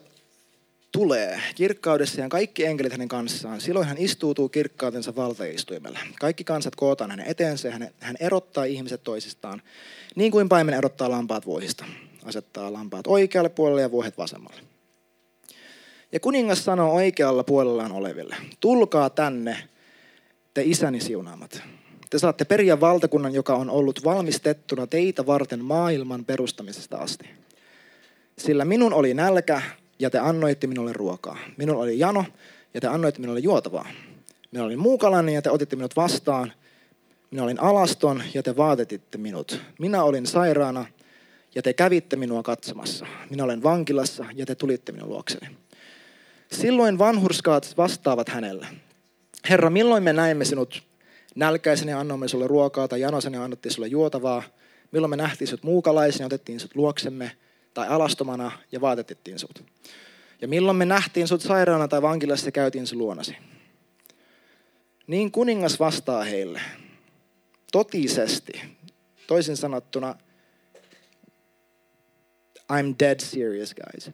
tulee 0.91 1.41
kirkkaudessa 1.55 2.21
ja 2.21 2.29
kaikki 2.29 2.65
enkelit 2.65 2.91
hänen 2.91 3.07
kanssaan, 3.07 3.61
silloin 3.61 3.87
hän 3.87 3.97
istuutuu 3.97 4.49
kirkkautensa 4.49 5.15
valtaistuimella. 5.15 5.99
Kaikki 6.19 6.43
kansat 6.43 6.75
kootaan 6.75 7.11
hänen 7.11 7.27
eteensä 7.27 7.67
ja 7.67 7.73
hän, 7.99 8.17
erottaa 8.19 8.63
ihmiset 8.63 9.03
toisistaan, 9.03 9.61
niin 10.15 10.31
kuin 10.31 10.49
paimen 10.49 10.73
erottaa 10.73 11.09
lampaat 11.09 11.45
vuohista. 11.45 11.85
Asettaa 12.25 12.73
lampaat 12.73 13.07
oikealle 13.07 13.49
puolelle 13.49 13.81
ja 13.81 13.91
vuohet 13.91 14.17
vasemmalle. 14.17 14.61
Ja 16.11 16.19
kuningas 16.19 16.65
sanoo 16.65 16.93
oikealla 16.93 17.43
puolellaan 17.43 17.91
oleville, 17.91 18.35
tulkaa 18.59 19.09
tänne, 19.09 19.57
te 20.53 20.61
isäni 20.65 20.99
siunaamat. 20.99 21.61
Te 22.09 22.19
saatte 22.19 22.45
periä 22.45 22.79
valtakunnan, 22.79 23.33
joka 23.33 23.55
on 23.55 23.69
ollut 23.69 24.03
valmistettuna 24.03 24.87
teitä 24.87 25.25
varten 25.25 25.65
maailman 25.65 26.25
perustamisesta 26.25 26.97
asti. 26.97 27.29
Sillä 28.37 28.65
minun 28.65 28.93
oli 28.93 29.13
nälkä 29.13 29.61
ja 29.99 30.09
te 30.09 30.19
annoitte 30.19 30.67
minulle 30.67 30.93
ruokaa. 30.93 31.37
Minulla 31.57 31.83
oli 31.83 31.99
jano 31.99 32.25
ja 32.73 32.81
te 32.81 32.87
annoitte 32.87 33.21
minulle 33.21 33.39
juotavaa. 33.39 33.87
Minä 34.51 34.63
olin 34.63 34.79
muukalainen 34.79 35.35
ja 35.35 35.41
te 35.41 35.51
otitte 35.51 35.75
minut 35.75 35.95
vastaan. 35.95 36.53
Minä 37.31 37.43
olin 37.43 37.61
alaston 37.61 38.23
ja 38.33 38.43
te 38.43 38.57
vaatetitte 38.57 39.17
minut. 39.17 39.61
Minä 39.79 40.03
olin 40.03 40.27
sairaana 40.27 40.85
ja 41.55 41.61
te 41.61 41.73
kävitte 41.73 42.15
minua 42.15 42.43
katsomassa. 42.43 43.05
Minä 43.29 43.43
olen 43.43 43.63
vankilassa 43.63 44.25
ja 44.33 44.45
te 44.45 44.55
tulitte 44.55 44.91
minun 44.91 45.09
luokseni. 45.09 45.57
Silloin 46.51 46.97
vanhurskaat 46.97 47.73
vastaavat 47.77 48.29
hänelle. 48.29 48.67
Herra, 49.49 49.69
milloin 49.69 50.03
me 50.03 50.13
näimme 50.13 50.45
sinut 50.45 50.83
nälkäisen 51.35 51.87
ja 51.87 51.99
annoimme 51.99 52.27
sulle 52.27 52.47
ruokaa 52.47 52.87
tai 52.87 53.01
janosen 53.01 53.33
ja 53.33 53.43
annettiin 53.43 53.71
sulle 53.71 53.87
juotavaa? 53.87 54.43
Milloin 54.91 55.09
me 55.09 55.15
nähtiin 55.15 55.47
sinut 55.47 55.63
muukalaisen 55.63 56.19
ja 56.19 56.25
otettiin 56.25 56.59
sut 56.59 56.75
luoksemme 56.75 57.31
tai 57.73 57.87
alastomana 57.87 58.51
ja 58.71 58.81
vaatetettiin 58.81 59.39
sut? 59.39 59.63
Ja 60.41 60.47
milloin 60.47 60.77
me 60.77 60.85
nähtiin 60.85 61.27
sut 61.27 61.41
sairaana 61.41 61.87
tai 61.87 62.01
vankilassa 62.01 62.47
ja 62.47 62.51
käytiin 62.51 62.87
sun 62.87 62.97
luonasi? 62.97 63.37
Niin 65.07 65.31
kuningas 65.31 65.79
vastaa 65.79 66.23
heille. 66.23 66.61
Totisesti, 67.71 68.61
toisin 69.27 69.57
sanottuna, 69.57 70.15
I'm 72.73 72.95
dead 72.99 73.19
serious 73.19 73.75
guys. 73.75 74.11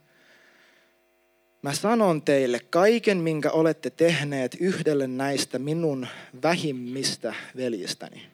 Mä 1.62 1.74
sanon 1.74 2.22
teille, 2.22 2.60
kaiken 2.60 3.18
minkä 3.18 3.52
olette 3.52 3.89
tehneet 3.89 4.58
yhdelle 4.60 5.08
näistä 5.08 5.60
minun 5.60 6.08
vähimmistä 6.43 7.34
veljistäni, 7.56 8.28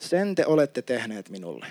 sen 0.00 0.34
te 0.34 0.46
olette 0.46 0.82
tehneet 0.82 1.30
minulle. 1.30 1.66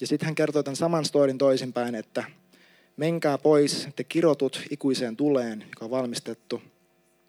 Ja 0.00 0.06
sitten 0.06 0.26
hän 0.26 0.34
kertoo 0.34 0.62
tämän 0.62 0.76
saman 0.76 1.04
storin 1.04 1.38
toisinpäin, 1.38 1.94
että 1.94 2.24
menkää 2.96 3.38
pois, 3.38 3.88
te 3.96 4.04
kirotut 4.04 4.62
ikuiseen 4.70 5.16
tuleen, 5.16 5.64
joka 5.68 5.84
on 5.84 5.90
valmistettu. 5.90 6.62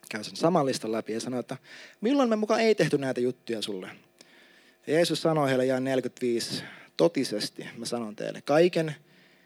Käy 0.09 0.23
sen 0.23 0.35
saman 0.35 0.65
listan 0.65 0.91
läpi 0.91 1.13
ja 1.13 1.19
sanoo, 1.19 1.39
että 1.39 1.57
milloin 2.01 2.29
me 2.29 2.35
mukaan 2.35 2.61
ei 2.61 2.75
tehty 2.75 2.97
näitä 2.97 3.21
juttuja 3.21 3.61
sulle. 3.61 3.89
Ja 4.87 4.93
Jeesus 4.93 5.21
sanoi 5.21 5.49
heille 5.49 5.65
jään 5.65 5.83
45, 5.83 6.63
totisesti 7.03 7.67
mä 7.77 7.85
sanon 7.85 8.15
teille, 8.15 8.41
kaiken 8.41 8.95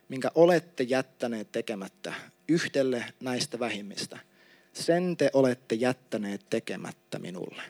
minkä 0.10 0.32
olette 0.36 0.84
jättäneet 0.84 1.52
tekemättä 1.52 2.14
yhdelle 2.48 3.14
näistä 3.20 3.60
vähimmistä, 3.60 4.20
sen 4.74 5.18
te 5.18 5.30
olette 5.34 5.76
jättäneet 5.76 6.50
tekemättä 6.50 7.20
minulle. 7.20 7.62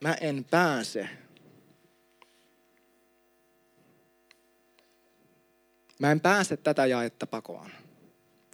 Mä 0.00 0.14
en 0.20 0.44
pääse. 0.50 1.08
Mä 5.98 6.12
en 6.12 6.20
pääse 6.20 6.56
tätä 6.56 6.86
jaetta 6.86 7.26
pakoon. 7.26 7.70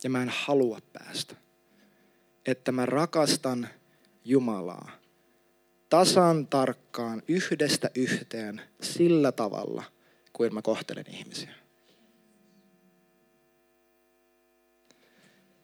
Ja 0.04 0.10
mä 0.10 0.22
en 0.22 0.32
halua 0.32 0.78
päästä. 0.92 1.34
Että 2.46 2.72
mä 2.72 2.86
rakastan 2.86 3.68
Jumalaa 4.24 4.97
tasan 5.88 6.46
tarkkaan 6.46 7.22
yhdestä 7.28 7.90
yhteen 7.94 8.60
sillä 8.82 9.32
tavalla, 9.32 9.84
kuin 10.32 10.54
mä 10.54 10.62
kohtelen 10.62 11.04
ihmisiä. 11.08 11.50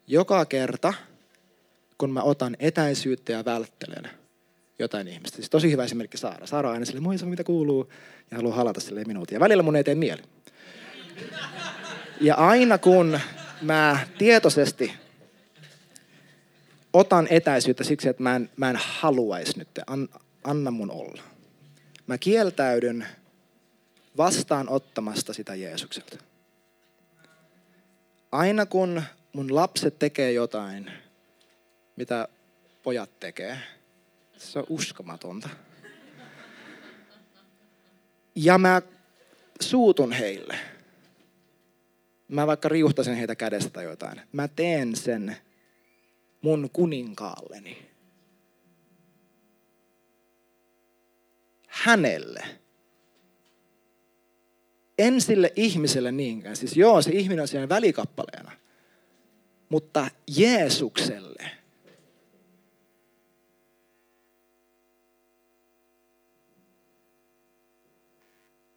Joka 0.07 0.45
kerta, 0.45 0.95
kun 1.99 2.11
mä 2.11 2.23
otan 2.23 2.57
etäisyyttä 2.59 3.33
ja 3.33 3.45
välttelen 3.45 4.11
jotain 4.79 5.09
ihmistä. 5.09 5.37
Siis 5.37 5.51
tosi 5.51 5.71
hyvä 5.71 5.85
esimerkki 5.85 6.17
Saara. 6.17 6.47
Saara 6.47 6.71
aina 6.71 6.85
sille, 6.85 7.01
moi 7.01 7.17
mitä 7.25 7.45
kuuluu, 7.45 7.93
ja 8.31 8.37
haluaa 8.37 8.57
halata 8.57 8.81
sille 8.81 9.05
minuutin. 9.05 9.37
Ja 9.37 9.41
välillä 9.41 9.63
mun 9.63 9.77
ei 9.77 9.85
tee 9.85 9.95
mieli. 9.95 10.23
Ja 12.21 12.35
aina 12.35 12.79
kun 12.79 13.21
mä 13.63 13.99
tietoisesti 14.19 14.93
otan 16.95 17.27
etäisyyttä 17.31 17.85
siksi, 17.85 18.09
että 18.09 18.23
mä 18.23 18.37
en, 18.37 18.51
mä 18.57 18.71
en 18.71 18.77
haluaisi 18.77 19.59
nyt, 19.59 19.69
an, 19.87 20.09
anna 20.45 20.71
mun 20.71 20.91
olla. 20.91 21.23
Mä 22.07 22.19
kieltäydyn 22.19 23.07
vastaanottamasta 24.17 25.33
sitä 25.33 25.55
Jeesukselta. 25.55 26.19
Aina 28.33 28.67
kun 28.67 29.03
mun 29.33 29.55
lapset 29.55 29.99
tekee 29.99 30.33
jotain, 30.33 30.91
mitä 31.97 32.29
pojat 32.83 33.21
tekee, 33.21 33.59
se 34.37 34.59
on 34.59 34.67
uskomatonta. 34.69 35.49
Ja 38.35 38.59
mä 38.59 38.83
suutun 39.61 40.13
heille. 40.13 40.59
Mä 42.29 42.47
vaikka 42.47 42.69
riuhtasen 42.69 43.17
heitä 43.17 43.35
kädestä 43.35 43.71
tai 43.71 43.85
jotain. 43.85 44.21
Mä 44.33 44.49
teen 44.49 44.97
sen 44.97 45.37
mun 46.45 46.71
kuninkaalleni. 46.73 47.91
Hänelle. 51.67 52.45
En 54.99 55.21
sille 55.21 55.53
ihmiselle 55.57 56.13
niinkään. 56.13 56.57
Siis 56.57 56.77
joo, 56.77 57.03
se 57.03 57.11
ihminen 57.11 57.43
on 57.43 57.49
siinä 57.49 57.69
välikappaleena. 57.69 58.53
Mutta 59.69 60.11
Jeesukselle. 60.37 61.51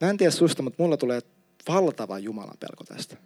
Mä 0.02 0.10
en 0.10 0.18
tiedä 0.18 0.32
susta, 0.32 0.64
mutta 0.64 0.84
mulla 0.84 0.98
tulee 0.98 1.22
valtava 1.68 2.20
Jumalan 2.20 2.58
pelko 2.60 2.84
tästä. 2.84 3.18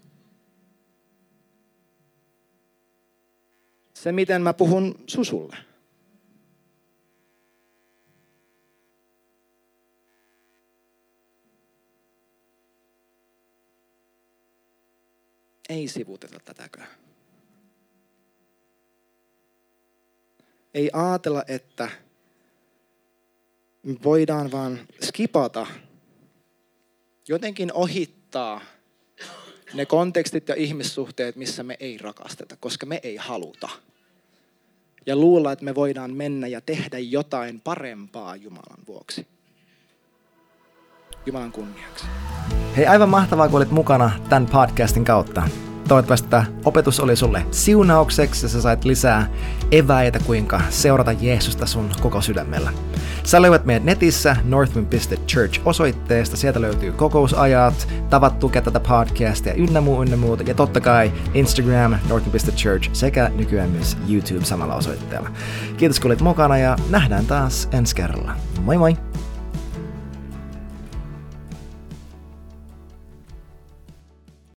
Se, 4.02 4.12
miten 4.12 4.42
mä 4.42 4.54
puhun 4.54 4.96
susulle. 5.08 5.58
Ei 15.70 15.88
sivuteta 15.88 16.40
tätäkö. 16.46 16.82
Ei 20.74 20.90
ajatella, 20.94 21.44
että 21.48 21.90
voidaan 24.04 24.52
vaan 24.52 24.80
skipata, 25.04 25.68
jotenkin 27.28 27.74
ohittaa 27.74 28.62
ne 29.74 29.86
kontekstit 29.86 30.48
ja 30.48 30.56
ihmissuhteet, 30.56 31.36
missä 31.36 31.64
me 31.64 31.78
ei 31.80 31.98
rakasteta, 31.98 32.58
koska 32.60 32.86
me 32.86 33.00
ei 33.04 33.16
haluta 33.16 33.70
ja 35.06 35.16
luulla, 35.16 35.52
että 35.52 35.66
me 35.66 35.76
voidaan 35.76 36.14
mennä 36.14 36.48
ja 36.48 36.62
tehdä 36.62 37.00
jotain 37.00 37.62
parempaa 37.62 38.36
Jumalan 38.36 38.80
vuoksi. 38.88 39.28
Jumalan 41.26 41.52
kunniaksi. 41.52 42.06
Hei, 42.78 42.86
aivan 42.86 43.10
mahtavaa, 43.10 43.50
kun 43.50 43.58
olit 43.58 43.72
mukana 43.72 44.12
tämän 44.30 44.46
podcastin 44.46 45.06
kautta. 45.06 45.44
Toivottavasti 45.92 46.28
tämä 46.30 46.46
opetus 46.66 47.00
oli 47.00 47.16
sulle 47.16 47.46
siunaukseksi 47.52 48.46
ja 48.46 48.50
sä 48.50 48.62
sait 48.62 48.86
lisää 48.86 49.28
eväitä, 49.72 50.20
kuinka 50.20 50.62
seurata 50.70 51.12
Jeesusta 51.12 51.66
sun 51.66 51.90
koko 52.02 52.22
sydämellä. 52.22 52.72
Sä 53.24 53.42
löydät 53.42 53.66
meidät 53.66 53.84
netissä 53.84 54.36
northwind.church 54.44 55.62
osoitteesta. 55.66 56.38
Sieltä 56.38 56.62
löytyy 56.62 56.92
kokousajat, 56.92 57.88
tavat 58.10 58.40
tukea 58.40 58.62
tätä 58.62 58.80
podcastia 58.80 59.54
ynnä 59.54 59.82
muu, 59.82 60.04
ynnä 60.04 60.18
muuta. 60.18 60.44
Ja 60.44 60.54
totta 60.54 60.82
kai 60.82 61.12
Instagram, 61.34 61.96
northwind.church 62.10 62.90
sekä 62.94 63.32
nykyään 63.36 63.70
myös 63.70 63.98
YouTube 64.10 64.46
samalla 64.46 64.76
osoitteella. 64.76 65.30
Kiitos 65.78 66.00
kun 66.00 66.12
olit 66.12 66.22
mukana 66.22 66.58
ja 66.58 66.76
nähdään 66.90 67.26
taas 67.26 67.70
ensi 67.72 67.96
kerralla. 67.96 68.32
Moi 68.62 68.78
moi! 68.78 68.98